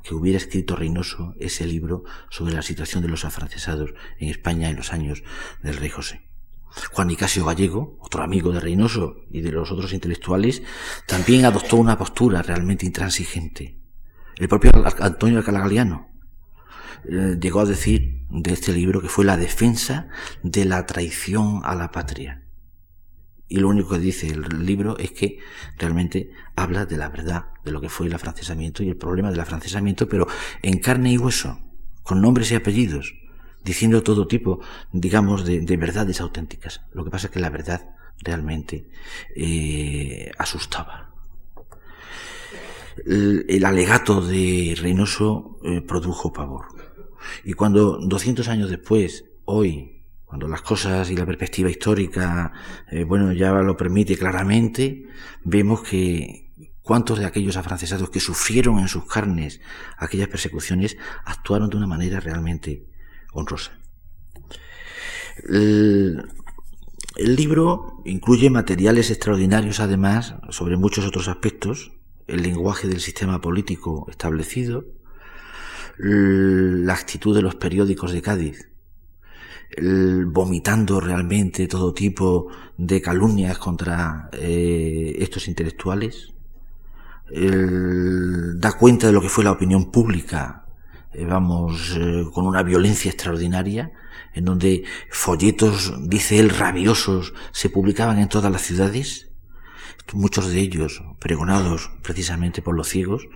que 0.03 0.15
hubiera 0.15 0.37
escrito 0.37 0.75
Reynoso 0.75 1.35
ese 1.39 1.67
libro 1.67 2.03
sobre 2.29 2.53
la 2.53 2.61
situación 2.61 3.03
de 3.03 3.09
los 3.09 3.25
afrancesados 3.25 3.93
en 4.19 4.29
España 4.29 4.69
en 4.69 4.77
los 4.77 4.93
años 4.93 5.23
del 5.61 5.77
rey 5.77 5.89
José. 5.89 6.27
Juan 6.91 7.07
Nicasio 7.07 7.45
Gallego, 7.45 7.97
otro 7.99 8.23
amigo 8.23 8.51
de 8.51 8.59
Reynoso 8.59 9.17
y 9.31 9.41
de 9.41 9.51
los 9.51 9.71
otros 9.71 9.93
intelectuales, 9.93 10.61
también 11.07 11.45
adoptó 11.45 11.77
una 11.77 11.97
postura 11.97 12.41
realmente 12.41 12.85
intransigente. 12.85 13.79
El 14.37 14.47
propio 14.47 14.71
Antonio 14.99 15.43
Calagaliano 15.43 16.16
llegó 17.09 17.61
a 17.61 17.65
decir 17.65 18.25
de 18.29 18.53
este 18.53 18.73
libro 18.73 19.01
que 19.01 19.09
fue 19.09 19.25
la 19.25 19.37
defensa 19.37 20.09
de 20.43 20.65
la 20.65 20.85
traición 20.85 21.61
a 21.63 21.75
la 21.75 21.91
patria. 21.91 22.43
Y 23.49 23.57
lo 23.59 23.69
único 23.69 23.91
que 23.91 23.99
dice 23.99 24.27
el 24.27 24.65
libro 24.65 24.97
es 24.97 25.11
que 25.11 25.39
realmente 25.77 26.31
habla 26.55 26.85
de 26.85 26.97
la 26.97 27.09
verdad, 27.09 27.45
de 27.63 27.71
lo 27.71 27.79
que 27.79 27.89
fue 27.89 28.07
el 28.07 28.13
afrancesamiento 28.13 28.83
y 28.83 28.89
el 28.89 28.97
problema 28.97 29.31
del 29.31 29.39
afrancesamiento, 29.39 30.09
pero 30.09 30.27
en 30.61 30.79
carne 30.79 31.13
y 31.13 31.17
hueso, 31.17 31.59
con 32.03 32.21
nombres 32.21 32.51
y 32.51 32.55
apellidos, 32.55 33.15
diciendo 33.63 34.03
todo 34.03 34.27
tipo, 34.27 34.59
digamos, 34.91 35.45
de, 35.45 35.77
verdades 35.77 36.19
auténticas. 36.19 36.81
Lo 36.93 37.05
que 37.05 37.11
pasa 37.11 37.27
es 37.27 37.33
que 37.33 37.39
la 37.39 37.49
verdad 37.49 37.89
realmente 38.19 38.89
eh, 39.35 40.31
asustaba. 40.37 41.13
El, 43.05 43.63
alegato 43.63 44.21
de 44.21 44.75
Reynoso 44.77 45.59
eh, 45.63 45.81
produjo 45.81 46.33
pavor. 46.33 46.65
Y 47.43 47.53
cuando 47.53 47.99
200 47.99 48.47
años 48.47 48.69
después, 48.69 49.25
hoy, 49.45 50.03
cuando 50.25 50.47
las 50.47 50.61
cosas 50.61 51.09
y 51.09 51.15
la 51.15 51.25
perspectiva 51.25 51.69
histórica, 51.69 52.51
eh, 52.91 53.03
bueno, 53.03 53.31
ya 53.31 53.51
lo 53.53 53.77
permite 53.77 54.17
claramente, 54.17 55.07
vemos 55.43 55.81
que 55.81 56.51
cuántos 56.81 57.19
de 57.19 57.25
aquellos 57.25 57.57
afrancesados 57.57 58.09
que 58.09 58.19
sufrieron 58.19 58.79
en 58.79 58.87
sus 58.87 59.05
carnes 59.05 59.61
aquellas 59.97 60.27
persecuciones 60.29 60.97
actuaron 61.25 61.69
de 61.69 61.77
una 61.77 61.87
manera 61.87 62.19
realmente 62.19 62.87
honrosa. 63.33 63.77
El, 65.49 66.27
el 67.17 67.35
libro 67.35 68.01
incluye 68.05 68.49
materiales 68.49 69.09
extraordinarios 69.09 69.79
además 69.79 70.35
sobre 70.49 70.77
muchos 70.77 71.05
otros 71.05 71.27
aspectos, 71.27 71.93
el 72.27 72.43
lenguaje 72.43 72.87
del 72.87 72.99
sistema 72.99 73.41
político 73.41 74.05
establecido, 74.09 74.85
la 75.99 76.93
actitud 76.93 77.35
de 77.35 77.41
los 77.41 77.55
periódicos 77.55 78.11
de 78.11 78.21
Cádiz, 78.21 78.69
vomitando 80.27 80.99
realmente 80.99 81.67
todo 81.67 81.93
tipo 81.93 82.47
de 82.77 83.01
calumnias 83.01 83.57
contra 83.57 84.29
eh, 84.33 85.15
estos 85.19 85.47
intelectuales, 85.47 86.33
da 87.29 88.71
cuenta 88.73 89.07
de 89.07 89.13
lo 89.13 89.21
que 89.21 89.29
fue 89.29 89.43
la 89.43 89.51
opinión 89.51 89.91
pública, 89.91 90.67
eh, 91.17 91.25
vamos, 91.25 91.95
eh, 91.97 92.25
con 92.31 92.45
una 92.45 92.61
violencia 92.63 93.09
extraordinaria, 93.09 93.91
en 94.35 94.45
donde 94.45 94.83
folletos, 95.09 95.93
dice 96.07 96.39
él, 96.39 96.49
rabiosos, 96.49 97.33
se 97.51 97.69
publicaban 97.69 98.19
en 98.19 98.29
todas 98.29 98.51
las 98.51 98.61
ciudades, 98.61 99.31
muchos 100.13 100.49
de 100.51 100.59
ellos 100.59 101.01
pregonados 101.19 101.91
precisamente 102.03 102.61
por 102.61 102.75
los 102.75 102.87
ciegos, 102.87 103.27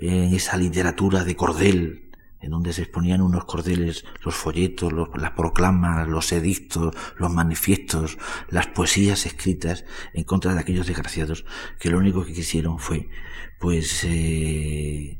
en 0.00 0.34
esa 0.34 0.56
literatura 0.56 1.24
de 1.24 1.36
cordel, 1.36 2.10
en 2.40 2.50
donde 2.50 2.72
se 2.72 2.82
exponían 2.82 3.20
unos 3.20 3.44
cordeles, 3.44 4.04
los 4.24 4.34
folletos, 4.34 4.92
las 5.14 5.32
proclamas, 5.32 6.08
los 6.08 6.32
edictos, 6.32 6.94
los 7.16 7.30
manifiestos, 7.30 8.18
las 8.48 8.66
poesías 8.68 9.26
escritas 9.26 9.84
en 10.14 10.24
contra 10.24 10.54
de 10.54 10.60
aquellos 10.60 10.86
desgraciados 10.86 11.44
que 11.78 11.90
lo 11.90 11.98
único 11.98 12.24
que 12.24 12.32
quisieron 12.32 12.78
fue, 12.78 13.10
pues, 13.58 14.04
eh, 14.04 15.18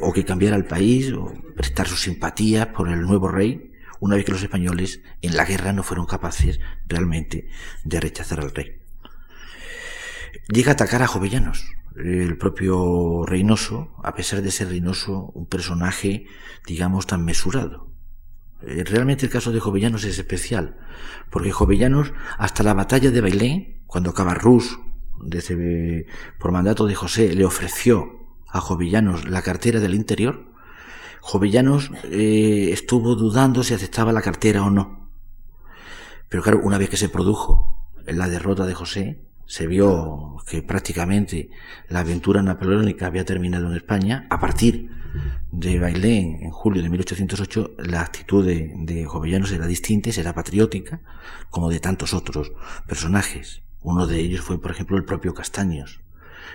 o 0.00 0.12
que 0.12 0.24
cambiara 0.24 0.56
el 0.56 0.66
país, 0.66 1.12
o 1.12 1.32
prestar 1.56 1.88
su 1.88 1.96
simpatía 1.96 2.72
por 2.72 2.88
el 2.88 3.02
nuevo 3.02 3.28
rey, 3.28 3.72
una 3.98 4.14
vez 4.14 4.24
que 4.24 4.32
los 4.32 4.42
españoles 4.42 5.00
en 5.22 5.36
la 5.36 5.44
guerra 5.44 5.72
no 5.72 5.82
fueron 5.82 6.06
capaces 6.06 6.60
realmente 6.86 7.48
de 7.82 8.00
rechazar 8.00 8.38
al 8.38 8.54
rey. 8.54 8.78
Llega 10.48 10.70
a 10.70 10.74
atacar 10.74 11.02
a 11.02 11.08
Jovellanos, 11.08 11.66
el 11.96 12.36
propio 12.36 13.24
Reynoso, 13.26 13.94
a 14.02 14.14
pesar 14.14 14.42
de 14.42 14.50
ser 14.50 14.68
Reynoso 14.68 15.30
un 15.34 15.46
personaje, 15.46 16.26
digamos, 16.66 17.06
tan 17.06 17.24
mesurado. 17.24 17.90
Eh, 18.62 18.84
realmente 18.84 19.26
el 19.26 19.32
caso 19.32 19.52
de 19.52 19.60
Jovellanos 19.60 20.04
es 20.04 20.18
especial, 20.18 20.76
porque 21.30 21.52
Jovellanos, 21.52 22.12
hasta 22.38 22.62
la 22.62 22.74
batalla 22.74 23.10
de 23.10 23.20
Bailén, 23.20 23.82
cuando 23.86 24.14
Cabarrús, 24.14 24.78
desde, 25.22 26.06
por 26.38 26.52
mandato 26.52 26.86
de 26.86 26.94
José, 26.94 27.34
le 27.34 27.44
ofreció 27.44 28.26
a 28.48 28.60
Jovellanos 28.60 29.28
la 29.28 29.42
cartera 29.42 29.80
del 29.80 29.94
interior, 29.94 30.52
Jovellanos 31.20 31.90
eh, 32.04 32.70
estuvo 32.72 33.16
dudando 33.16 33.64
si 33.64 33.74
aceptaba 33.74 34.12
la 34.12 34.22
cartera 34.22 34.62
o 34.62 34.70
no. 34.70 35.10
Pero 36.28 36.42
claro, 36.42 36.60
una 36.62 36.78
vez 36.78 36.88
que 36.88 36.96
se 36.96 37.08
produjo 37.08 37.90
la 38.06 38.28
derrota 38.28 38.66
de 38.66 38.74
José, 38.74 39.26
se 39.46 39.66
vio 39.66 40.36
que 40.48 40.62
prácticamente 40.62 41.50
la 41.88 42.00
aventura 42.00 42.42
napoleónica 42.42 43.06
había 43.06 43.24
terminado 43.24 43.68
en 43.68 43.76
España, 43.76 44.26
a 44.30 44.40
partir 44.40 44.90
de 45.50 45.78
Bailén 45.78 46.38
en 46.42 46.50
julio 46.50 46.82
de 46.82 46.88
1808 46.88 47.76
la 47.78 48.02
actitud 48.02 48.44
de, 48.44 48.72
de 48.76 49.06
Jovellanos 49.06 49.52
era 49.52 49.66
distinta, 49.66 50.10
era 50.10 50.34
patriótica, 50.34 51.00
como 51.50 51.70
de 51.70 51.80
tantos 51.80 52.12
otros 52.12 52.52
personajes. 52.86 53.62
Uno 53.80 54.06
de 54.06 54.18
ellos 54.18 54.40
fue, 54.40 54.60
por 54.60 54.72
ejemplo, 54.72 54.96
el 54.96 55.04
propio 55.04 55.32
Castaños, 55.32 56.00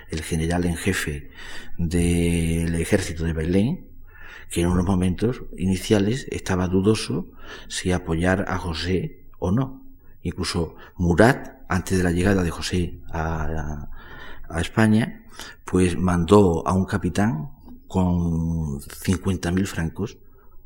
el 0.10 0.22
general 0.22 0.66
en 0.66 0.76
jefe 0.76 1.30
del 1.78 2.76
ejército 2.76 3.24
de 3.24 3.34
Bailén, 3.34 3.88
que 4.50 4.62
en 4.62 4.68
unos 4.68 4.86
momentos 4.86 5.44
iniciales 5.58 6.28
estaba 6.30 6.68
dudoso 6.68 7.32
si 7.70 7.92
apoyar 7.94 8.46
a 8.50 8.58
José 8.58 9.24
o 9.40 9.52
no. 9.52 9.81
Incluso 10.24 10.76
Murat, 10.98 11.62
antes 11.68 11.98
de 11.98 12.04
la 12.04 12.12
llegada 12.12 12.44
de 12.44 12.52
José 12.52 13.00
a, 13.12 13.88
España, 14.60 15.26
pues 15.64 15.98
mandó 15.98 16.68
a 16.68 16.74
un 16.74 16.86
capitán 16.86 17.52
con 17.88 18.82
50.000 18.82 19.66
francos 19.66 20.18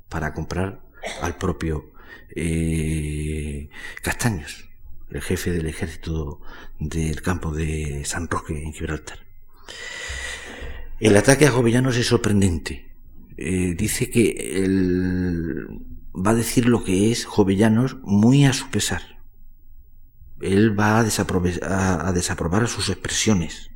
para 0.10 0.34
comprar 0.34 0.82
al 1.22 1.38
propio 1.38 1.91
eh, 2.36 3.70
Castaños, 4.01 4.68
el 5.12 5.22
jefe 5.22 5.51
del 5.51 5.68
ejército 5.68 6.41
del 6.80 7.22
campo 7.22 7.51
de 7.51 8.03
San 8.06 8.28
Roque 8.28 8.60
en 8.62 8.74
Gibraltar. 8.74 9.20
El 10.99 11.16
ataque 11.16 11.45
a 11.45 11.51
Jovellanos 11.51 11.97
es 11.97 12.08
sorprendente. 12.08 12.95
Eh, 13.38 13.76
dice 13.78 14.10
que 14.10 14.64
él 14.64 15.68
va 16.16 16.32
a 16.32 16.36
decir 16.36 16.68
lo 16.68 16.84
que 16.84 17.12
es 17.12 17.26
Jovellanos 17.26 17.97
muy 18.01 18.45
a 18.45 18.53
su 18.53 18.70
pesar 18.70 19.14
él 20.42 20.78
va 20.78 21.00
a, 21.00 21.04
desaprobar, 22.14 22.68
sus 22.68 22.90
expresiones. 22.90 23.72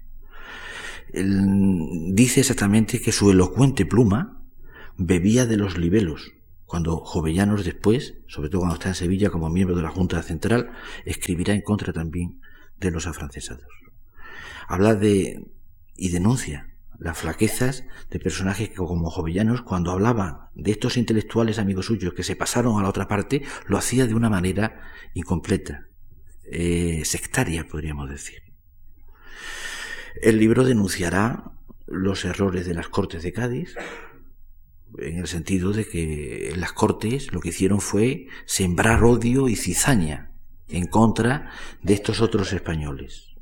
Él 1.12 2.14
dice 2.14 2.41
exactamente 2.41 3.01
que 3.01 3.12
su 3.12 3.32
elocuente 3.32 3.86
pluma 3.86 4.43
bebía 4.97 5.45
de 5.45 5.57
los 5.57 5.78
libelos, 5.78 6.34
cuando 6.66 6.97
Jovellanos 6.97 7.66
después, 7.66 8.16
sobre 8.28 8.49
todo 8.49 8.62
cuando 8.62 8.76
está 8.76 8.89
en 8.89 8.95
Sevilla 8.95 9.30
como 9.30 9.49
miembro 9.49 9.76
de 9.76 9.82
la 9.82 9.89
Junta 9.89 10.22
Central, 10.22 10.72
escribirá 11.05 11.53
en 11.53 11.62
contra 11.62 11.93
también 11.93 12.41
de 12.78 12.91
los 12.91 13.07
afrancesados. 13.07 13.66
Habla 14.68 14.93
de 14.95 15.43
y 15.95 16.10
denuncia 16.10 16.70
las 16.99 17.18
flaquezas 17.18 17.86
de 18.10 18.20
personajes 18.20 18.70
como 18.76 19.10
Jovellanos, 19.10 19.62
cuando 19.62 19.91
hablaba 19.91 20.51
de 20.53 20.72
estos 20.72 20.97
intelectuales 20.97 21.57
amigos 21.57 21.86
suyos 21.86 22.14
que 22.14 22.24
se 22.24 22.36
pasaron 22.36 22.78
a 22.78 22.84
la 22.84 22.89
otra 22.89 23.07
parte, 23.07 23.41
lo 23.68 23.78
hacía 23.78 24.05
de 24.05 24.14
una 24.14 24.30
manera 24.30 24.82
incompleta, 25.14 25.88
eh, 26.51 27.03
sectaria, 27.05 27.67
podríamos 27.67 28.09
decir. 28.09 28.41
El 30.21 30.39
libro 30.39 30.63
denunciará 30.63 31.51
los 31.85 32.25
errores 32.25 32.65
de 32.65 32.73
las 32.73 32.89
Cortes 32.89 33.23
de 33.23 33.33
Cádiz, 33.33 33.75
en 34.97 35.17
el 35.17 35.27
sentido 35.27 35.71
de 35.71 35.87
que 35.87 36.53
las 36.55 36.73
Cortes 36.73 37.31
lo 37.31 37.39
que 37.39 37.49
hicieron 37.49 37.81
fue 37.81 38.27
sembrar 38.45 39.03
odio 39.03 39.47
y 39.47 39.55
cizaña 39.55 40.31
en 40.67 40.87
contra 40.87 41.51
de 41.81 41.93
estos 41.93 42.21
otros 42.21 42.53
españoles, 42.53 43.35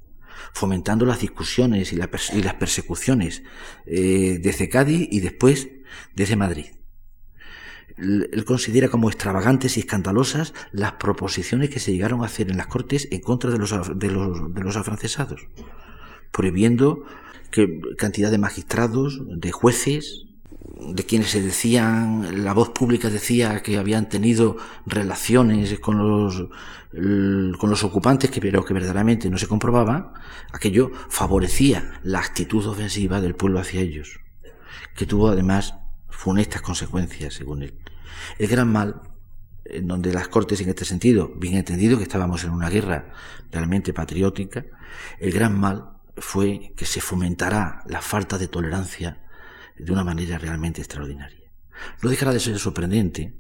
fomentando 0.54 1.06
las 1.06 1.22
discusiones 1.22 1.94
y, 1.94 1.96
las 1.96 2.54
persecuciones 2.56 3.44
eh, 3.86 4.40
desde 4.42 4.70
Cádiz 4.70 5.08
y 5.12 5.20
después 5.22 5.70
desde 6.14 6.36
Madrid 6.36 6.68
él 7.98 8.46
considera 8.46 8.90
como 8.90 9.10
extravagantes 9.10 9.78
y 9.78 9.82
escandalosas 9.82 10.54
las 10.72 10.94
proposiciones 10.94 11.70
que 11.70 11.80
se 11.80 11.92
llegaron 11.92 12.22
a 12.22 12.26
hacer 12.26 12.50
en 12.52 12.58
las 12.58 12.68
Cortes 12.68 13.08
en 13.12 13.22
contra 13.22 13.50
de 13.50 13.58
los, 13.58 13.72
de 13.98 14.12
los, 14.12 14.54
de 14.54 14.64
los 14.64 14.76
afrancesados, 14.76 15.48
prohibiendo 16.32 17.04
que 17.52 17.80
cantidad 17.98 18.30
de 18.30 18.38
magistrados, 18.38 19.22
de 19.28 19.52
jueces, 19.52 20.26
de 20.80 21.04
quienes 21.06 21.32
se 21.32 21.42
decían, 21.42 22.44
la 22.44 22.54
voz 22.54 22.70
pública 22.70 23.10
decía 23.10 23.62
que 23.62 23.78
habían 23.78 24.10
tenido 24.10 24.58
relaciones 24.86 25.80
con 25.80 25.98
los, 25.98 26.50
con 26.92 27.70
los 27.70 27.84
ocupantes, 27.84 28.30
que, 28.30 28.40
pero 28.40 28.64
que 28.64 28.74
verdaderamente 28.74 29.30
no 29.30 29.38
se 29.38 29.48
comprobaba, 29.48 30.14
aquello 30.52 30.92
favorecía 31.10 32.00
la 32.04 32.20
actitud 32.20 32.66
ofensiva 32.68 33.22
del 33.22 33.36
pueblo 33.36 33.60
hacia 33.60 33.82
ellos, 33.82 34.20
que 34.96 35.06
tuvo 35.06 35.30
además 35.30 35.76
funestas 36.10 36.62
consecuencias, 36.62 37.34
según 37.34 37.64
él. 37.64 37.74
El 38.38 38.48
gran 38.48 38.72
mal, 38.72 39.02
en 39.66 39.88
donde 39.88 40.14
las 40.14 40.28
Cortes 40.28 40.62
en 40.62 40.70
este 40.70 40.86
sentido, 40.86 41.34
bien 41.36 41.56
entendido 41.56 41.98
que 41.98 42.04
estábamos 42.04 42.44
en 42.44 42.52
una 42.52 42.70
guerra 42.70 43.12
realmente 43.52 43.94
patriótica, 43.94 44.66
el 45.20 45.32
gran 45.32 45.60
mal 45.60 45.98
fue 46.18 46.74
que 46.76 46.86
se 46.86 47.02
fomentará 47.02 47.84
la 47.88 48.02
falta 48.02 48.38
de 48.38 48.48
tolerancia 48.48 49.24
de 49.78 49.92
una 49.92 50.04
manera 50.04 50.38
realmente 50.38 50.82
extraordinaria. 50.82 51.52
No 52.02 52.10
dejará 52.10 52.34
de 52.34 52.40
ser 52.40 52.58
sorprendente 52.58 53.36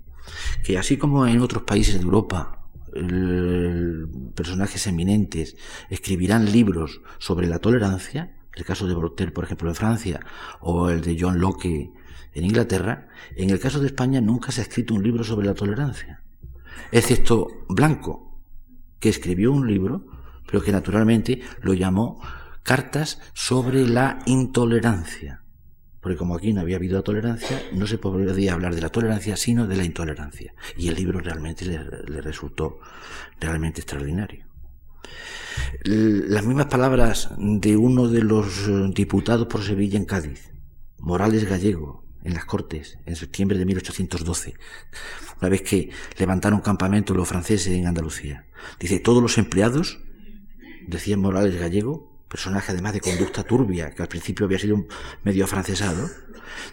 que 0.63 0.77
así 0.77 0.97
como 0.97 1.25
en 1.25 1.41
otros 1.41 1.63
países 1.63 1.95
de 1.95 2.01
Europa 2.01 2.53
personajes 4.33 4.87
eminentes 4.87 5.55
escribirán 5.89 6.51
libros 6.51 7.01
sobre 7.19 7.47
la 7.47 7.59
tolerancia, 7.59 8.37
el 8.55 8.65
caso 8.65 8.87
de 8.87 8.95
Voltaire, 8.95 9.31
por 9.31 9.43
ejemplo, 9.43 9.69
en 9.69 9.75
Francia, 9.75 10.19
o 10.61 10.89
el 10.89 11.01
de 11.01 11.17
John 11.19 11.39
Locke 11.39 11.91
en 12.33 12.45
Inglaterra, 12.45 13.07
en 13.35 13.49
el 13.49 13.59
caso 13.59 13.79
de 13.79 13.87
España 13.87 14.21
nunca 14.21 14.51
se 14.51 14.61
ha 14.61 14.63
escrito 14.63 14.93
un 14.93 15.03
libro 15.03 15.23
sobre 15.23 15.47
la 15.47 15.53
tolerancia, 15.53 16.23
excepto 16.91 17.47
Blanco, 17.69 18.43
que 18.99 19.09
escribió 19.09 19.51
un 19.51 19.67
libro, 19.67 20.05
pero 20.45 20.61
que 20.61 20.71
naturalmente 20.71 21.41
lo 21.61 21.73
llamó 21.73 22.21
Cartas 22.63 23.19
sobre 23.33 23.87
la 23.87 24.19
intolerancia. 24.25 25.43
Porque 26.01 26.17
como 26.17 26.35
aquí 26.35 26.53
no 26.53 26.61
había 26.61 26.75
habido 26.75 27.01
tolerancia, 27.03 27.61
no 27.73 27.87
se 27.87 27.97
podía 27.97 28.53
hablar 28.53 28.75
de 28.75 28.81
la 28.81 28.89
tolerancia, 28.89 29.35
sino 29.35 29.67
de 29.67 29.77
la 29.77 29.83
intolerancia. 29.83 30.53
Y 30.77 30.89
el 30.89 30.95
libro 30.95 31.19
realmente 31.19 31.65
le, 31.65 31.79
le 32.07 32.21
resultó 32.21 32.79
realmente 33.39 33.81
extraordinario. 33.81 34.45
Las 35.83 36.45
mismas 36.45 36.67
palabras 36.67 37.29
de 37.37 37.77
uno 37.77 38.07
de 38.07 38.21
los 38.21 38.69
diputados 38.93 39.47
por 39.47 39.63
Sevilla 39.63 39.97
en 39.97 40.05
Cádiz, 40.05 40.51
Morales 40.99 41.49
Gallego, 41.49 42.06
en 42.27 42.33
las 42.33 42.45
Cortes 42.45 42.99
en 43.05 43.15
septiembre 43.15 43.57
de 43.57 43.65
1812, 43.65 44.53
una 45.39 45.49
vez 45.49 45.61
que 45.61 45.89
levantaron 46.17 46.59
campamento 46.61 47.13
los 47.13 47.27
franceses 47.27 47.73
en 47.73 47.87
Andalucía. 47.87 48.45
Dice, 48.79 48.99
todos 48.99 49.21
los 49.21 49.37
empleados, 49.37 49.99
decía 50.87 51.17
Morales 51.17 51.59
Gallego, 51.59 52.21
personaje 52.27 52.73
además 52.73 52.93
de 52.93 53.01
conducta 53.01 53.43
turbia, 53.43 53.91
que 53.91 54.01
al 54.01 54.09
principio 54.09 54.45
había 54.45 54.59
sido 54.59 54.85
medio 55.23 55.45
afrancesado, 55.45 56.09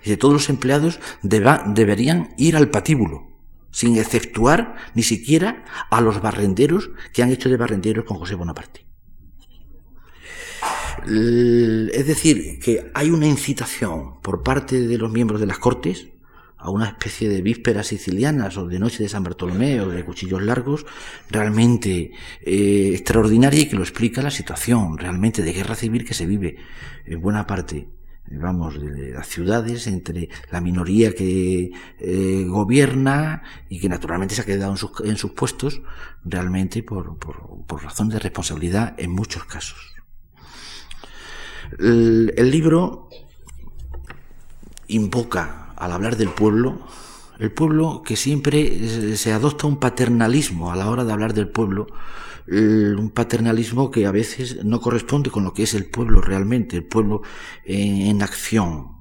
dice, 0.03 0.17
todos 0.17 0.35
los 0.35 0.49
empleados 0.49 0.99
deberían 1.23 2.35
ir 2.37 2.57
al 2.57 2.71
patíbulo, 2.71 3.29
sin 3.71 3.97
exceptuar 3.97 4.77
ni 4.95 5.05
siquiera 5.05 5.65
a 5.91 6.01
los 6.01 6.21
barrenderos 6.21 6.91
que 7.13 7.23
han 7.23 7.31
hecho 7.31 7.49
de 7.49 7.57
barrenderos 7.57 8.05
con 8.05 8.19
José 8.19 8.35
Bonaparte. 8.35 8.85
Es 11.07 12.07
decir, 12.07 12.59
que 12.59 12.91
hay 12.95 13.11
una 13.11 13.27
incitación 13.27 14.21
por 14.21 14.43
parte 14.43 14.87
de 14.87 14.99
los 14.99 15.11
miembros 15.11 15.41
de 15.41 15.47
las 15.47 15.59
Cortes 15.59 16.09
a 16.57 16.71
una 16.71 16.87
especie 16.87 17.29
de 17.29 17.43
vísperas 17.43 17.89
sicilianas 17.89 18.57
o 18.57 18.67
de 18.67 18.79
noche 18.79 19.03
de 19.03 19.09
San 19.11 19.23
Bartolomé 19.23 19.83
o 19.83 19.89
de 19.89 20.05
cuchillos 20.05 20.43
largos, 20.43 20.87
realmente 21.29 22.13
eh, 22.41 22.93
extraordinaria 22.95 23.61
y 23.61 23.69
que 23.69 23.77
lo 23.77 23.83
explica 23.83 24.23
la 24.23 24.31
situación 24.31 24.97
realmente 24.97 25.43
de 25.43 25.53
guerra 25.53 25.75
civil 25.75 26.07
que 26.07 26.15
se 26.15 26.25
vive 26.25 26.57
en 27.05 27.21
buena 27.21 27.47
parte 27.47 27.89
vamos, 28.31 28.81
de 28.81 29.13
las 29.13 29.29
ciudades, 29.29 29.87
entre 29.87 30.29
la 30.51 30.61
minoría 30.61 31.15
que 31.15 31.71
eh, 31.99 32.45
gobierna 32.47 33.43
y 33.69 33.81
que 33.81 33.89
naturalmente 33.89 34.35
se 34.35 34.43
ha 34.43 34.47
quedado 34.47 34.73
en 34.73 34.79
sus, 34.79 34.93
en 35.05 35.17
sus 35.17 35.33
puestos, 35.33 35.83
realmente 36.25 36.83
por, 36.83 37.19
por, 37.19 37.65
por, 37.67 37.83
razón 37.83 38.09
de 38.09 38.19
responsabilidad 38.19 38.95
en 38.99 39.11
muchos 39.11 39.45
casos. 39.45 39.94
El, 41.79 42.51
libro 42.51 43.09
invoca, 44.89 45.73
al 45.77 45.93
hablar 45.93 46.17
del 46.17 46.29
pueblo, 46.29 46.79
el 47.39 47.51
pueblo 47.51 48.03
que 48.05 48.17
siempre 48.17 49.17
se 49.17 49.33
adopta 49.33 49.67
un 49.67 49.79
paternalismo 49.79 50.71
a 50.71 50.77
la 50.77 50.89
hora 50.89 51.05
de 51.05 51.13
hablar 51.13 51.35
del 51.35 51.49
pueblo, 51.49 51.87
un 52.47 53.11
paternalismo 53.13 53.91
que 53.91 54.07
a 54.07 54.13
veces 54.13 54.65
no 54.65 54.81
corresponde 54.81 55.31
con 55.31 55.45
lo 55.45 55.53
que 55.53 55.65
es 55.65 55.75
el 55.75 55.87
pueblo 55.87 56.21
realmente, 56.21 56.77
el 56.77 56.85
pueblo 56.85 57.23
en, 57.65 58.23
acción. 58.23 58.93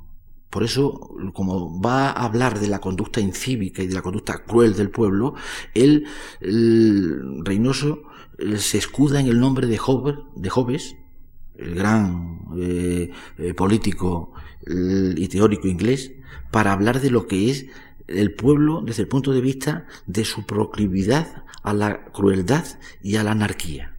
Por 0.49 0.63
eso, 0.63 1.11
como 1.34 1.82
va 1.82 2.09
a 2.09 2.26
hablar 2.26 2.59
de 2.59 2.67
la 2.67 2.80
conducta 2.80 3.19
incívica 3.19 3.84
y 3.84 3.88
de 3.88 3.95
la 3.95 4.01
conducta 4.01 4.43
cruel 4.45 4.76
del 4.76 4.89
pueblo, 4.89 5.36
él, 5.74 6.05
el 6.41 7.43
Reynoso, 7.43 8.03
se 8.57 8.78
escuda 8.78 9.19
en 9.19 9.28
el 9.28 9.39
nombre 9.39 9.67
de, 9.67 9.78
Job, 9.78 10.32
de 10.36 10.49
el 11.58 11.76
gran 11.76 12.39
eh, 12.58 13.12
eh, 13.38 13.54
político 13.54 14.34
y 14.66 15.28
teórico 15.28 15.68
inglés, 15.68 16.14
para 16.49 16.72
hablar 16.72 17.01
de 17.01 17.12
lo 17.12 17.28
que 17.28 17.51
es 17.51 17.66
el 18.08 18.34
pueblo 18.34 18.82
desde 18.82 19.01
el 19.04 19.10
punto 19.10 19.34
de 19.34 19.41
vista 19.41 19.88
de 20.06 20.24
su 20.24 20.45
proclividad 20.45 21.43
a 21.64 21.74
la 21.74 22.06
crueldad 22.06 22.66
y 23.01 23.18
a 23.18 23.24
la 23.24 23.32
anarquía. 23.32 23.97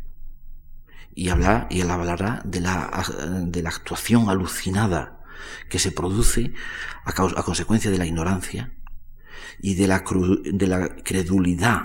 Y, 1.14 1.28
habla, 1.28 1.66
y 1.70 1.80
él 1.82 1.90
hablará 1.90 2.42
de 2.44 2.60
la, 2.60 3.04
de 3.42 3.62
la 3.62 3.68
actuación 3.68 4.30
alucinada 4.30 5.20
que 5.68 5.78
se 5.78 5.92
produce 5.92 6.52
a, 7.04 7.10
a 7.10 7.42
consecuencia 7.42 7.90
de 7.90 7.98
la 7.98 8.06
ignorancia 8.06 8.72
y 9.60 9.74
de 9.74 9.86
la, 9.86 10.02
de 10.52 10.66
la 10.66 10.96
credulidad 10.96 11.82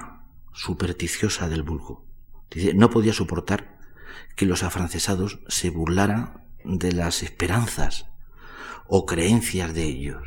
supersticiosa 0.54 1.48
del 1.48 1.64
vulgo. 1.64 2.06
Dice, 2.50 2.74
no 2.74 2.90
podía 2.90 3.14
soportar 3.14 3.79
que 4.36 4.46
los 4.46 4.64
afrancesados 4.64 5.40
se 5.48 5.70
burlaran 5.70 6.44
de 6.64 6.92
las 6.92 7.24
esperanzas 7.24 8.08
o 8.88 9.06
creencias 9.06 9.74
de 9.74 9.84
ellos. 9.84 10.24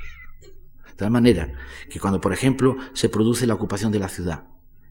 De 0.87 0.95
tal 0.97 1.11
manera 1.11 1.53
que 1.91 2.01
cuando, 2.01 2.21
por 2.21 2.33
ejemplo, 2.33 2.77
se 2.93 3.09
produce 3.09 3.47
la 3.47 3.55
ocupación 3.55 3.93
de 3.93 3.99
la 3.99 4.09
ciudad, 4.09 4.45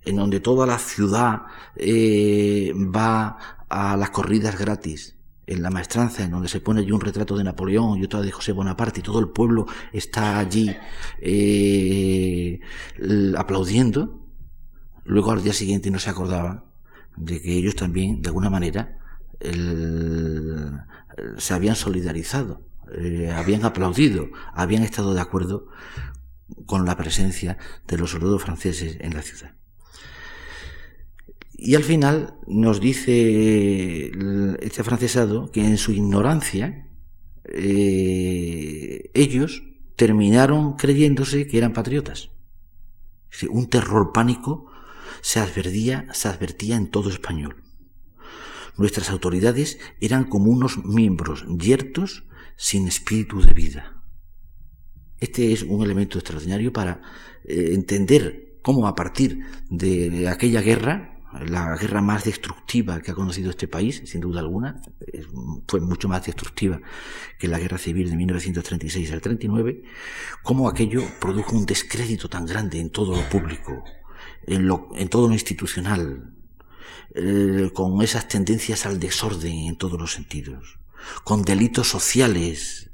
en 0.04 0.16
donde 0.16 0.40
toda 0.40 0.66
la 0.66 0.80
ciudad 0.80 1.44
eh, 1.76 2.74
va 2.76 3.38
a 3.70 3.96
las 3.96 4.10
corridas 4.10 4.58
gratis, 4.58 5.16
en 5.48 5.62
la 5.62 5.70
maestranza, 5.70 6.24
en 6.24 6.32
donde 6.32 6.48
se 6.48 6.62
pone 6.62 6.82
allí 6.82 6.92
un 6.92 7.02
retrato 7.02 7.36
de 7.36 7.44
Napoleón 7.44 8.00
y 8.00 8.06
otro 8.06 8.22
de 8.22 8.32
José 8.32 8.54
Bonaparte, 8.54 9.02
y 9.02 9.04
todo 9.04 9.20
el 9.20 9.30
pueblo 9.30 9.66
está 9.92 10.40
allí 10.40 10.74
eh, 11.20 12.60
aplaudiendo, 13.38 14.28
luego 15.04 15.32
al 15.32 15.44
día 15.44 15.54
siguiente 15.54 15.92
no 15.92 16.00
se 16.00 16.10
acordaba 16.10 16.71
de 17.18 17.42
que 17.42 17.54
ellos 17.54 17.76
también, 17.76 18.22
de 18.22 18.30
alguna 18.30 18.50
manera, 18.50 18.98
se 21.38 21.54
habían 21.54 21.76
solidarizado, 21.76 22.66
eh, 22.98 23.32
habían 23.32 23.66
aplaudido, 23.66 24.30
habían 24.54 24.84
estado 24.84 25.14
de 25.14 25.22
acuerdo 25.22 25.68
con 26.66 26.86
la 26.86 26.98
presencia 26.98 27.58
de 27.88 27.98
los 27.98 28.12
soldados 28.12 28.42
franceses 28.42 28.98
en 29.00 29.14
la 29.14 29.22
ciudad. 29.22 29.56
Y 31.54 31.76
al 31.76 31.84
final 31.84 32.36
nos 32.48 32.82
dice 32.82 34.12
este 34.62 34.84
francesado 34.84 35.52
que 35.52 35.64
en 35.64 35.78
su 35.78 35.92
ignorancia 35.92 36.88
eh, 37.46 39.12
ellos 39.14 39.64
terminaron 39.96 40.74
creyéndose 40.74 41.46
que 41.46 41.60
eran 41.60 41.74
patriotas. 41.74 42.32
Un 43.50 43.70
terror 43.70 44.12
pánico 44.12 44.71
se 45.22 45.40
advertía, 45.40 46.08
se 46.14 46.28
advertía 46.28 46.76
en 46.76 46.90
todo 46.90 47.10
español. 47.10 47.64
Nuestras 48.78 49.10
autoridades 49.10 49.80
eran 50.00 50.26
como 50.26 50.52
unos 50.52 50.84
miembros 50.84 51.46
yertos 51.58 52.26
sin 52.56 52.88
espíritu 52.88 53.42
de 53.42 53.54
vida. 53.54 54.04
Este 55.20 55.54
es 55.54 55.64
un 55.64 55.84
elemento 55.84 56.18
extraordinario 56.18 56.74
para 56.74 57.02
eh, 57.44 57.72
entender 57.74 58.60
cómo 58.62 58.88
a 58.88 58.96
partir 58.96 59.46
de 59.70 60.28
aquella 60.28 60.62
guerra 60.62 61.12
la 61.40 61.76
guerra 61.78 62.02
más 62.02 62.26
destructiva 62.26 63.02
que 63.02 63.12
ha 63.12 63.16
conocido 63.16 63.52
este 63.52 63.68
país, 63.68 64.02
sin 64.06 64.22
duda 64.22 64.42
alguna, 64.42 64.82
fue 65.68 65.80
mucho 65.80 66.10
más 66.10 66.26
destructiva 66.26 66.82
que 67.40 67.48
la 67.48 67.58
guerra 67.58 67.78
civil 67.78 68.10
de 68.10 68.18
1936 68.18 69.12
al 69.12 69.22
39, 69.22 69.84
cómo 70.44 70.68
aquello 70.68 71.04
produjo 71.20 71.56
un 71.56 71.66
descrédito 71.66 72.30
tan 72.30 72.46
grande 72.46 72.80
en 72.80 72.90
todo 72.90 73.16
lo 73.16 73.30
público, 73.30 73.84
en, 74.48 74.68
lo, 74.68 74.90
en 74.96 75.10
todo 75.10 75.28
lo 75.28 75.34
institucional, 75.34 76.34
eh, 77.14 77.70
con 77.74 78.02
esas 78.02 78.28
tendencias 78.28 78.86
al 78.86 79.00
desorden 79.00 79.54
en 79.68 79.76
todos 79.76 80.00
los 80.00 80.14
sentidos, 80.14 80.80
con 81.24 81.44
delitos 81.44 81.88
sociales, 81.88 82.90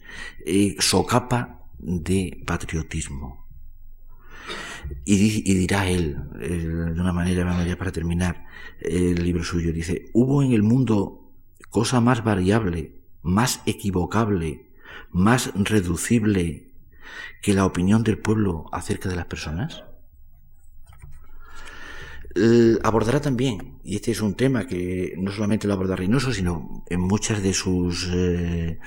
eh, 0.46 0.76
socapa 0.80 1.66
de 1.78 2.44
patriotismo. 2.46 3.46
Y, 5.04 5.54
dirá 5.54 5.90
él, 5.90 6.18
de 6.40 7.02
una 7.02 7.12
manera, 7.12 7.66
ya 7.66 7.78
para 7.78 7.92
terminar 7.92 8.46
el 8.80 9.22
libro 9.22 9.44
suyo, 9.44 9.74
dice, 9.74 10.10
hubo 10.14 10.42
en 10.42 10.54
el 10.54 10.64
mundo 10.64 11.34
cosa 11.70 12.00
más 12.00 12.24
variable, 12.24 13.02
más 13.22 13.62
equivocable, 13.66 14.72
más 15.12 15.52
reducible 15.56 16.72
que 17.42 17.54
la 17.54 17.66
opinión 17.66 18.04
del 18.04 18.18
pueblo 18.18 18.66
acerca 18.72 19.10
de 19.10 19.16
las 19.16 19.26
personas? 19.26 19.84
Abordará 22.84 23.20
también, 23.22 23.80
y 23.84 23.96
este 23.96 24.12
es 24.12 24.22
un 24.22 24.36
tema 24.36 24.68
que 24.68 25.14
no 25.18 25.32
solamente 25.32 25.68
lo 25.68 25.74
aborda 25.74 25.96
Reynoso, 25.96 26.32
sino 26.32 26.84
en 26.90 27.02
muchas 27.02 27.42
de 27.42 27.54
sus 27.54 28.10
eh, 28.14 28.80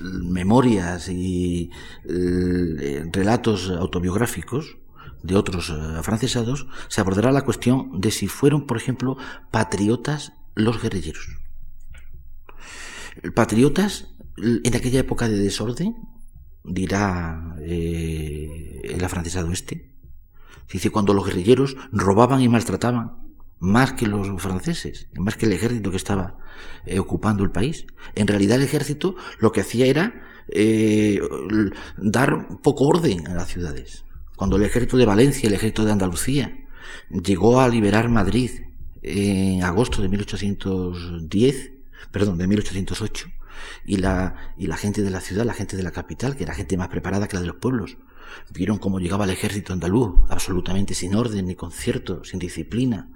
memorias 0.00 1.08
y 1.08 1.70
eh, 2.08 3.04
relatos 3.12 3.70
autobiográficos 3.70 4.78
de 5.22 5.36
otros 5.36 5.70
eh, 5.70 5.74
afrancesados, 5.96 6.66
se 6.88 7.00
abordará 7.00 7.32
la 7.32 7.44
cuestión 7.44 8.00
de 8.00 8.10
si 8.10 8.28
fueron, 8.28 8.66
por 8.66 8.76
ejemplo, 8.76 9.16
patriotas 9.50 10.32
los 10.54 10.80
guerrilleros. 10.80 11.28
Patriotas 13.34 14.14
en 14.36 14.76
aquella 14.76 15.00
época 15.00 15.28
de 15.28 15.38
desorden, 15.38 15.94
dirá 16.64 17.56
eh, 17.60 18.80
el 18.84 19.04
afrancesado 19.04 19.52
este, 19.52 19.93
dice 20.72 20.90
cuando 20.90 21.14
los 21.14 21.26
guerrilleros 21.26 21.76
robaban 21.92 22.40
y 22.40 22.48
maltrataban 22.48 23.24
más 23.60 23.92
que 23.94 24.06
los 24.06 24.28
franceses, 24.42 25.08
más 25.14 25.36
que 25.36 25.46
el 25.46 25.52
ejército 25.52 25.90
que 25.90 25.96
estaba 25.96 26.36
eh, 26.86 26.98
ocupando 26.98 27.44
el 27.44 27.50
país. 27.50 27.86
En 28.14 28.26
realidad 28.26 28.58
el 28.58 28.64
ejército 28.64 29.16
lo 29.38 29.52
que 29.52 29.62
hacía 29.62 29.86
era 29.86 30.22
eh, 30.48 31.20
dar 31.96 32.60
poco 32.62 32.84
orden 32.84 33.26
a 33.28 33.34
las 33.34 33.48
ciudades. 33.48 34.04
Cuando 34.36 34.56
el 34.56 34.64
ejército 34.64 34.96
de 34.96 35.06
Valencia, 35.06 35.46
el 35.46 35.54
ejército 35.54 35.84
de 35.84 35.92
Andalucía, 35.92 36.58
llegó 37.10 37.60
a 37.60 37.68
liberar 37.68 38.08
Madrid 38.08 38.50
en 39.02 39.62
agosto 39.62 40.02
de 40.02 40.08
1810, 40.08 41.72
perdón, 42.10 42.38
de 42.38 42.46
1808, 42.46 43.28
y 43.84 43.96
la, 43.96 44.52
y 44.56 44.66
la 44.66 44.76
gente 44.76 45.02
de 45.02 45.10
la 45.10 45.20
ciudad, 45.20 45.44
la 45.44 45.54
gente 45.54 45.76
de 45.76 45.82
la 45.82 45.92
capital, 45.92 46.36
que 46.36 46.44
era 46.44 46.54
gente 46.54 46.76
más 46.76 46.88
preparada 46.88 47.28
que 47.28 47.36
la 47.36 47.42
de 47.42 47.48
los 47.48 47.56
pueblos, 47.56 47.96
vieron 48.50 48.78
cómo 48.78 48.98
llegaba 49.00 49.24
el 49.24 49.30
ejército 49.30 49.72
andaluz, 49.72 50.14
absolutamente 50.28 50.94
sin 50.94 51.14
orden, 51.14 51.46
ni 51.46 51.54
concierto, 51.54 52.24
sin 52.24 52.38
disciplina, 52.38 53.10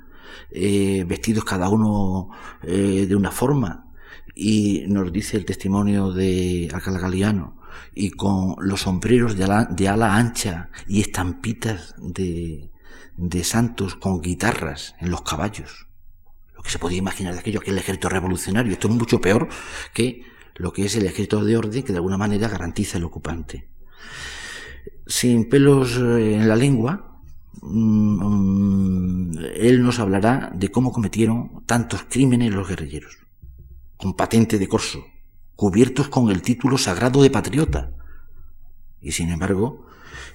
eh, 0.51 1.05
vestidos 1.07 1.45
cada 1.45 1.69
uno 1.69 2.31
eh, 2.63 3.07
de 3.09 3.17
una 3.17 3.31
forma, 3.31 3.93
y 4.35 4.85
nos 4.89 5.13
dice 5.13 5.37
el 5.37 5.45
testimonio 5.45 6.13
de 6.13 6.71
Alcalá 6.73 6.99
Galiano, 6.99 7.61
y 7.95 8.11
con 8.11 8.57
los 8.61 8.83
sombreros 8.83 9.37
de 9.37 9.45
ala, 9.45 9.65
de 9.65 9.89
ala 9.89 10.17
ancha 10.17 10.71
y 10.87 11.01
estampitas 11.01 11.95
de, 11.99 12.71
de 13.17 13.45
santos 13.45 13.95
con 13.97 14.21
guitarras 14.21 14.95
en 15.01 15.11
los 15.11 15.23
caballos. 15.23 15.87
Lo 16.57 16.63
que 16.63 16.71
se 16.71 16.79
podía 16.79 16.99
imaginar 16.99 17.35
de 17.35 17.41
aquello, 17.41 17.61
que 17.61 17.71
el 17.71 17.79
ejército 17.79 18.09
revolucionario. 18.09 18.73
Esto 18.73 18.89
es 18.89 18.95
mucho 18.95 19.21
peor 19.21 19.49
que 19.95 20.25
lo 20.55 20.73
que 20.73 20.87
es 20.87 20.97
el 20.97 21.07
ejército 21.07 21.45
de 21.45 21.57
orden 21.57 21.83
que 21.83 21.93
de 21.93 21.99
alguna 21.99 22.19
manera 22.19 22.49
garantiza 22.49 22.99
el 22.99 23.05
ocupante. 23.05 23.69
Sin 25.07 25.49
pelos 25.49 25.97
eh, 25.97 26.35
en 26.35 26.49
la 26.49 26.57
lengua, 26.57 27.09
Mm, 27.63 29.37
él 29.57 29.83
nos 29.83 29.99
hablará 29.99 30.51
de 30.55 30.71
cómo 30.71 30.93
cometieron 30.93 31.65
tantos 31.67 32.05
crímenes 32.09 32.55
los 32.55 32.69
guerrilleros, 32.69 33.19
con 33.97 34.15
patente 34.15 34.59
de 34.59 34.69
corso, 34.69 35.05
cubiertos 35.57 36.09
con 36.09 36.31
el 36.31 36.43
título 36.43 36.79
sagrado 36.79 37.23
de 37.23 37.31
patriota. 37.31 37.91
Y 39.01 39.13
sin 39.13 39.31
embargo, 39.31 39.87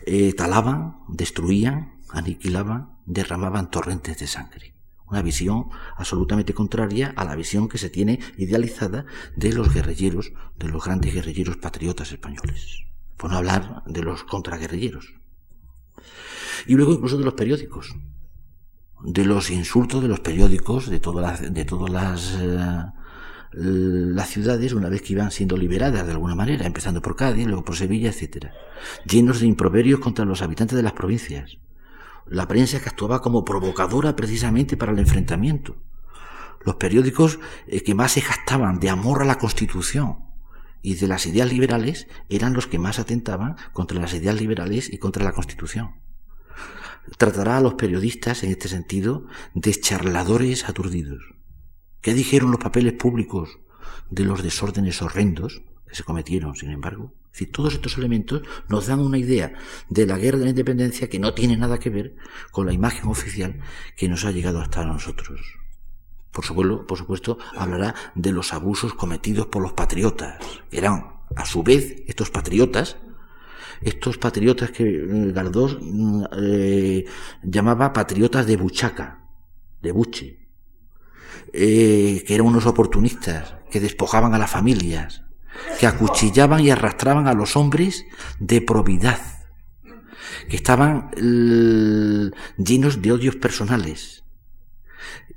eh, 0.05 0.33
talaban, 0.33 0.97
destruían, 1.07 1.99
aniquilaban, 2.09 2.97
derramaban 3.05 3.71
torrentes 3.71 4.19
de 4.19 4.27
sangre. 4.27 4.75
Una 5.07 5.21
visión 5.21 5.69
absolutamente 5.95 6.53
contraria 6.53 7.13
a 7.15 7.23
la 7.25 7.35
visión 7.35 7.69
que 7.69 7.77
se 7.77 7.89
tiene 7.89 8.19
idealizada 8.37 9.05
de 9.35 9.53
los 9.53 9.73
guerrilleros, 9.73 10.33
de 10.57 10.67
los 10.67 10.83
grandes 10.83 11.13
guerrilleros 11.13 11.57
patriotas 11.57 12.11
españoles. 12.11 12.92
Por 13.17 13.31
no 13.31 13.37
hablar 13.37 13.83
de 13.85 14.01
los 14.01 14.23
contraguerrilleros. 14.23 15.13
Y 16.67 16.75
luego 16.75 16.93
incluso 16.93 17.17
de 17.17 17.25
los 17.25 17.33
periódicos. 17.33 17.95
De 19.03 19.25
los 19.25 19.49
insultos 19.49 20.01
de 20.01 20.07
los 20.07 20.21
periódicos, 20.21 20.89
de 20.89 20.99
todas 20.99 21.41
las, 21.41 21.53
de 21.53 21.65
todas 21.65 21.91
las 21.91 22.37
eh, 23.55 24.11
las 24.15 24.29
ciudades 24.29 24.73
una 24.73 24.89
vez 24.89 25.01
que 25.03 25.13
iban 25.13 25.29
siendo 25.29 25.57
liberadas 25.57 26.05
de 26.05 26.11
alguna 26.11 26.33
manera, 26.35 26.65
empezando 26.65 27.01
por 27.01 27.15
Cádiz, 27.15 27.45
luego 27.45 27.63
por 27.63 27.75
Sevilla, 27.75 28.09
etc. 28.09 28.47
Llenos 29.05 29.41
de 29.41 29.47
improperios 29.47 29.99
contra 29.99 30.25
los 30.25 30.41
habitantes 30.41 30.75
de 30.75 30.83
las 30.83 30.93
provincias. 30.93 31.57
La 32.25 32.47
prensa 32.47 32.79
que 32.79 32.89
actuaba 32.89 33.21
como 33.21 33.45
provocadora 33.45 34.15
precisamente 34.15 34.75
para 34.75 34.91
el 34.91 34.99
enfrentamiento. 34.99 35.75
Los 36.65 36.75
periódicos 36.75 37.39
eh, 37.67 37.83
que 37.83 37.93
más 37.93 38.13
se 38.13 38.21
gastaban 38.21 38.79
de 38.79 38.89
amor 38.89 39.21
a 39.21 39.25
la 39.25 39.37
Constitución 39.37 40.32
y 40.83 40.93
de 40.95 41.07
las 41.07 41.25
ideas 41.25 41.51
liberales 41.51 42.07
eran 42.29 42.53
los 42.53 42.67
que 42.67 42.77
más 42.77 42.99
atentaban 42.99 43.55
contra 43.71 43.99
las 43.99 44.13
ideas 44.13 44.39
liberales 44.39 44.93
y 44.93 44.99
contra 44.99 45.23
la 45.23 45.31
Constitución. 45.31 45.95
Tratará 47.17 47.57
a 47.57 47.61
los 47.61 47.73
periodistas 47.73 48.43
en 48.43 48.51
este 48.51 48.67
sentido 48.67 49.25
de 49.55 49.73
charladores 49.73 50.69
aturdidos 50.69 51.23
¿Qué 52.03 52.13
dijeron 52.13 52.51
los 52.51 52.59
papeles 52.59 52.93
públicos 52.93 53.59
de 54.09 54.25
los 54.25 54.43
desórdenes 54.43 55.01
horrendos 55.01 55.61
que 55.87 55.95
se 55.95 56.03
cometieron, 56.03 56.53
sin 56.53 56.69
embargo? 56.69 57.13
Es 57.27 57.39
decir, 57.39 57.51
todos 57.53 57.73
estos 57.73 57.97
elementos 57.97 58.41
nos 58.67 58.87
dan 58.87 58.99
una 58.99 59.17
idea 59.17 59.53
de 59.87 60.05
la 60.05 60.17
guerra 60.17 60.39
de 60.39 60.43
la 60.43 60.49
independencia 60.49 61.07
que 61.09 61.19
no 61.19 61.33
tiene 61.33 61.55
nada 61.55 61.79
que 61.79 61.89
ver 61.89 62.17
con 62.51 62.65
la 62.65 62.73
imagen 62.73 63.07
oficial 63.07 63.61
que 63.95 64.09
nos 64.09 64.25
ha 64.25 64.31
llegado 64.31 64.59
hasta 64.59 64.85
nosotros. 64.85 65.62
Por 66.33 66.43
supuesto, 66.43 66.87
por 66.87 66.97
supuesto, 66.97 67.37
hablará 67.55 67.93
de 68.15 68.31
los 68.31 68.53
abusos 68.53 68.95
cometidos 68.95 69.45
por 69.45 69.61
los 69.61 69.73
patriotas, 69.73 70.39
eran, 70.71 71.21
a 71.35 71.45
su 71.45 71.61
vez, 71.61 72.03
estos 72.07 72.31
patriotas, 72.31 72.97
estos 73.81 74.17
patriotas 74.17 74.71
que 74.71 74.83
eh, 74.83 75.31
Gardós 75.31 75.77
mm, 75.79 76.23
eh, 76.37 77.05
llamaba 77.43 77.93
patriotas 77.93 78.47
de 78.47 78.57
buchaca, 78.57 79.27
de 79.81 79.91
buche, 79.91 80.49
eh, 81.53 82.23
que 82.25 82.33
eran 82.33 82.47
unos 82.47 82.65
oportunistas, 82.65 83.53
que 83.69 83.79
despojaban 83.79 84.33
a 84.33 84.39
las 84.39 84.49
familias, 84.49 85.21
que 85.79 85.85
acuchillaban 85.85 86.61
y 86.61 86.71
arrastraban 86.71 87.27
a 87.27 87.33
los 87.33 87.55
hombres 87.55 88.05
de 88.39 88.59
probidad, 88.61 89.19
que 90.49 90.55
estaban 90.55 91.11
llenos 92.57 93.01
de 93.03 93.11
odios 93.11 93.35
personales. 93.35 94.22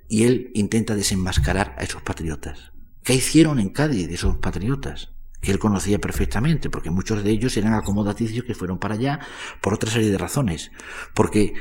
Y 0.08 0.24
él 0.24 0.50
intenta 0.54 0.94
desenmascarar 0.94 1.74
a 1.78 1.84
esos 1.84 2.02
patriotas. 2.02 2.72
¿Qué 3.02 3.14
hicieron 3.14 3.58
en 3.58 3.70
Cádiz 3.70 4.08
esos 4.08 4.36
patriotas? 4.36 5.10
que 5.40 5.52
él 5.52 5.58
conocía 5.60 6.00
perfectamente, 6.00 6.70
porque 6.70 6.90
muchos 6.90 7.22
de 7.22 7.30
ellos 7.30 7.56
eran 7.56 7.74
acomodaticios 7.74 8.44
que 8.44 8.54
fueron 8.54 8.78
para 8.78 8.94
allá 8.94 9.20
por 9.60 9.74
otra 9.74 9.90
serie 9.90 10.10
de 10.10 10.18
razones. 10.18 10.72
Porque 11.14 11.54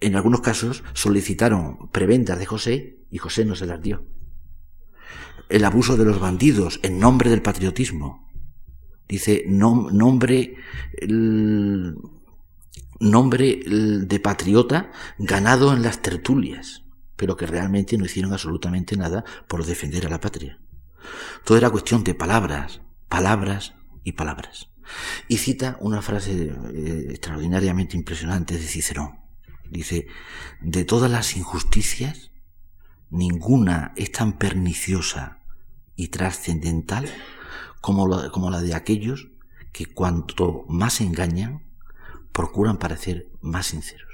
en 0.00 0.16
algunos 0.16 0.40
casos 0.40 0.82
solicitaron 0.94 1.90
prebendas 1.90 2.38
de 2.38 2.46
José 2.46 2.98
y 3.10 3.18
José 3.18 3.44
no 3.44 3.54
se 3.54 3.66
las 3.66 3.80
dio. 3.80 4.04
El 5.48 5.64
abuso 5.64 5.96
de 5.96 6.04
los 6.04 6.18
bandidos 6.18 6.80
en 6.82 6.98
nombre 6.98 7.30
del 7.30 7.42
patriotismo. 7.42 8.28
Dice 9.08 9.44
nombre, 9.46 10.56
nombre 13.00 13.60
de 13.66 14.20
patriota 14.20 14.92
ganado 15.18 15.72
en 15.72 15.82
las 15.82 16.00
tertulias, 16.00 16.84
pero 17.20 17.36
que 17.36 17.44
realmente 17.44 17.98
no 17.98 18.06
hicieron 18.06 18.32
absolutamente 18.32 18.96
nada 18.96 19.26
por 19.46 19.66
defender 19.66 20.06
a 20.06 20.08
la 20.08 20.20
patria. 20.20 20.58
Todo 21.44 21.58
era 21.58 21.68
cuestión 21.68 22.02
de 22.02 22.14
palabras, 22.14 22.80
palabras 23.10 23.74
y 24.04 24.12
palabras. 24.12 24.70
Y 25.28 25.36
cita 25.36 25.76
una 25.80 26.00
frase 26.00 26.50
eh, 26.72 27.08
extraordinariamente 27.10 27.94
impresionante 27.94 28.56
de 28.56 28.62
Cicerón. 28.62 29.18
Dice, 29.68 30.06
de 30.62 30.84
todas 30.86 31.10
las 31.10 31.36
injusticias, 31.36 32.30
ninguna 33.10 33.92
es 33.96 34.12
tan 34.12 34.38
perniciosa 34.38 35.40
y 35.96 36.08
trascendental 36.08 37.04
como, 37.82 38.30
como 38.30 38.48
la 38.48 38.62
de 38.62 38.72
aquellos 38.74 39.28
que 39.72 39.84
cuanto 39.84 40.64
más 40.70 41.02
engañan, 41.02 41.64
procuran 42.32 42.78
parecer 42.78 43.28
más 43.42 43.66
sinceros. 43.66 44.08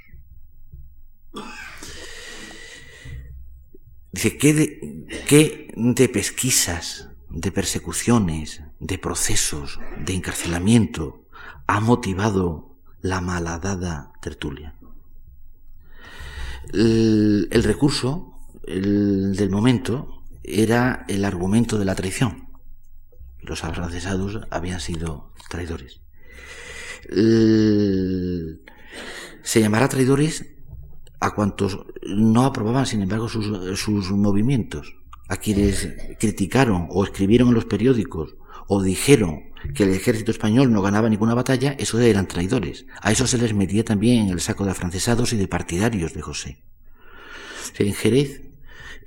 Dice, 4.16 4.38
¿qué 4.38 4.54
de, 4.54 5.06
¿qué 5.28 5.70
de 5.76 6.08
pesquisas, 6.08 7.10
de 7.28 7.52
persecuciones, 7.52 8.62
de 8.80 8.96
procesos, 8.96 9.78
de 10.06 10.14
encarcelamiento 10.14 11.26
ha 11.66 11.80
motivado 11.80 12.78
la 13.02 13.20
malhadada 13.20 14.14
tertulia? 14.22 14.74
El, 16.72 17.62
recurso 17.62 18.38
del 18.66 19.50
momento 19.50 20.22
era 20.42 21.04
el 21.08 21.26
argumento 21.26 21.78
de 21.78 21.84
la 21.84 21.94
traición. 21.94 22.48
Los 23.40 23.64
afrancesados 23.64 24.40
habían 24.48 24.80
sido 24.80 25.34
traidores. 25.50 26.00
se 29.42 29.60
llamará 29.60 29.90
traidores 29.90 30.55
a 31.20 31.34
cuantos 31.34 31.78
no 32.02 32.44
aprobaban, 32.44 32.86
sin 32.86 33.02
embargo, 33.02 33.28
sus, 33.28 33.78
sus 33.78 34.10
movimientos, 34.12 34.96
a 35.28 35.36
quienes 35.36 35.88
criticaron 36.18 36.86
o 36.90 37.04
escribieron 37.04 37.48
en 37.48 37.54
los 37.54 37.64
periódicos 37.64 38.36
o 38.68 38.82
dijeron 38.82 39.46
que 39.74 39.84
el 39.84 39.90
ejército 39.90 40.30
español 40.30 40.72
no 40.72 40.82
ganaba 40.82 41.08
ninguna 41.08 41.34
batalla, 41.34 41.74
esos 41.78 42.00
eran 42.00 42.28
traidores. 42.28 42.86
A 43.00 43.12
eso 43.12 43.26
se 43.26 43.38
les 43.38 43.54
metía 43.54 43.84
también 43.84 44.26
en 44.26 44.30
el 44.30 44.40
saco 44.40 44.64
de 44.64 44.70
afrancesados 44.70 45.32
y 45.32 45.36
de 45.36 45.48
partidarios 45.48 46.14
de 46.14 46.22
José. 46.22 46.62
En 47.78 47.94
Jerez, 47.94 48.42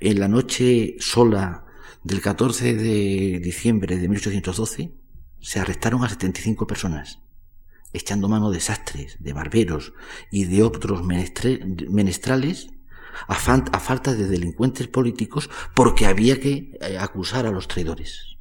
en 0.00 0.20
la 0.20 0.28
noche 0.28 0.96
sola 0.98 1.64
del 2.02 2.20
14 2.20 2.74
de 2.74 3.40
diciembre 3.42 3.96
de 3.96 4.08
1812, 4.08 4.92
se 5.40 5.60
arrestaron 5.60 6.04
a 6.04 6.08
75 6.08 6.66
personas, 6.66 7.20
echando 7.92 8.28
mano 8.28 8.50
de 8.50 8.60
sastres, 8.60 9.16
de 9.20 9.32
barberos 9.32 9.92
y 10.30 10.44
de 10.44 10.62
otros 10.62 11.02
menestrales 11.04 12.68
a, 13.26 13.34
falta 13.34 14.14
de 14.14 14.26
delincuentes 14.26 14.88
políticos 14.88 15.50
porque 15.74 16.06
había 16.06 16.40
que 16.40 16.78
eh, 16.80 16.98
acusar 16.98 17.46
a 17.46 17.50
los 17.50 17.68
traidores. 17.68 18.36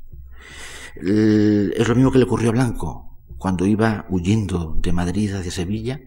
Es 0.95 1.87
lo 1.87 1.95
mismo 1.95 2.11
que 2.11 2.17
le 2.17 2.25
ocurrió 2.25 2.49
a 2.49 2.53
Blanco 2.53 3.17
cuando 3.37 3.65
iba 3.65 4.05
huyendo 4.09 4.75
de 4.81 4.91
Madrid 4.91 5.33
hacia 5.33 5.51
Sevilla 5.51 6.01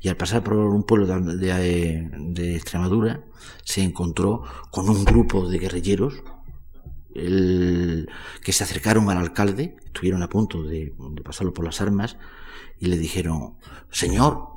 y 0.00 0.08
al 0.08 0.16
pasar 0.16 0.42
por 0.42 0.56
un 0.56 0.82
pueblo 0.82 1.06
de, 1.06 2.54
Extremadura 2.56 3.24
se 3.64 3.82
encontró 3.82 4.42
con 4.70 4.88
un 4.88 5.04
grupo 5.04 5.48
de 5.48 5.58
guerrilleros 5.58 6.22
que 7.14 8.52
se 8.52 8.64
acercaron 8.64 9.10
al 9.10 9.18
alcalde, 9.18 9.76
estuvieron 9.84 10.22
a 10.22 10.28
punto 10.28 10.62
de, 10.62 10.92
pasarlo 11.24 11.52
por 11.52 11.64
las 11.64 11.80
armas 11.80 12.16
y 12.78 12.86
le 12.86 12.98
dijeron, 12.98 13.54
Señor, 13.90 14.48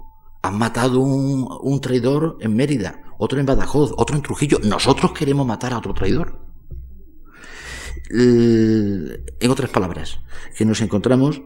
han 0.42 0.58
matado 0.58 1.00
un, 1.00 1.48
un 1.62 1.82
traidor 1.82 2.38
en 2.42 2.56
Mérida, 2.56 3.04
otro 3.18 3.40
en 3.40 3.46
Badajoz, 3.46 3.94
otro 3.98 4.16
en 4.16 4.22
Trujillo, 4.22 4.60
nosotros 4.64 5.14
queremos 5.14 5.46
matar 5.46 5.74
a 5.74 5.78
otro 5.78 5.94
traidor. 5.94 6.40
En 8.10 9.50
otras 9.50 9.70
palabras, 9.72 10.20
que 10.56 10.66
nos 10.66 10.82
encontramos 10.82 11.42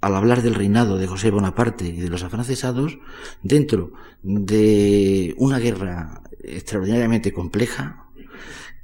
al 0.00 0.14
hablar 0.14 0.42
del 0.42 0.54
reinado 0.54 0.98
de 0.98 1.06
José 1.06 1.30
Bonaparte 1.30 1.86
y 1.86 2.00
de 2.00 2.08
los 2.08 2.22
afrancesados, 2.22 2.98
dentro 3.42 3.92
de 4.22 5.34
una 5.38 5.58
guerra 5.58 6.22
extraordinariamente 6.42 7.32
compleja, 7.32 8.06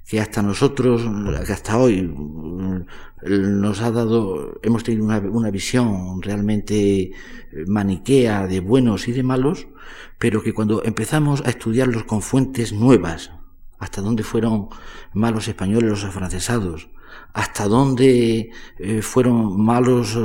que 0.06 0.20
hasta 0.20 0.42
nosotros, 0.42 1.02
que 1.46 1.52
hasta 1.52 1.78
hoy 1.78 2.14
nos 3.22 3.80
ha 3.80 3.90
dado, 3.90 4.60
hemos 4.62 4.84
tenido 4.84 5.04
una, 5.04 5.18
una, 5.18 5.50
visión 5.50 6.22
realmente 6.22 7.10
maniquea 7.66 8.46
de 8.46 8.60
buenos 8.60 9.08
y 9.08 9.12
de 9.12 9.22
malos, 9.24 9.66
pero 10.18 10.42
que 10.42 10.54
cuando 10.54 10.84
empezamos 10.84 11.42
a 11.44 11.50
estudiarlos 11.50 12.04
con 12.04 12.22
fuentes 12.22 12.72
nuevas, 12.72 13.32
hasta 13.78 14.00
dónde 14.00 14.22
fueron 14.22 14.68
malos 15.12 15.48
españoles 15.48 15.90
los 15.90 16.04
afrancesados, 16.04 16.88
hasta 17.32 17.66
dónde 17.68 18.50
eh, 18.78 19.02
fueron 19.02 19.60
malos 19.60 20.14
eh, 20.16 20.18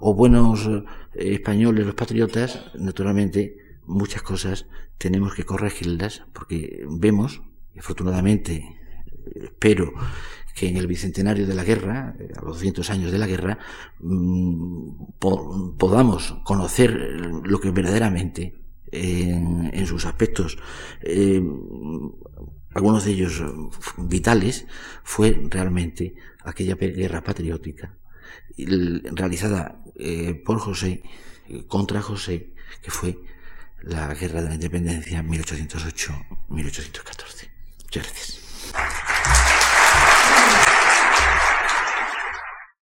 o 0.00 0.14
buenos 0.14 0.66
eh, 0.66 0.82
españoles 1.14 1.86
los 1.86 1.94
patriotas, 1.94 2.64
naturalmente 2.74 3.56
muchas 3.86 4.22
cosas 4.22 4.66
tenemos 4.98 5.34
que 5.34 5.44
corregirlas 5.44 6.22
porque 6.32 6.84
vemos, 6.88 7.42
afortunadamente, 7.78 8.83
espero 9.34 9.92
que 10.54 10.68
en 10.68 10.76
el 10.76 10.86
bicentenario 10.86 11.46
de 11.46 11.54
la 11.54 11.64
guerra, 11.64 12.14
eh, 12.18 12.28
a 12.36 12.42
los 12.42 12.56
200 12.56 12.90
años 12.90 13.10
de 13.10 13.16
la 13.18 13.26
guerra, 13.26 13.58
mm, 14.00 15.16
podamos 15.18 16.36
conocer 16.44 16.92
lo 16.92 17.58
que 17.60 17.70
verdaderamente 17.70 18.60
en, 18.92 19.86
sus 19.86 20.04
aspectos, 20.06 20.56
eh, 21.02 21.42
algunos 22.72 23.04
de 23.04 23.10
ellos 23.10 23.42
vitales, 23.98 24.66
fue 25.02 25.42
realmente 25.50 26.14
aquella 26.44 26.76
guerra 26.76 27.24
patriótica 27.24 27.98
realizada 28.56 29.82
eh, 29.96 30.40
por 30.44 30.58
José 30.58 31.02
contra 31.66 32.02
José, 32.02 32.54
que 32.82 32.92
fue 32.92 33.18
la 33.82 34.14
guerra 34.14 34.42
de 34.42 34.48
la 34.48 34.54
independencia 34.54 35.22
1808-1814. 35.22 37.48
Muchas 37.84 38.02
gracias. 38.02 38.40